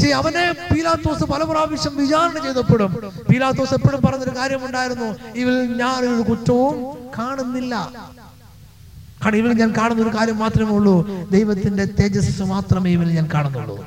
See, 0.00 0.10
അവനെ 0.12 0.44
പീലാത്തോസ് 0.70 1.24
പല 1.32 1.42
പ്രാവശ്യം 1.42 1.96
വിചാരണ 1.96 2.38
ചെയ്തപ്പോഴും 2.46 2.90
പീലാത്തോസ് 3.28 3.74
എപ്പോഴും 3.74 4.00
പറഞ്ഞൊരു 4.06 4.34
കാര്യമുണ്ടായിരുന്നു. 4.38 5.08
ഇവൽ 5.42 5.56
ഞാനൊരു 5.82 6.24
കുറ്റവും 6.30 6.74
കാണുന്നില്ല. 7.18 7.74
കാരണം 9.24 9.36
ഇവൻ 9.36 9.56
ഞാൻ 9.56 9.74
കാണുന്ന 9.78 10.02
ഒരു 10.02 10.16
കാര്യം 10.16 10.38
മാത്രമേ 10.38 10.70
ഉള്ളൂ. 10.70 11.08
ദൈവത്തിന്റെ 11.30 11.84
തേജസ് 11.84 12.42
മാത്രമേ 12.42 12.90
ഇവന് 12.90 13.10
ഞാൻ 13.10 13.28
കാണുന്നുള്ളൂ. 13.34 13.86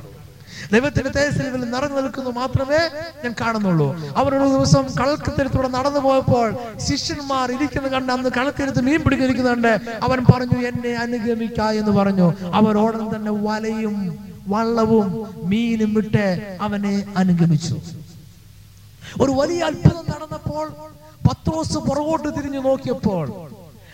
ദൈവത്തിന്റെ 0.72 1.10
തേജസ്സിൽ 1.10 1.48
ഇവൻ 1.48 1.62
നിറഞ്ഞു 1.72 1.96
നിൽക്കുന്നു 1.96 2.30
മാത്രമേ 2.30 2.80
ഞാൻ 3.24 3.36
കാണുന്നുള്ളൂ. 3.42 4.14
അവരൊരു 4.18 4.44
ദിവസം 4.44 4.86
കടൽക്കത്തരത്തൂടെ 5.02 5.68
നടന്നു 5.68 6.00
പോയപ്പോൾ 6.00 6.58
ശിഷ്യന്മാർ 6.78 7.52
ഇരിക്കുന്നത് 7.52 7.92
കണ്ട് 7.92 8.14
അന്ന് 8.14 8.30
കടൽക്കരത്ത് 8.30 8.82
മീൻ 8.82 9.00
പിടിക്കുന്നുണ്ട് 9.02 9.72
അവൻ 10.04 10.20
പറഞ്ഞു 10.24 10.68
എന്നെ 10.68 10.94
അനുഗമിക്ക 10.96 11.62
എന്ന് 11.62 11.92
പറഞ്ഞു. 11.92 12.34
അവരോടൻ 12.54 13.16
തന്നെ 13.16 13.32
വലയും 13.32 14.28
വള്ളവും 14.48 15.08
മീനും 15.50 15.98
ഇട്ട് 15.98 16.58
അവനെ 16.62 17.06
അനുഗമിച്ചു. 17.18 17.76
ഒരു 19.22 19.32
വലിയ 19.32 19.64
അത്ഭുതം 19.64 20.06
നടന്നപ്പോൾ 20.12 20.68
പത്രോസ് 21.28 21.78
പുറകോട്ട് 21.78 22.28
തിരിഞ്ഞു 22.38 22.60
നോക്കിയപ്പോൾ 22.60 23.28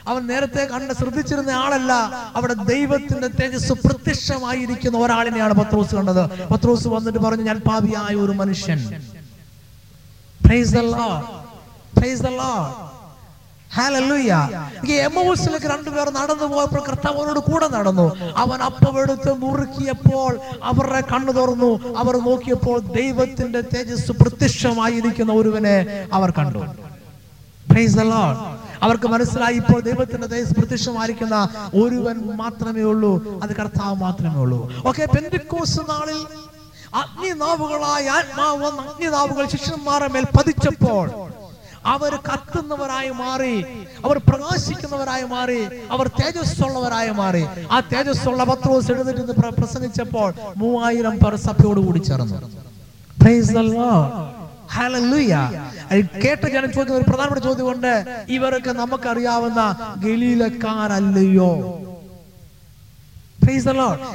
അവൻ 0.07 0.27
നേരത്തെ 0.27 0.65
കണ്ട് 0.65 0.93
ശ്രദ്ധിച്ചിരുന്ന 0.93 1.51
ആളല്ല. 1.51 1.91
അവിടെ 2.35 2.53
ദൈവത്തിന്റെ 2.53 3.27
തേജസ് 3.27 3.71
പ്രത്യക്ഷമായിരിക്കുന്ന 3.71 4.97
ഒരാളിനെയാണ് 4.97 5.53
പത്രോസ് 5.53 5.95
കണ്ടത്. 5.95 6.23
പത്രോസ് 6.49 6.87
വന്നിട്ട് 6.87 7.19
പറഞ്ഞു 7.19 7.43
ഞാൻ 7.43 7.59
പാപിയായ 7.59 8.15
ഒരു 8.15 8.31
മനുഷ്യൻ. 8.31 8.79
രണ്ടുപേർ 15.71 16.09
നടന്നു 16.09 16.45
പോയപ്പോൾ 16.45 16.81
കർത്താവനോട് 16.89 17.39
കൂടെ 17.39 17.67
നടന്നു. 17.67 18.07
അവൻ 18.37 18.61
അപ്പമെടുത്ത് 18.61 19.33
മുറുക്കിയപ്പോൾ 19.33 20.39
അവരുടെ 20.63 21.01
കണ്ണു 21.01 21.31
തുറന്നു. 21.31 21.95
അവർ 21.97 22.17
നോക്കിയപ്പോൾ 22.17 22.79
ദൈവത്തിന്റെ 22.79 23.61
തേജസ് 23.61 24.11
പ്രത്യക്ഷമായിരിക്കുന്ന 24.11 25.31
ഒരുവനെ 25.33 26.07
അവർ 26.13 26.31
കണ്ടു. 26.31 26.63
The 27.73 28.03
Lord. 28.03 28.52
അവർക്ക് 28.83 29.07
മനസ്സിലായി 29.07 29.57
ഇപ്പോൾ 29.61 29.79
ദൈവത്തിന്റെ 29.81 30.27
ദേശ 30.27 30.47
പ്രത്യക്ഷമായിരിക്കുന്ന 30.57 31.35
ഒരുവൻ 31.81 32.17
മാത്രമേ 32.41 32.83
ഉള്ളൂ 32.91 33.11
അത് 33.43 33.53
കർത്താവ് 33.53 33.95
മാത്രമേ 33.97 34.39
ഉള്ളൂ. 34.43 34.59
ഓക്കെ 34.89 35.03
പെന്തിക്കോസ് 35.13 35.83
നാളിൽ 35.91 36.19
അഗ്നിനാവുകളായ 37.01 38.05
ആത്മാവ് 38.17 38.65
അഗ്നിനാവുകൾ 38.83 39.45
ശിഷ്യന്മാരുടെ 39.53 40.09
മേൽ 40.15 40.25
പതിച്ചപ്പോൾ 40.35 41.05
അവർ 41.93 42.13
കത്തുന്നവരായി 42.27 43.11
മാറി 43.21 43.55
അവർ 44.05 44.17
പ്രകാശിക്കുന്നവരായി 44.27 45.25
മാറി 45.33 45.61
അവർ 45.91 46.07
തേജസ്സുള്ളവരായി 46.19 47.11
മാറി. 47.17 47.41
ആ 47.71 47.77
തേജസ്സുള്ള 47.91 48.43
പത്രോസ് 48.51 48.91
എഴുന്നേറ്റ് 48.93 49.33
പ്രസംഗിച്ചപ്പോൾ 49.59 50.29
മൂവായിരം 50.61 51.15
പേർ 51.23 51.35
സഭയോട് 51.47 51.81
കൂടി 51.87 52.01
ചേർന്നു 52.09 52.37
അത് 55.91 56.21
കേട്ട 56.23 56.43
ജനം 56.45 56.69
ചോദിക്കുന്ന 56.73 56.99
ഒരു 57.01 57.09
പ്രധാനപ്പെട്ട 57.09 57.43
ചോദ്യമുണ്ട്. 57.45 57.93
ഇവരൊക്കെ 58.29 58.71
നമുക്കറിയാവുന്ന 58.71 59.61
ഗലീലക്കാരല്ലയോ? 60.05 61.51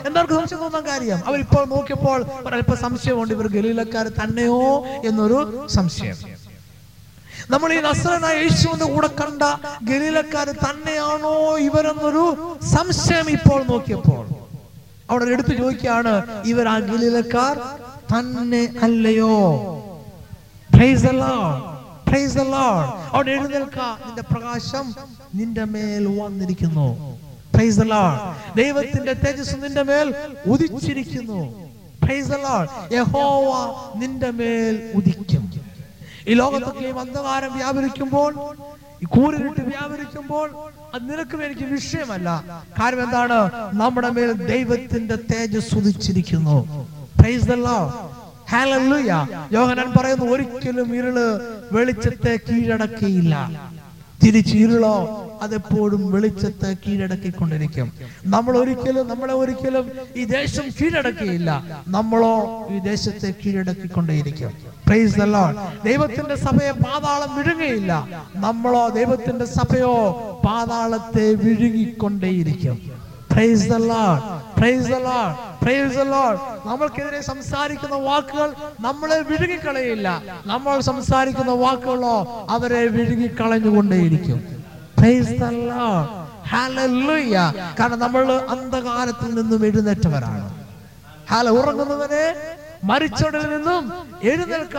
എന്താർക്ക് 0.06 0.32
സംശയം 0.32 0.60
തോന്നാൻ 0.60 0.86
കാര്യം? 0.86 1.18
അവർ 1.26 1.38
ഇപ്പോൾ 1.40 1.64
നോക്കിയപ്പോൾ 1.66 2.20
ഒരല്പ 2.46 2.74
സംശയമുണ്ട്. 2.74 3.34
ഇവർ 3.34 3.46
ഗലീലക്കാർ 3.46 4.06
തന്നെയോ 4.08 4.84
എന്നൊരു 5.04 5.68
സംശയം. 5.76 6.16
നമ്മൾ 7.50 7.72
ഈ 7.72 7.80
നസ്രനായ 7.80 8.36
യേശുവിന്റെ 8.42 8.84
കൂടെ 8.84 9.08
കണ്ട 9.20 9.42
ഗലീലക്കാർ 9.90 10.48
തന്നെയാണോ 10.64 11.58
ഇവരെന്നൊരു 11.58 12.24
സംശയം 12.74 13.30
ഇപ്പോൾ 13.30 13.60
നോക്കിയപ്പോൾ. 13.72 14.24
അവിടെ 15.10 15.24
എടുത്തു 15.24 15.54
ചോദിക്കുകയാണ് 15.54 16.14
ഇവർ 16.44 16.68
ആ 16.68 16.78
ഗലീലക്കാർ? 16.78 17.56
തന്നെ 18.12 18.62
അല്ലയോ. 18.82 19.34
അവിടെ 23.12 23.30
എഴുന്നേൽക്ക 23.30 23.78
നിന്റെ 24.06 24.22
പ്രകാശം 24.22 24.94
നിന്റെ 25.34 25.64
മേൽ 25.64 26.20
വന്നിരിക്കുന്നു. 26.20 27.18
ദൈവത്തിന്റെ 28.56 29.12
തേജസ് 29.12 29.56
നിന്റെ 29.62 29.82
മേൽ 29.82 30.14
ഉദിച്ചിരിക്കുന്നു. 30.46 31.40
യഹോവ 32.92 33.48
നിന്റെ 33.96 34.30
മേൽ 34.30 34.92
ഉദിക്കും. 34.94 35.52
ഈ 36.28 36.34
ലോകത്തൊക്കെയും 36.34 37.00
അന്ധകാരം 37.00 37.56
വ്യാപരിക്കുമ്പോൾ 37.56 38.56
ഈ 39.02 39.04
കൂരിട്ട് 39.04 39.60
വ്യാപരിക്കുമ്പോൾ 39.60 40.50
അത് 40.94 41.10
നിനക്കും 41.10 41.44
എനിക്ക് 41.44 41.64
വിഷയമല്ല. 41.64 42.28
കാരണം 42.80 43.04
എന്താണ്? 43.04 43.50
നമ്മുടെ 43.74 44.10
മേൽ 44.10 44.32
ദൈവത്തിന്റെ 44.32 45.16
തേജസ് 45.16 45.74
ഉദിച്ചിരിക്കുന്നു. 45.74 46.88
Praise 47.22 47.44
the 47.50 47.56
Lord. 47.56 48.07
യോഹന്നാൻ 49.52 49.92
പറയുന്നു 49.96 50.24
ഒരിക്കലും 50.24 50.96
ഇരുൾ 50.96 51.40
വെളിച്ചത്തെ 51.72 52.40
കീഴടക്കിയില്ല. 52.50 53.34
തിരിച്ച് 54.24 54.56
ഇരുളോ 54.56 55.24
അതെപ്പോഴും 55.42 56.12
വെളിച്ചത്തെ 56.12 56.76
കീഴടക്കിക്കൊണ്ടിരിക്കും. 56.86 57.92
നമ്മൾ 58.24 58.58
ഒരിക്കലും 58.58 59.08
നമ്മളെ 59.08 59.32
ഒരിക്കലും 59.34 59.90
ഈ 60.16 60.24
ദേശം 60.24 60.62
കീഴടക്കിയില്ല. 60.80 61.80
നമ്മളോ 61.88 62.68
ഈ 62.70 62.78
ദേശത്തെ 62.78 63.34
കീഴടക്കിക്കൊണ്ടേയിരിക്കും. 63.46 64.52
പ്രൈസ്. 64.86 65.14
ദൈവത്തിന്റെ 65.84 66.34
സഭയെ 66.34 66.70
പാതാളം 66.70 67.36
വിഴുങ്ങയില്ല. 67.36 68.08
നമ്മളോ 68.36 68.88
ദൈവത്തിന്റെ 68.88 69.44
സഭയോ 69.44 69.94
പാതാളത്തെ 70.48 71.34
വിഴുങ്ങിക്കൊണ്ടേയിരിക്കും. 71.34 72.97
Praise 73.34 73.62
the 73.72 73.78
Lord. 73.78 74.20
Praise 74.58 74.86
the 74.94 75.00
Lord. 75.08 75.32
Praise 75.64 75.92
the 76.00 76.06
Lord. 76.14 76.38
നമ്മൾക്കെതിരെ 76.68 77.20
സംസാരിക്കുന്ന 77.30 77.96
വാക്കുകൾ 78.08 78.48
നമ്മളെ 78.86 79.18
വിഴുങ്ങിക്കളയില്ല 79.30 80.08
നമ്മൾ 80.52 80.76
സംസാരിക്കുന്ന 80.90 81.52
വാക്കുകളോ 81.64 82.16
അവരെ 82.56 82.82
വിഴുങ്ങിക്കളഞ്ഞുകൊണ്ടേയിരിക്കും. 82.96 84.38
Praise 85.00 85.30
the 85.42 85.52
Lord. 85.72 86.06
Hallelujah. 86.54 87.48
കാരണം 87.78 88.00
നമ്മൾ 88.04 88.24
അന്ധകാരത്തിൽ 88.54 89.30
നിന്നും 89.38 89.60
എഴുന്നേറ്റവരാണ്. 89.68 90.46
ഹാല 91.30 91.48
ഉറങ്ങുന്നവനെ 91.60 92.24
മരിച്ചവരിൽ 92.90 93.46
നിന്നും 93.54 93.82
എഴുന്നേൽക്ക. 94.32 94.76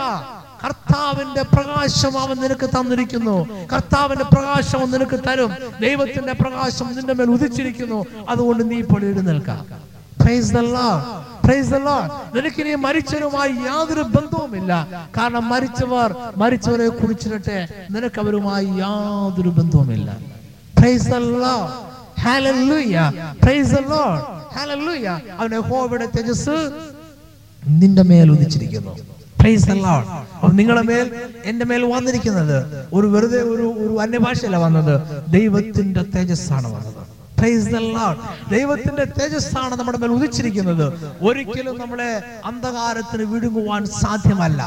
കർത്താവിന്റെ 0.64 1.42
പ്രകാശം 1.42 2.18
അവൻ 2.18 2.36
നിനക്ക് 2.36 2.66
തന്നിരിക്കുന്നു. 2.66 3.66
കർത്താവിന്റെ 3.72 4.24
പ്രകാശം 4.24 4.78
അവൻ 4.78 4.90
നിനക്ക് 4.90 5.20
തരും. 5.28 5.52
ദൈവത്തിന്റെ 5.80 6.32
പ്രകാശം 6.32 6.96
നിന്റെ 6.96 7.14
മേൽ 7.14 7.30
ഉദിച്ചിരിക്കുന്നു. 7.30 8.04
അതുകൊണ്ട് 8.28 8.70
നീ 8.70 8.76
ഇപ്പോൾ 8.76 9.02
എഴുന്നേൽക്കാം. 9.04 9.66
നിനക്കിനി 12.34 12.74
മരിച്ചവരുമായി 12.74 13.52
യാതൊരു 13.52 14.02
ബന്ധവുമില്ല. 14.02 14.88
കാരണം 15.18 15.48
മരിച്ചവർ 15.48 16.16
മരിച്ചവരെ 16.36 16.88
കുറിച്ചിട്ടെ 16.88 17.68
നിനക്ക് 17.90 18.20
അവരുമായി 18.20 18.66
യാതൊരു 18.66 19.48
ബന്ധവുമില്ല. 19.48 20.16
അവനെ 25.38 25.58
ഹോവിടെ 25.58 26.06
തേജസ് 26.06 26.70
നിന്റെ 27.66 28.02
മേൽ 28.02 28.30
ഉദിച്ചിരിക്കുന്നു. 28.30 28.96
Praise 29.40 29.64
the 29.70 29.76
Lord. 29.86 30.06
അപ്പോൾ 30.34 30.52
നിങ്ങളുടെ 30.58 30.82
മേൽ 30.90 31.06
എന്റെ 31.50 31.64
മേൽ 31.70 31.82
വന്നിരിക്കുന്നത് 31.92 32.56
ഒരു 32.96 33.06
വെറുതെ 33.14 33.40
ഒരു 33.52 33.66
ഒരു 33.82 33.94
അന്യഭാഷയല്ല 34.04 34.56
വന്നത്. 34.64 34.94
ദൈവത്തിന്റെ 35.36 36.02
തേജസ്സാണ് 36.14 36.68
വന്നത്. 36.74 37.00
ദൈവത്തിന്റെ 38.54 39.04
തേജസ്സാണ് 39.18 39.74
നമ്മുടെ 39.80 39.98
മേൽ 40.02 40.10
ഉദിച്ചിരിക്കുന്നത്. 40.16 40.86
ഒരിക്കലും 41.28 41.78
നമ്മളെ 41.82 42.10
അന്ധകാരത്തിന് 42.50 43.24
വിഴുങ്ങുവാൻ 43.32 43.82
സാധ്യമല്ല. 44.02 44.60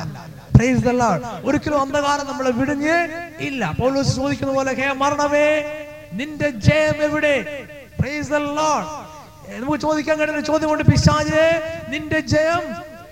ഒരിക്കലും 1.47 1.80
അന്ധകാരം 1.86 2.26
നമ്മളെ 2.32 2.51
വിടുങ്ങ് 2.59 2.97
ഇല്ല. 3.47 3.61
പൗലോസ് 3.82 4.15
ചോദിക്കുന്ന 4.19 4.53
പോലെ 4.53 4.74
ഹേ 4.80 4.88
മരണമേ 5.03 5.47
നിന്റെ 6.19 6.49
ജയം 6.67 6.97
എവിടെ? 7.09 7.36
നമുക്ക് 9.61 9.80
ചോദിക്കാൻ 9.86 10.15
കഴിയുന്ന 10.19 10.41
ചോദ്യം 10.51 10.69
കൊണ്ട് 10.69 10.84
പിശാചിനെ 10.91 11.47
നിന്റെ 11.93 12.19
ജയം 12.34 12.63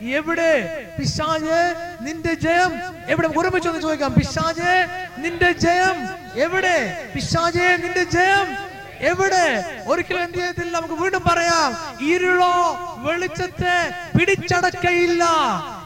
എവിടെ? 0.02 0.86
പിശാചേ 1.00 1.74
നിന്റെ 2.02 2.34
ജയം. 2.34 2.82
എവിടെ? 3.08 3.30
ഒരുമിച്ച് 3.38 3.70
ഒന്ന് 3.70 3.82
ചോദിക്കാം. 3.82 4.14
പിശാചേ 4.14 4.88
നിന്റെ 5.18 5.52
ജയം. 5.52 6.10
എവിടെ? 6.36 7.08
പിശാചേ 7.16 7.76
നിന്റെ 7.76 8.04
ജയം. 8.04 8.72
എവിടെ? 9.00 9.76
ഒരിക്കലും 9.88 10.24
എന്ത് 10.24 10.38
ചെയ്യത്തില്ല. 10.38 10.78
നമുക്ക് 10.78 10.94
വീണ്ടും 10.94 11.24
പറയാം. 11.24 11.98
ഇരുളോ 12.08 12.78
വെളിച്ചത്തെ 12.98 13.94
പിടിച്ചടക്കയില്ല. 14.18 15.24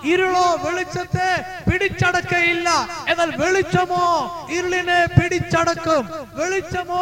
ഇരുളോ 0.05 0.59
വെളിച്ചത്തെ 0.63 1.29
പിടിച്ചടക്കയില്ല. 1.71 2.69
എന്നാൽ 3.09 3.35
വെളിച്ചമോ 3.35 4.03
ഇരുളിനെ 4.51 5.05
പിടിച്ചടക്കും. 5.05 6.03
വെളിച്ചമോ 6.33 7.01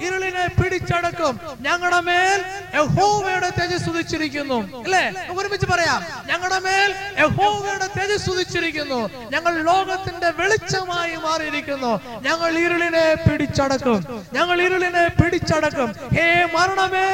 ഇരുളിനെ 0.00 0.46
പിടിച്ചടക്കും. 0.46 1.40
ഞങ്ങളുടെ 1.60 2.00
മേൽ 2.00 2.44
യഹോവയുടെ 2.74 3.50
തേജസ് 3.60 3.88
ഉദിച്ചിരിക്കുന്നു. 3.88 4.82
അല്ലേ? 4.82 5.04
ഒരുമിച്ച് 5.36 5.66
പറയാം. 5.66 6.00
ഞങ്ങളുടെ 6.26 6.58
മേൽ 6.58 6.94
യഹോവയുടെ 7.18 7.88
തേജസ് 7.98 8.30
ഉദിച്ചിരിക്കുന്നു. 8.30 9.10
ഞങ്ങൾ 9.30 9.62
ലോകത്തിന്റെ 9.62 10.30
വെളിച്ചമായി 10.30 11.16
മാറിയിരിക്കുന്നു. 11.16 12.00
ഞങ്ങൾ 12.20 12.58
ഇരുളിനെ 12.58 13.14
പിടിച്ചടക്കും. 13.14 14.26
ഞങ്ങൾ 14.32 14.62
ഇരുളിനെ 14.62 15.08
പിടിച്ചടക്കും. 15.08 15.94
ഹേ 16.14 16.28
മരണമേ 16.54 17.08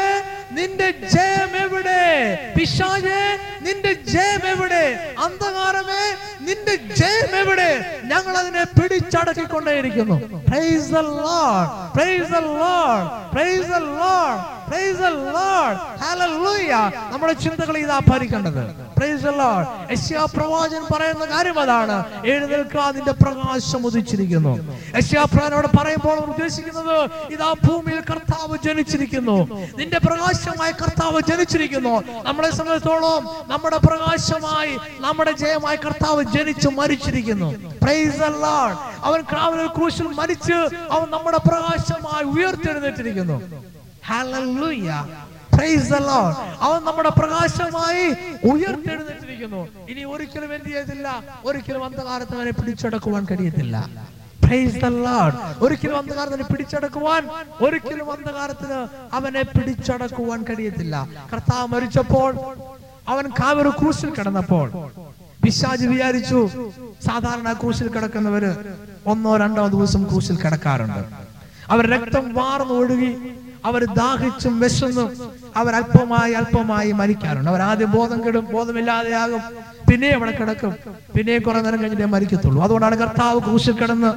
നിന്റെ 0.50 0.90
ജയം 0.90 1.52
എവിടെ? 1.64 2.00
പിശാചേ 2.56 3.20
നിന്റെ 3.60 3.92
ജയം 3.92 4.42
എവിടെ? 4.50 5.14
അന്ധകാരമേ 5.18 6.04
നിന്റെ 6.40 6.74
ജയം 6.94 7.36
എവിടെ? 7.40 8.00
ഞങ്ങൾ 8.04 8.36
അതിനെ 8.36 8.64
പിടിച്ചടക്കിക്കൊണ്ടേയിരിക്കുന്നു. 8.64 10.16
Praise 10.48 10.88
the 10.90 10.98
lord 10.98 11.68
praise 11.94 12.30
the 12.30 12.36
lord 12.36 13.06
praise 13.32 13.68
the 13.68 13.76
lord 13.76 14.40
praise 14.70 14.98
the 14.98 15.08
lord 15.36 15.78
hallelujah 16.02 16.72
നമ്മുടെ 17.12 17.32
ചിന്തകൾ 17.32 17.78
ഇതാ 17.78 18.00
ഭരിക്കേണ്ടത്. 18.08 18.62
പ്രവാചകൻ 20.24 20.82
പറയുന്ന 20.96 21.24
കാര്യം 21.24 21.58
അതാണ്. 21.58 22.26
എഴുന്നേൽക്കാ 22.26 22.90
നിന്റെ 22.90 23.12
പ്രകാശം 23.12 23.86
ഉദിച്ചിരിക്കുന്നു. 23.86 24.82
യശ്യാപ്രവനോട് 24.96 25.66
പറയുമ്പോൾ 25.76 26.18
ഉദ്ദേശിക്കുന്നത് 26.18 27.10
ഇതാ 27.30 27.54
ഭൂമിയിൽ 27.64 28.00
കർത്താവ് 28.00 28.58
ജനിച്ചിരിക്കുന്നു. 28.64 29.66
നിന്റെ 29.76 29.98
പ്രകാശമായി 29.98 30.72
കർത്താവ് 30.72 31.20
ജനിച്ചിരിക്കുന്നു. 31.28 32.02
നമ്മളെ 32.22 32.50
സംബന്ധിച്ചോളം 32.50 33.28
നമ്മുടെ 33.48 33.78
പ്രകാശമായി 33.78 34.78
നമ്മുടെ 34.98 35.32
ജയമായി 35.32 35.76
കർത്താവ് 35.76 36.24
ജനിച്ചു 36.24 36.68
മരിച്ചിരിക്കുന്നു. 36.68 37.54
അവൻ 39.02 39.20
കാവലിൽ 39.20 39.66
ക്രൂശിൽ 39.66 40.06
മരിച്ച് 40.06 40.76
അവൻ 40.90 41.10
നമ്മുടെ 41.10 41.38
പ്രകാശമായി 41.48 42.24
ഉയർത്തെഴുന്നേറ്റിരിക്കുന്നു. 42.24 43.70
അവൻ 46.60 46.84
നമ്മുടെ 46.84 47.08
പ്രകാശമായി 47.08 48.06
ഉയർത്തെഴുന്നേറ്റിരിക്കുന്നു. 48.52 49.68
ഇനി 49.90 50.04
ഒരിക്കലും 50.04 50.54
എന്ത് 50.54 50.68
ചെയ്യത്തില്ല? 50.68 51.24
ഒരിക്കലും 51.44 51.84
അന്ധകാരത്തെ 51.84 52.36
അവനെ 52.36 52.50
പിടിച്ചടക്കുവാൻ 52.50 53.26
കഴിയത്തില്ല. 53.30 53.76
ഒരിക്കലും 55.60 55.98
അന്ധകാരത്തിന് 55.98 56.42
പിടിച്ചടക്കുവാൻ 56.42 57.22
ഒരിക്കലും 57.60 58.12
അന്ധകാരത്തിന് 58.12 58.78
അവനെ 59.12 59.42
പിടിച്ചടക്കുവാൻ 59.42 60.42
കഴിയത്തില്ല. 60.42 61.08
കർത്താവ് 61.32 61.66
മരിച്ചപ്പോൾ 61.68 62.32
അവൻ 63.08 63.30
കാവൊരു 63.30 63.68
ക്രൂശിൽ 63.68 64.10
കിടന്നപ്പോൾ. 64.10 64.68
പിശാജ് 65.44 65.86
വിചാരിച്ചു 65.86 66.48
സാധാരണ 67.06 67.52
ക്രൂശിൽ 67.52 67.88
കിടക്കുന്നവര് 67.88 68.50
ഒന്നോ 69.06 69.36
രണ്ടോ 69.36 69.66
ദിവസം 69.66 70.02
ക്രൂശിൽ 70.04 70.36
കിടക്കാറുണ്ട്. 70.36 71.02
അവർ 71.72 71.86
രക്തം 71.90 72.34
വാർന്നു 72.34 72.74
ഒഴുകി 72.74 73.12
അവർ 73.64 73.84
ദാഹിച്ചും 73.84 74.60
വിശന്നും. 74.60 75.08
അവർ 75.56 75.74
അല്പമായി 75.74 76.32
അല്പമായി 76.32 76.92
മരിക്കാറുണ്ട്. 76.92 77.50
അവർ 77.50 77.62
ആദ്യം 77.62 77.90
ബോധം 77.90 78.26
കെടും 78.26 78.44
ബോധമില്ലാതെയാകും 78.52 79.42
പിന്നെ 79.90 80.08
അവിടെ 80.08 80.30
കിടക്കും. 80.30 80.74
പിന്നെ 81.16 81.38
കുറെ 81.38 81.60
നേരം 81.60 81.80
കഴിഞ്ഞിട്ടേ 81.80 82.04
മരിക്കത്തുള്ളൂ. 82.04 82.62
അതുകൊണ്ടാണ് 82.62 82.96
കർത്താവ് 82.96 83.40
ക്രൂശിൽ 83.40 83.72
കിടന്ന് 83.72 84.10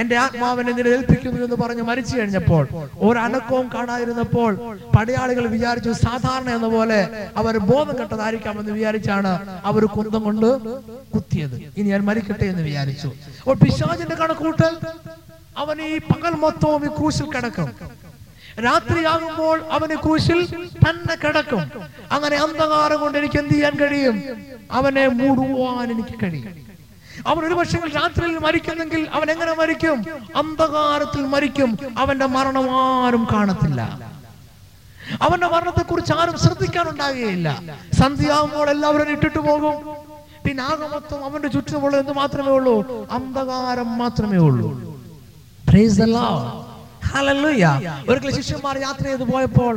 എന്റെ 0.00 0.16
ആത്മാവിനെ 0.16 0.72
നിലനിൽപ്പിക്കുന്നു 0.72 1.44
എന്ന് 1.44 1.56
പറഞ്ഞ് 1.56 1.82
മരിച്ചു 1.82 2.18
കഴിഞ്ഞപ്പോൾ 2.18 2.68
ഒരു 2.98 3.18
അനക്കവും 3.18 3.70
കാണാതിരുന്നപ്പോൾ 3.74 4.52
പടയാളികൾ 4.96 5.46
വിചാരിച്ചു 5.46 5.90
സാധാരണ 5.90 6.50
എന്ന 6.50 6.68
പോലെ 6.68 7.30
അവർ 7.36 7.58
ബോധം 7.58 7.94
കെട്ടതായിരിക്കാമെന്ന് 8.00 8.72
വിചാരിച്ചാണ് 8.72 9.32
അവർ 9.64 9.84
കുന്തം 9.84 10.22
കൊണ്ട് 10.22 10.46
കുത്തിയത്. 11.14 11.56
ഇനി 11.76 11.88
ഞാൻ 11.88 12.04
മരിക്കട്ടെ 12.04 12.44
എന്ന് 12.44 12.62
വിചാരിച്ചു. 12.62 13.08
അപ്പോൾ 13.40 13.54
പിശാചിന്റെ 13.54 14.14
കണക്കൂട്ടൽ 14.14 14.76
അവൻ 15.56 15.82
ഈ 15.82 15.98
പകൽ 15.98 16.30
മൊത്തവും 16.30 16.84
ഈ 16.84 16.88
ക്രൂശിൽ 16.98 17.26
കിടക്കും. 17.26 17.70
രാത്രിയാകുമ്പോൾ 18.64 19.64
അവന് 19.70 19.96
കൂശിൽ 19.96 20.68
തന്നെ 20.88 21.14
കിടക്കും. 21.14 21.70
അങ്ങനെ 22.12 22.36
അന്ധകാരം 22.36 23.00
കൊണ്ട് 23.00 23.18
എനിക്ക് 23.18 23.38
എന്ത് 23.38 23.50
ചെയ്യാൻ 23.50 23.72
കഴിയും? 23.80 24.22
അവനെ 24.72 25.08
മൂടുവാൻ 25.08 25.90
എനിക്ക് 25.90 26.14
കഴിയും. 26.22 26.66
അവൻ 27.26 27.46
ഒരു 27.46 27.54
പക്ഷേ 27.54 27.78
രാത്രിയിൽ 27.78 28.38
മരിക്കുന്നെങ്കിൽ 28.38 29.08
അവൻ 29.12 29.30
എങ്ങനെ 29.30 29.54
മരിക്കും? 29.54 30.04
അന്ധകാരത്തിൽ 30.36 31.26
മരിക്കും. 31.26 31.78
അവന്റെ 31.98 32.26
മരണം 32.26 32.70
ആരും 32.70 33.26
കാണത്തില്ല. 33.32 34.00
അവന്റെ 35.22 35.46
മരണത്തെ 35.46 35.82
കുറിച്ച് 35.82 36.12
ആരും 36.12 36.38
ശ്രദ്ധിക്കാനുണ്ടാകുകയില്ല. 36.38 37.62
സന്ധ്യയാകുമ്പോൾ 38.00 38.70
എല്ലാവരും 38.70 39.10
ഇട്ടിട്ട് 39.10 39.38
പോകും. 39.38 40.06
പിന്നെ 40.44 40.62
ആകെ 40.62 41.14
അവന്റെ 41.16 41.48
ചുറ്റുമുള്ള 41.48 41.96
എന്ത് 41.96 42.12
മാത്രമേ 42.12 42.50
ഉള്ളൂ? 42.50 43.08
അന്ധകാരം 43.10 43.98
മാത്രമേ 43.98 44.38
ഉള്ളൂ. 44.38 44.70
Praise 45.68 45.98
the 45.98 46.04
Lord. 46.04 46.65
ഒരിക്കൽ 48.10 48.30
ശിഷ്യന്മാർ 48.38 48.76
യാത്ര 48.86 49.04
ചെയ്ത് 49.10 49.24
പോയപ്പോൾ 49.32 49.74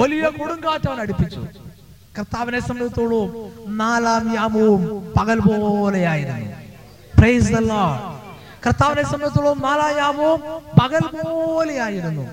വലിയ 0.00 0.24
കൊടുങ്കാറ്റ് 0.38 0.88
അവൻ 0.90 0.98
അടുപ്പിച്ചു. 1.04 1.42
കർത്താവിനെ 2.18 2.60
സംബന്ധിച്ചോളവും 2.68 3.30
നാലാം 3.82 4.24
യാമവും 4.36 4.82
പകൽ 5.16 5.38
പോലെയായിരുന്നു 5.46 6.48
പ്രൈസ്. 7.18 7.52
കർത്താവിനെ 8.66 9.04
സംബന്ധിച്ചോളവും 9.12 9.60
നാലാം 9.66 9.92
യാമവും 10.02 10.40
പകൽ 10.80 11.04
പോലെയായിരുന്നു 11.16 12.24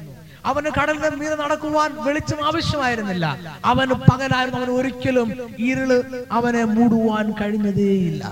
അവന് 0.52 0.70
കടലിന്റെ 0.78 1.10
മീതെ 1.20 1.36
നടക്കുവാൻ 1.42 1.90
വെളിച്ചം 2.06 2.40
ആവശ്യമായിരുന്നില്ല. 2.48 3.26
അവന് 3.72 3.94
പകലായിരുന്നു 4.10 4.60
അവൻ 4.62 4.72
ഒരിക്കലും 4.80 5.30
ഇരുൾ 5.70 5.92
അവനെ 6.38 6.64
മൂടുവാൻ 6.76 7.26
കഴിഞ്ഞതേയില്ല. 7.42 8.24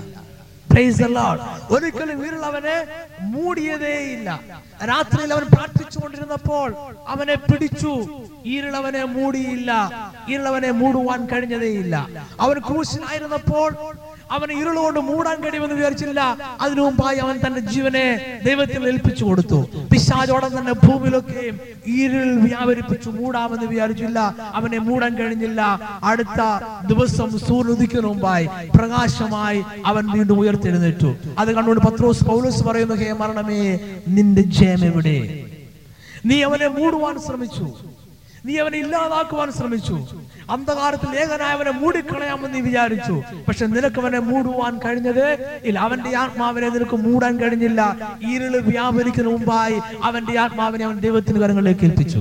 ഒരിക്കലും 1.70 2.44
അവനെ 2.44 2.76
മൂടിയതേയില്ല 3.20 4.28
രാത്രിയിൽ 4.84 5.32
അവൻ 5.32 5.42
പ്രാർത്ഥിച്ചുകൊണ്ടിരുന്നപ്പോൾ 5.42 6.68
അവനെ 7.08 7.34
പിടിച്ചു. 7.34 7.92
ഈരുളവനെ 8.44 9.04
മൂടിയില്ല. 9.04 9.70
ഈരുളവനെ 10.28 10.70
മൂടുവാൻ 10.70 11.26
കഴിഞ്ഞതേയില്ല 11.26 11.94
അവൻ 12.40 12.58
ക്രൂശിലായിരുന്നപ്പോൾ 12.58 13.70
അവന് 14.34 14.52
ഇരുളുകൊണ്ട് 14.60 15.00
മൂടാൻ 15.00 15.38
കഴിയുമെന്ന് 15.44 15.76
വിചാരിച്ചില്ല. 15.78 16.20
അതിനു 16.60 16.80
മുമ്പായി 16.80 17.18
അവൻ 17.24 17.36
തന്റെ 17.44 17.60
ജീവനെ 17.72 18.04
ദൈവത്തിൽ 18.46 18.82
ഏൽപ്പിച്ചു 18.90 19.24
കൊടുത്തു. 19.24 19.58
പിശാചോടെ 19.92 20.48
തന്നെ 20.56 20.74
ഭൂമിയിലൊക്കെ 20.84 21.44
ഇരുൾ 22.00 22.28
വ്യാപരിപ്പിച്ചു 22.46 23.10
മൂടാമെന്ന് 23.10 23.66
വിചാരിച്ചില്ല. 23.72 24.18
അവനെ 24.58 24.78
മൂടാൻ 24.88 25.12
കഴിഞ്ഞില്ല. 25.20 25.60
അടുത്ത 26.10 26.40
ദിവസം 26.86 27.30
സൂര്യുദിക്കുന്ന 27.48 28.06
മുമ്പായി 28.06 28.46
പ്രകാശമായി 28.78 29.62
അവൻ 29.86 30.04
വീണ്ടും 30.14 30.40
ഉയർത്തെഴുന്നേറ്റു. 30.40 31.10
അത് 31.38 31.50
കണ്ടുകൊണ്ട് 31.56 31.82
പത്രോസ് 31.86 32.24
പൗലോസ് 32.24 32.62
പറയുന്നു 32.68 32.94
ഹേ 33.02 33.12
മരണമേ 33.22 33.62
നിന്റെ 34.16 34.42
ജയം 34.58 34.84
എവിടെ 34.90 35.18
നീ 36.30 36.36
അവനെ 36.48 36.68
മൂടുവാൻ 36.78 37.14
ശ്രമിച്ചു. 37.26 37.66
നീ 38.46 38.58
അവനെ 38.58 38.78
ഇല്ലാതാക്കുവാൻ 38.78 39.52
ശ്രമിച്ചു. 39.52 39.96
അന്ധകാരത്തിൽ 40.50 41.10
ഏകനായ 41.22 41.52
അവനെ 41.52 41.70
മൂടിക്കളയാമെന്ന് 41.70 42.54
നീ 42.54 42.60
വിചാരിച്ചു. 42.60 43.22
പക്ഷെ 43.48 43.66
നിനക്ക് 43.66 44.00
അവനെ 44.00 44.18
മൂടുവാൻ 44.18 44.78
കഴിഞ്ഞത്? 44.84 45.26
ഇല്ല 45.64 45.78
അവന്റെ 45.78 46.16
ആത്മാവിനെ 46.16 46.68
നിനക്ക് 46.68 46.96
മൂടാൻ 46.96 47.40
കഴിഞ്ഞില്ല. 47.40 47.96
ഇരുൾ 48.32 48.60
വ്യാപരിക്കുന്ന 48.60 49.30
മുമ്പായി 49.30 49.80
അവന്റെ 50.02 50.38
ആത്മാവിനെ 50.38 50.84
അവൻ 50.84 50.98
ദൈവത്തിന് 51.00 51.40
കരങ്ങളിലേക്ക് 51.40 51.84
ഏൽപ്പിച്ചു. 51.84 52.18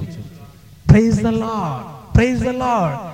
Praise 0.91 1.17
the 1.17 1.31
lord 1.31 2.01
praise 2.15 2.43
Lord. 2.43 3.10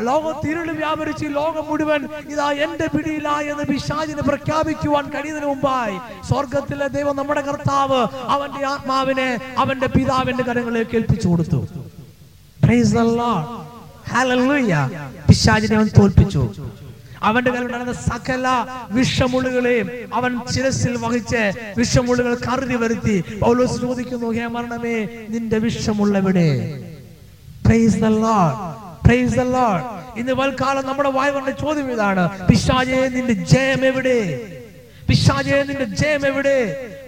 ലോകത്ത് 0.00 0.48
ഇരുൾ 0.50 0.72
വ്യാപരിച്ച് 0.72 1.24
ലോകം 1.24 1.64
മുഴുവൻ 1.68 2.00
ഇതാ 2.32 2.50
എന്റെ 2.64 2.86
പിടിയില 2.86 3.28
എന്ന് 3.50 3.64
പിശാചിന് 3.64 4.22
പ്രഖ്യാപിക്കുവാൻ 4.22 5.04
കഴിയുന്നതിന് 5.14 5.46
മുമ്പായി 5.46 5.96
സ്വർഗത്തിലെ 6.28 6.88
ദൈവം 6.88 7.16
നമ്മുടെ 7.16 7.40
കർത്താവ് 7.40 8.00
അവന്റെ 8.26 8.66
ആത്മാവിനെ 8.66 9.28
അവന്റെ 9.58 9.86
പിതാവിന്റെ 9.86 10.42
കരങ്ങളിലേക്ക് 10.42 10.96
ഏൽപ്പിച്ചു 10.96 11.28
കൊടുത്തു. 11.28 11.60
പിശാചിനെ 15.26 15.76
അവൻ 15.76 15.88
തോൽപ്പിച്ചു. 15.98 16.42
അവന്റെ 17.22 17.50
കയ്യിൽ 17.50 17.92
സകല 17.92 18.46
വിഷമുള്ളുകളെയും 18.90 19.86
അവൻ 20.14 20.40
ശിരസിൽ 20.52 20.96
വഹിച്ച് 20.96 21.42
വിഷമുള്ളുകൾ 21.78 22.34
കറുതി 22.46 22.74
വരുത്തി 22.74 23.16
പൗലോസ് 23.40 23.80
ചോദിക്കുന്നു 23.80 24.30
ഹേ 24.30 24.46
മരണമേ 24.46 24.96
നിന്റെ 25.28 25.58
വിഷമുള്ളവിടെ 25.58 26.48
praise 27.66 27.96
the 28.04 28.06
lord 28.24 28.56
praise 29.06 29.34
the 29.34 29.42
lord 29.56 29.84
ഇന്ന് 30.20 30.32
വൽക്കാലം 30.32 30.84
നമ്മുടെ 30.86 31.08
വായ 31.08 31.30
കൊണ്ട് 31.30 31.50
ചോദ്യം 31.62 31.88
ഇതാണ്. 31.92 32.46
പിശാചേ 32.46 33.08
നിന്റെ 33.08 33.32
ജയം 33.32 33.86
എവിടെ? 33.86 34.18
പിശാചേ 35.08 35.62
നിന്റെ 35.62 35.84
ജയം 35.84 36.26
എവിടെ? 36.26 36.58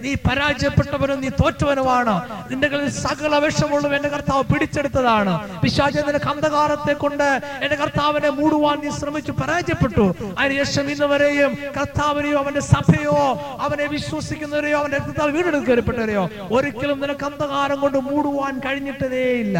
നീ 0.02 0.14
പരാജയപ്പെട്ടവനും 0.14 1.20
നീ 1.20 1.28
തോറ്റവനുമാണ്. 1.28 2.14
നിന്റെ 2.50 2.68
കളിൽ 2.68 2.88
സകല 2.88 3.38
വിഷമുള്ളവ 3.44 3.96
എന്റെ 3.96 4.08
കർത്താവ് 4.08 4.44
പിടിച്ചെടുത്തതാണ്. 4.52 5.32
പിശാചെ 5.62 6.00
നിനക്ക് 6.06 6.28
അന്ധകാരത്തെ 6.32 6.92
കൊണ്ട് 6.92 7.40
എന്റെ 7.62 7.76
കർത്താവിനെ 7.76 8.30
മൂടുവാൻ 8.30 8.76
നീ 8.84 8.90
ശ്രമിച്ചു 8.98 9.32
പരാജയപ്പെട്ടു. 9.32 10.14
അതിനുശേഷം 10.38 10.90
ഇന്ന് 10.90 11.04
വരെയും 11.04 11.54
കർത്താവിനെയോ 11.78 12.38
അവന്റെ 12.38 12.60
സഭയോ 12.60 13.16
അവനെ 13.60 13.86
വിശ്വസിക്കുന്നവരെയോ 13.86 14.78
അവന്റെ 14.78 14.98
കർത്താവ് 14.98 15.32
വീടെടുക്കപ്പെട്ടവരെയോ 15.32 16.30
ഒരിക്കലും 16.50 17.00
നിനക്ക് 17.00 17.20
കന്ധകാരം 17.20 17.80
കൊണ്ട് 17.80 17.98
മൂടുവാൻ 17.98 18.60
കഴിഞ്ഞിട്ടതേയില്ല. 18.66 19.58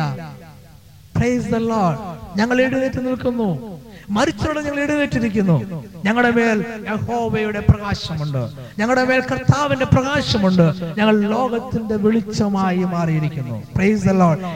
ഞങ്ങൾ 2.36 2.60
എഴുന്നേറ്റ് 2.62 3.06
നിൽക്കുന്നു. 3.06 3.77
മരിച്ചോടെ 4.10 4.60
ഞങ്ങൾ 4.60 4.80
എഴുന്നേറ്റിരിക്കുന്നു. 4.80 5.84
ഞങ്ങളുടെ 6.04 6.30
മേൽ 6.30 6.64
യഹോവയുടെ 6.92 7.60
പ്രകാശമുണ്ട്. 7.60 8.42
ഞങ്ങളുടെ 8.80 9.04
മേൽ 9.04 9.22
കർത്താവിന്റെ 9.32 9.84
പ്രകാശമുണ്ട്. 9.84 10.66
ഞങ്ങൾ 10.98 11.20
ലോകത്തിന്റെ 11.20 11.96
വെളിച്ചമായി 11.96 12.78
മാറിയിരിക്കുന്നു. 12.78 13.62
പ്രൈസ് 13.76 14.08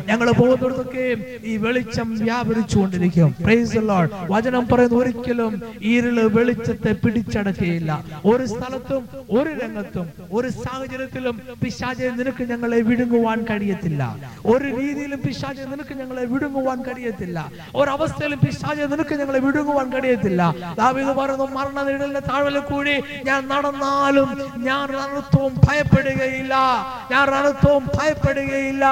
ഞങ്ങൾ 0.09 0.30
പോകുന്നിടത്തൊക്കെ 0.30 1.16
ഈ 1.44 1.57
വെളിച്ചം 1.57 2.18
ദ 3.74 3.78
ലോർഡ് 3.78 4.11
വചനം 4.30 4.68
പറയുന്ന 4.68 4.96
ഒരിക്കലും 4.96 5.62
ഇരുൾ 5.80 6.20
വെളിച്ചത്തെ 6.28 6.92
പിടിച്ചടക്കുകയില്ല. 6.92 8.05
ഒരു 8.24 8.46
സ്ഥലത്തും 8.46 9.09
ഒരു 9.30 9.50
രംഗത്തും 9.50 10.11
ഒരു 10.32 10.48
സാഹചര്യത്തിലും 10.48 11.40
പിശാചെ 11.64 12.09
നിനക്ക് 12.09 12.44
ഞങ്ങളെ 12.50 12.80
വിഴുങ്ങുവാൻ 12.80 13.44
കഴിയത്തില്ല. 13.50 14.16
ഒരു 14.46 14.64
രീതിയിലും 14.76 15.20
പിശാചെ 15.26 15.64
നിനക്ക് 15.64 15.94
ഞങ്ങളെ 15.94 16.24
വിഴുങ്ങുവാൻ 16.24 16.82
കഴിയത്തില്ല. 16.82 17.53
ഒരവസ്ഥയിലും 17.74 18.38
പിശാചെ 18.38 18.86
നിനക്ക് 18.86 19.14
ഞങ്ങളെ 19.14 19.38
വിഴുങ്ങുവാൻ 19.45 19.93
കഴിയത്തില്ല. 19.93 20.43
ദാവീദ് 20.78 21.12
പറയുന്നു 21.18 21.47
മരണനിഴലിന്റെ 21.57 22.20
താഴ്വല 22.20 22.59
കൂടി 22.59 22.95
ഞാൻ 23.24 23.49
നടന്നാലും 23.49 24.28
ഞാൻ 24.68 24.88
അനർത്ഥവും 24.97 25.55
ഭയപ്പെടുകയില്ല. 25.66 26.55
ഞാൻ 27.11 27.30
അനർത്ഥവും 27.30 27.84
ഭയപ്പെടുകയില്ല. 27.99 28.84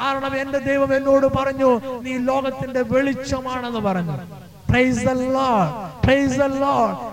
കാരണം 0.00 0.36
എന്റെ 0.36 0.58
ദൈവം 0.58 0.96
എന്നോട് 0.96 1.26
പറഞ്ഞു 1.26 1.70
നീ 2.02 2.12
ലോകത്തിന്റെ 2.30 2.82
വെളിച്ചമാണെന്ന് 2.82 3.80
പറഞ്ഞു. 3.80 4.16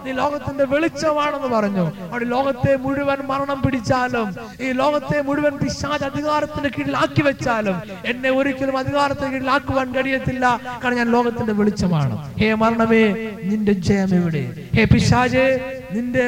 നീ 0.06 0.12
ലോകത്തിന്റെ 0.12 0.64
വെളിച്ചമാണെന്ന് 0.64 1.48
പറഞ്ഞു. 1.48 1.84
അവിടെ 2.12 2.26
ലോകത്തെ 2.26 2.76
മുഴുവൻ 2.76 3.20
മരണം 3.30 3.60
പിടിച്ചാലും 3.62 4.28
ഈ 4.62 4.72
ലോകത്തെ 4.72 5.22
മുഴുവൻ 5.22 5.54
പിശാജ് 5.58 6.04
അധികാരത്തിന്റെ 6.04 6.70
കീഴിൽ 6.70 6.98
ആക്കി 6.98 7.22
വെച്ചാലും 7.22 7.78
എന്നെ 8.06 8.32
ഒരിക്കലും 8.32 8.78
അധികാരത്തിന്റെ 8.78 9.32
കീഴിലാക്കുവാൻ 9.32 9.88
കഴിയത്തില്ല. 9.96 10.46
കാരണം 10.84 10.98
ഞാൻ 10.98 11.12
ലോകത്തിന്റെ 11.12 11.54
വെളിച്ചമാണ്. 11.54 12.16
ഹേ 12.42 12.54
മരണമേ 12.54 13.04
നിന്റെ 13.44 13.74
ജയം 13.88 14.12
എവിടെ 14.20 14.44
ഹേ 14.76 14.86
പിശാജെ 14.94 15.48
നിന്റെ 15.94 16.26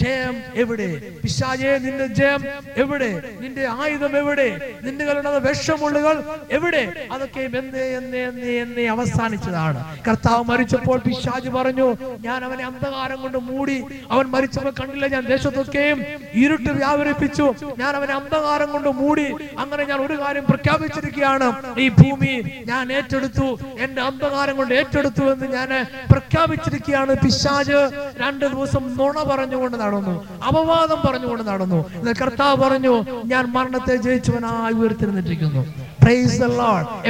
ജയം 0.00 0.36
എവിടെ? 0.54 0.88
പിശാചേ 1.22 1.78
നിന്റെ 1.78 2.06
ജയം 2.06 2.42
എവിടെ? 2.76 3.10
നിന്റെ 3.40 3.64
ആയുധം 3.80 4.16
എവിടെ? 4.18 4.48
നിന്റെ 4.82 5.04
കളുടെ 5.04 5.38
വിഷമുള്ളുകൾ 5.38 6.16
എവിടെ? 6.50 7.08
അതൊക്കെ 7.12 7.40
എന്നേ 7.40 7.84
എന്നേ 7.98 8.22
എന്നേ 8.28 8.52
എന്നേ 8.62 8.84
അവസാനിച്ചതാണ്. 8.86 9.80
കർത്താവ് 10.08 10.44
മരിച്ചപ്പോൾ 10.44 10.98
പിശാജ് 10.98 11.48
പറഞ്ഞു 11.48 11.88
ഞാൻ 12.20 12.44
അവനെ 12.44 12.64
അന്ധകാരം 12.64 13.22
കൊണ്ട് 13.22 13.38
മൂടി 13.38 13.84
അവൻ 14.10 14.24
മരിച്ചപ്പോൾ 14.24 14.74
കണ്ടില്ല 14.80 15.06
ഞാൻ 15.06 15.24
ദേശത്തൊക്കെയും 15.24 16.04
ഇരുട്ട് 16.34 16.70
വ്യാപരിപ്പിച്ചു. 16.70 17.54
ഞാൻ 17.78 17.92
അവനെ 17.96 18.14
അന്ധകാരം 18.14 18.72
കൊണ്ട് 18.72 18.88
മൂടി 18.88 19.26
അങ്ങനെ 19.58 19.84
ഞാൻ 19.84 19.98
ഒരു 20.06 20.16
കാര്യം 20.20 20.44
പ്രഖ്യാപിച്ചിരിക്കുകയാണ്. 20.44 21.48
ഈ 21.78 21.88
ഭൂമി 21.88 22.34
ഞാൻ 22.66 22.92
ഏറ്റെടുത്തു 22.92 23.48
എന്റെ 23.78 24.02
അന്ധകാരം 24.02 24.56
കൊണ്ട് 24.56 24.74
ഏറ്റെടുത്തു 24.74 25.24
എന്ന് 25.32 25.46
ഞാൻ 25.56 25.70
പ്രഖ്യാപിച്ചിരിക്കുകയാണ്. 26.10 27.14
പിശാജ് 27.24 27.80
രണ്ട് 28.16 28.44
ദിവസം 28.46 28.84
നുണ 29.08 29.22
പറഞ്ഞുകൊണ്ട് 29.32 29.76
നടന്നു 29.84 30.14
അപവാദം 30.48 31.00
പറഞ്ഞുകൊണ്ട് 31.06 31.44
നടന്നു 31.50 31.80
കർത്താവ് 32.22 32.56
പറഞ്ഞു 32.64 32.94
ഞാൻ 33.32 33.44
മരണത്തെ 33.56 33.96
ജയിച്ചവനായി 34.06 34.74
ഉയർത്തിരുന്നിട്ടിരിക്കുന്നു. 34.80 35.62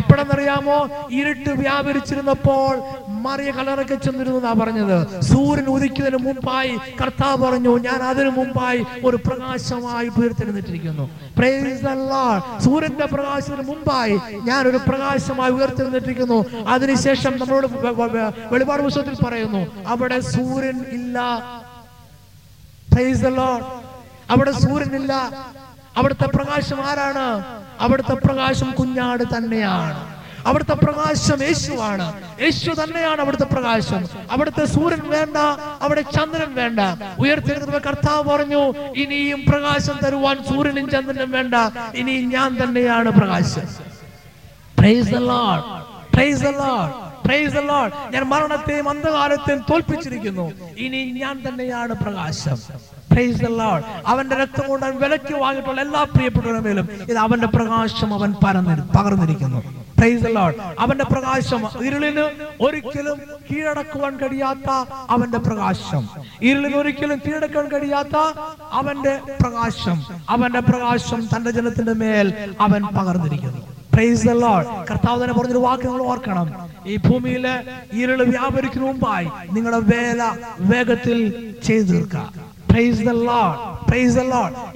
എപ്പോഴെന്നറിയാമോ 0.01 0.77
ഇരുട്ട് 1.19 1.51
വ്യാപരിച്ചിരുന്നപ്പോൾ 1.63 2.73
മറിയ 3.25 3.51
കലറൊക്കെ 3.57 3.97
ചെന്നിരുന്നു 4.05 4.39
എന്നാ 4.41 4.53
പറഞ്ഞത് 4.61 4.97
സൂര്യൻ 5.29 5.67
ഉദിക്കുന്നതിന് 5.75 6.21
മുമ്പായി 6.27 6.73
കർത്താവ് 7.01 7.39
പറഞ്ഞു 7.45 7.73
ഞാൻ 7.87 8.01
അതിനു 8.11 8.31
മുമ്പായി 8.39 8.81
ഒരു 9.09 9.19
പ്രകാശമായി 9.27 10.09
ഉയർത്തിരുന്നിട്ടിരിക്കുന്നു. 10.19 11.05
സൂര്യന്റെ 12.65 13.07
പ്രകാശത്തിന് 13.15 13.67
മുമ്പായി 13.71 14.17
ഞാൻ 14.49 14.63
ഒരു 14.71 14.81
പ്രകാശമായി 14.89 15.53
ഉയർത്തിരുന്നിട്ടിരിക്കുന്നു 15.59 16.39
അതിനുശേഷം 16.75 17.33
നമ്മളോട് 17.43 17.69
വെളിപാട് 18.53 18.83
പുസ്തകത്തിൽ 18.87 19.17
പറയുന്നു 19.27 19.63
അവിടെ 19.95 20.19
സൂര്യൻ 20.35 20.79
ഇല്ല. 20.99 21.19
അവിടെ 24.31 24.51
സൂര്യനില്ല. 24.51 25.13
അവിടുത്തെ 25.97 26.25
പ്രകാശം 26.25 26.87
ആരാണ്? 26.87 27.45
അവിടുത്തെ 27.81 28.15
പ്രകാശം 28.15 28.71
കുഞ്ഞാട് 28.71 29.25
തന്നെയാണ്. 29.37 30.19
അവിടുത്തെ 30.47 30.73
പ്രകാശം 30.73 31.43
യേശുവാണ്. 31.43 32.23
യേശു 32.43 32.71
തന്നെയാണ് 32.71 33.21
അവിടുത്തെ 33.21 33.45
പ്രകാശം. 33.45 34.09
അവിടുത്തെ 34.31 34.65
സൂര്യൻ 34.65 35.09
വേണ്ട 35.09 35.37
അവിടെ 35.81 36.01
ചന്ദ്രൻ 36.01 36.55
വേണ്ട. 36.55 36.81
ഉയർത്തെഴുന്നേറ്റ 37.19 37.85
കർത്താവ് 37.85 38.23
പറഞ്ഞു 38.25 38.75
ഇനിയും 38.97 39.45
പ്രകാശം 39.49 39.99
തരുവാൻ 40.05 40.45
സൂര്യനും 40.45 40.91
ചന്ദ്രനും 40.91 41.31
വേണ്ട. 41.31 41.55
ഇനിയും 41.95 42.31
ഞാൻ 42.31 42.59
തന്നെയാണ് 42.63 43.11
പ്രകാശം. 43.11 43.67
Praise 44.79 45.13
lord 45.13 45.65
praise 46.15 46.43
the 46.43 46.49
lord 46.49 47.08
ഞാൻ 48.11 48.23
മരണത്തെയും 48.23 48.89
അന്ധകാരത്തെയും 48.89 49.59
തോൽപ്പിച്ചിരിക്കുന്നു. 49.59 50.53
ഇനി 50.79 51.19
ഞാൻ 51.21 51.43
തന്നെയാണ് 51.49 51.95
പ്രകാശം. 51.95 52.57
അവന്റെ 54.07 54.37
രക്തം 54.37 54.69
കൊണ്ട് 54.69 54.87
അവൻ 54.87 54.97
വിലക്ക് 55.01 55.35
വാങ്ങിയിട്ടുള്ള 55.35 55.81
എല്ലാ 55.81 56.03
പ്രിയപ്പെട്ടവരും 56.03 56.89
ഇത് 57.11 57.19
അവന്റെ 57.19 57.47
പ്രകാശം 57.47 58.15
അവൻ 58.15 58.35
പരന്നി 58.47 58.99
പകർന്നിരിക്കുന്നു. 58.99 59.89
അവന്റെ 60.79 61.05
പ്രകാശം 61.05 61.87
ഇരുളിന് 61.87 62.25
ഒരിക്കലും 62.61 63.21
കീഴടക്കുവാൻ 63.51 64.17
കഴിയാത്ത 64.17 64.71
അവന്റെ 65.11 65.39
പ്രകാശം. 65.39 66.09
ഇരുളിന് 66.43 66.77
ഒരിക്കലും 66.77 67.21
കീഴടക്കാൻ 67.27 67.69
കഴിയാത്ത 67.69 68.17
അവന്റെ 68.73 69.21
പ്രകാശം. 69.41 70.05
അവന്റെ 70.29 70.61
പ്രകാശം 70.61 71.29
തന്റെ 71.37 71.51
ജനത്തിന്റെ 71.51 71.93
മേൽ 71.93 72.57
അവൻ 72.61 72.83
പകർന്നിരിക്കുന്നു. 72.87 73.68
പ്രൈസ് 73.99 74.27
കർത്താവ് 74.91 75.23
തന്നെ 75.23 75.35
പറഞ്ഞൊരു 75.35 75.59
വാക്ക് 75.59 75.85
നിങ്ങൾ 75.87 76.03
ഓർക്കണം. 76.03 76.49
ഈ 76.87 76.97
ഭൂമിയിലെ 76.97 77.55
ഇരുൾ 77.93 78.23
വ്യാപരിക്കുന്ന 78.25 78.87
മുമ്പായി 78.87 79.29
നിങ്ങളുടെ 79.53 79.81
വേല 79.93 80.23
വേഗത്തിൽ 80.61 81.19
ചെയ്തു 81.63 81.93
തീർക്കുക. 81.93 82.23
പ്രൈസ് 82.71 83.03
പ്രൈസ് 83.89 84.19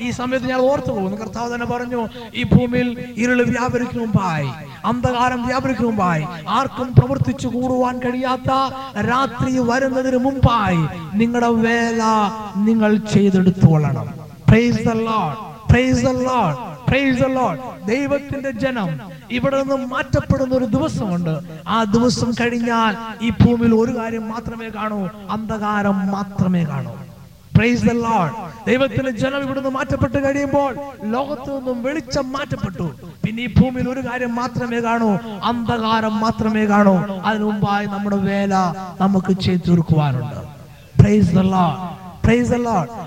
ഈ 0.00 0.10
സമയത്ത് 0.10 0.46
ഞാൻ 0.46 0.60
ഓർത്തു 0.60 0.90
പോകുന്നു 0.92 1.16
കർത്താവ് 1.20 1.54
തന്നെ 1.54 1.66
പറഞ്ഞു 1.66 2.08
ഈ 2.34 2.42
ഭൂമിയിൽ 2.42 2.88
ഇരുൾ 3.16 3.42
വ്യാപരിക്കും 3.42 4.00
മുമ്പായി 4.00 4.48
അന്ധകാരം 4.84 5.46
വ്യാപരിക്കും 5.46 5.86
മുമ്പായി 5.86 6.24
ആർക്കും 6.48 6.94
പ്രവർത്തിച്ചു 6.98 7.48
കൂടുവാൻ 7.48 7.98
കഴിയാത്ത 7.98 8.50
രാത്രി 9.10 9.58
വരുന്നതിന് 9.58 10.16
മുമ്പായി 10.16 10.82
നിങ്ങളുടെ 11.14 11.52
വേല 11.68 12.02
നിങ്ങൾ 12.56 12.96
ചെയ്തെടുത്തോളണം. 13.14 14.08
പ്രൈസ് 14.48 14.82
പ്രൈസ് 15.70 16.04
ദ 16.04 16.08
ലോർഡ് 16.08 16.71
ദൈവത്തിന്റെ 17.86 18.50
ജനം 18.50 18.88
ഇവിടെ 19.30 19.62
നിന്ന് 19.62 19.86
മാറ്റപ്പെടുന്ന 19.86 20.54
ഒരു 20.54 20.64
ദിവസമുണ്ട്. 20.64 21.34
ആ 21.68 21.84
ദിവസം 21.84 22.32
കഴിഞ്ഞാൽ 22.40 23.24
ഈ 23.24 23.30
ഭൂമിയിൽ 23.30 23.74
ഒരു 23.74 23.96
കാര്യം 23.98 24.28
മാത്രമേ 24.28 24.68
കാണൂ 24.68 25.08
അന്ധകാരം 25.30 26.06
മാത്രമേ 26.06 26.64
കാണൂ. 26.64 26.92
ദൈവത്തിന്റെ 28.66 29.10
ജനം 29.10 29.40
ഇവിടുന്ന് 29.42 29.68
മാറ്റപ്പെട്ട് 29.68 30.24
കഴിയുമ്പോൾ 30.24 30.72
ലോകത്തു 31.04 31.50
നിന്നും 31.50 31.82
വെളിച്ചം 31.82 32.32
മാറ്റപ്പെട്ടു. 32.32 32.86
പിന്നെ 33.24 33.42
ഈ 33.42 33.54
ഭൂമിയിൽ 33.54 33.88
ഒരു 33.88 34.00
കാര്യം 34.00 34.34
മാത്രമേ 34.34 34.80
കാണൂ 34.80 35.10
അന്ധകാരം 35.44 36.20
മാത്രമേ 36.20 36.66
കാണൂ. 36.66 37.20
അതിനു 37.24 37.44
മുമ്പായി 37.44 37.86
നമ്മുടെ 37.86 38.16
വേല 38.16 38.54
നമുക്ക് 39.00 39.32
ചെയ്തു 39.32 39.62
തീർക്കുവാനുണ്ട്. 39.68 40.40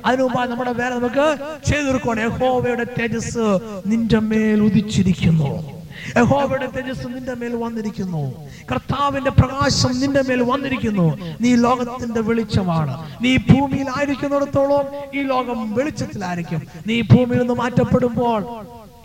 അതിനു 0.05 0.23
മുമ്പായി 0.23 0.47
നമ്മുടെ 0.49 0.73
വേല 0.73 0.93
നമുക്ക് 0.93 1.37
ചെയ്തു 1.65 1.83
തീർക്കുവാണ്. 1.83 2.19
യഹോവയുടെ 2.19 2.85
തേജസ് 2.99 3.59
നിന്റെ 3.85 4.19
മേൽ 4.19 4.61
ഉദിച്ചിരിക്കുന്നു. 4.61 5.75
യഹോവയുടെ 6.17 6.67
തേജസ് 6.75 7.07
നിന്റെ 7.07 7.33
മേൽ 7.33 7.55
വന്നിരിക്കുന്നു. 7.55 8.47
കർത്താവിന്റെ 8.71 9.31
പ്രകാശം 9.31 9.99
നിന്റെ 9.99 10.21
മേൽ 10.21 10.41
വന്നിരിക്കുന്നു. 10.41 11.17
നീ 11.41 11.55
ലോകത്തിന്റെ 11.55 12.21
വെളിച്ചമാണ്. 12.21 12.93
നീ 13.21 13.37
ഭൂമിയിൽ 13.37 13.89
ആയിരിക്കുന്നിടത്തോളം 13.89 14.85
ഈ 15.19 15.23
ലോകം 15.23 15.73
വെളിച്ചത്തിലായിരിക്കും. 15.73 16.61
നീ 16.87 17.01
ഭൂമിയിൽ 17.01 17.39
നിന്ന് 17.39 17.53
മാറ്റപ്പെടുമ്പോൾ 17.53 18.41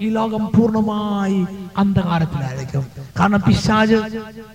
ഈ 0.00 0.08
ലോകം 0.08 0.42
പൂർണമായി 0.54 1.46
അന്ധകാരത്തിലായിരിക്കും. 1.76 2.86
കാരണം 3.20 3.42
പിശാജ് 3.48 3.98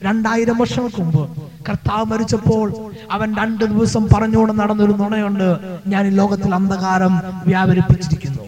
രണ്ടായിരം 0.03 0.57
വർഷങ്ങൾക്ക് 0.57 1.01
മുമ്പ് 1.01 1.23
കർത്താവ് 1.69 2.05
മരിച്ചപ്പോൾ 2.05 2.73
അവൻ 3.11 3.35
രണ്ട് 3.35 3.63
ദിവസം 3.63 4.07
പറഞ്ഞുകൊണ്ട് 4.13 4.53
നടന്നൊരു 4.59 4.91
നുണയുണ്ട്. 4.91 5.49
ഞാൻ 5.87 6.07
ഈ 6.07 6.09
ലോകത്തിൽ 6.09 6.55
അന്ധകാരം 6.55 7.15
വ്യാപരിപ്പിച്ചിരിക്കുന്നു. 7.47 8.43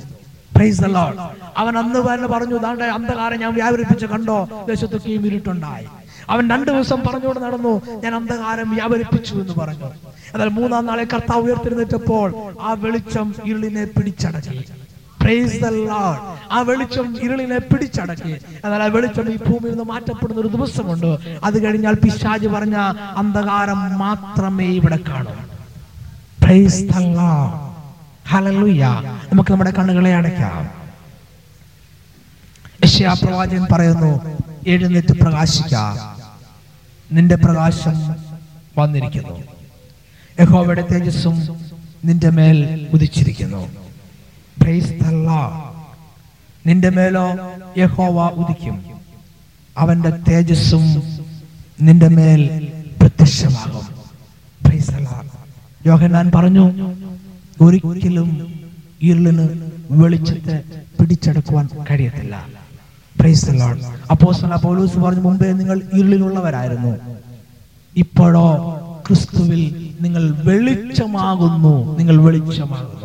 അവൻ 1.57 1.77
അന്ന് 1.77 1.99
തന്നെ 1.99 2.27
പറഞ്ഞു 2.27 2.57
താണ്ടെ 2.57 2.85
അന്ധകാരം 2.85 3.39
ഞാൻ 3.39 3.53
വ്യാപരിപ്പിച്ച് 3.53 4.05
കണ്ടോ? 4.05 4.37
ദേശത്തൊക്കെ 4.67 5.09
ഇരുട്ടുണ്ടായി 5.09 5.85
അവൻ 6.29 6.49
രണ്ടു 6.49 6.71
ദിവസം 6.71 6.99
പറഞ്ഞുകൊണ്ട് 7.07 7.39
നടന്നു 7.39 7.81
ഞാൻ 8.03 8.15
അന്ധകാരം 8.15 8.69
വ്യാപരിപ്പിച്ചു 8.75 9.33
എന്ന് 9.35 9.53
പറഞ്ഞു. 9.59 9.89
എന്നാൽ 10.33 10.49
മൂന്നാം 10.49 10.85
നാളെ 10.85 11.03
കർത്താവ് 11.03 11.43
ഉയർത്തിരുന്നിട്ടപ്പോൾ 11.43 12.27
ആ 12.61 12.73
വെളിച്ചം 12.73 13.35
ഇരുളിനെ 13.45 13.85
പിടിച്ചടക്കി 13.85 14.65
പ്രൈസ് 15.27 15.63
ആ 16.51 16.61
വെളിച്ചം 16.61 17.07
ഇരുളിനെ 17.23 17.57
പിടിച്ചടക്കി. 17.57 18.33
എന്നാൽ 18.65 18.83
ആ 18.83 18.85
വെളിച്ചം 18.85 19.25
ഈ 19.33 19.35
ഭൂമിയിൽ 19.35 19.69
നിന്ന് 19.69 19.83
മാറ്റപ്പെടുന്ന 19.83 20.41
ഒരു 20.41 20.47
ദിവസമുണ്ട്. 20.47 21.11
അത് 21.43 21.65
കഴിഞ്ഞാൽ 21.65 21.93
പിശാജ് 21.93 22.47
പറഞ്ഞ 22.47 22.75
അന്ധകാരം 23.21 23.97
മാത്രമേ 23.97 24.65
ഇവിടെ 24.65 24.99
കാണൂ. 25.09 25.33
നമുക്ക് 29.31 29.51
നമ്മുടെ 29.51 29.71
കണ്ണുകളെ 29.71 30.15
അടയ്ക്കാം. 30.15 30.63
പ്രവാചകൻ 33.13 33.67
പറയുന്നു 33.71 34.11
എഴുന്നേറ്റ് 34.67 35.13
പ്രകാശിക്ക. 35.23 35.75
നിന്റെ 37.11 37.35
പ്രകാശം 37.35 38.15
വന്നിരിക്കുന്നു. 38.77 39.35
യഹോവയുടെ 40.39 40.83
തേജസ്സും 40.91 41.35
നിന്റെ 42.05 42.29
മേൽ 42.29 42.87
ഉദിച്ചിരിക്കുന്നു. 42.93 43.86
നിന്റെ 46.67 46.89
മേലോ 46.89 47.25
യഹോവ 47.77 48.17
ഉദിക്കും. 48.29 48.77
അവന്റെ 49.77 50.09
തേജസ്സും 50.09 51.03
നിന്റെ 51.81 52.07
മേൽ 52.07 52.67
പ്രത്യക്ഷമാകും. 53.01 53.85
യോഹനാൻ 55.85 56.31
പറഞ്ഞു 56.35 56.65
ഒരിക്കലും 57.61 58.27
ഇരുളിന് 59.01 59.47
വെളിച്ചത്തെ 59.91 60.63
പിടിച്ചെടുക്കുവാൻ 60.99 61.69
കഴിയത്തില്ല. 61.91 62.35
അപ്പോ 64.11 64.27
പൗലോസ് 64.63 64.97
പറഞ്ഞു 64.97 65.21
മുമ്പേ 65.21 65.51
നിങ്ങൾ 65.51 65.81
ഇരുളിലുള്ളവരായിരുന്നു. 65.93 66.93
ഇപ്പോഴോ 67.97 68.45
ക്രിസ്തുവിൽ 69.07 69.63
നിങ്ങൾ 70.01 70.23
വെളിച്ചമാകുന്നു. 70.45 71.97
നിങ്ങൾ 71.97 72.15
വെളിച്ചമാകുന്നു. 72.21 72.96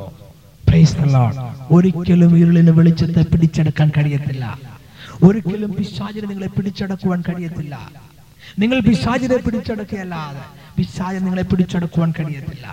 ഒരിക്കലും 1.71 2.37
ഇരുളിന് 2.39 2.71
വെളിച്ചത്തെ 2.71 3.23
പിടിച്ചെടുക്കാൻ 3.23 3.89
കഴിയത്തില്ല. 3.97 4.59
ഒരിക്കലും 5.23 5.73
പിശാചിനെ 5.73 6.27
നിങ്ങളെ 6.27 6.49
പിടിച്ചടക്കുവാൻ 6.49 7.23
കഴിയത്തില്ല. 7.29 7.75
നിങ്ങൾ 8.59 8.81
പിശാചിനെ 8.81 9.37
പിടിച്ചടക്കുകയല്ലാതെ 9.37 10.45
പിശാചിനെ 10.79 11.21
നിങ്ങളെ 11.21 11.43
പിടിച്ചടക്കുവാൻ 11.43 12.13
കഴിയത്തില്ല. 12.21 12.67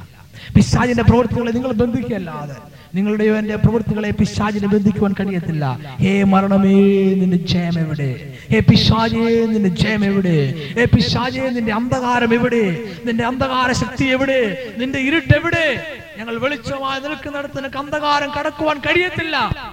പിശാചിന്റെ 0.56 1.04
പ്രവർത്തികളെ 1.04 1.52
നിങ്ങൾ 1.52 1.72
ബന്ധിക്കുകയല്ലാതെ 1.74 2.56
നിങ്ങളുടെ 2.96 3.24
എന്റെ 3.24 3.56
പ്രവൃത്തികളെ 3.56 4.12
പിശാചിനെ 4.12 4.68
ബന്ധിക്കുവാൻ 4.68 5.16
കഴിയത്തില്ല. 5.20 5.80
ഹേ 6.00 6.24
മരണമേ 6.24 7.14
നിന്റെ 7.14 7.38
ജയം 7.38 7.80
എവിടെ? 7.80 8.34
ഹേ 8.52 8.60
പിശാചേ 8.60 9.46
നിന്റെ 9.46 9.70
ജയം 9.70 10.06
എവിടെ? 10.06 10.54
ഹേ 10.78 10.86
പിശാചേ 10.86 11.50
നിന്റെ 11.50 11.74
അന്ധകാരം 11.74 12.34
എവിടെ? 12.34 12.86
നിന്റെ 13.06 13.24
അന്ധകാര 13.24 13.72
ശക്തി 13.72 14.04
എവിടെ? 14.04 14.74
നിന്റെ 14.78 15.00
ഇരുട്ട് 15.00 15.34
എവിടെ? 15.36 15.98
ഞങ്ങൾ 16.18 16.40
വെളിച്ചമായി 16.40 17.02
നിൽക്കുന്നിടത്ത് 17.02 17.58
നിനക്ക് 17.58 17.78
അന്ധകാരം 17.78 18.32
കടക്കുവാൻ 18.40 18.80
കഴിയത്തില്ല. 18.80 19.70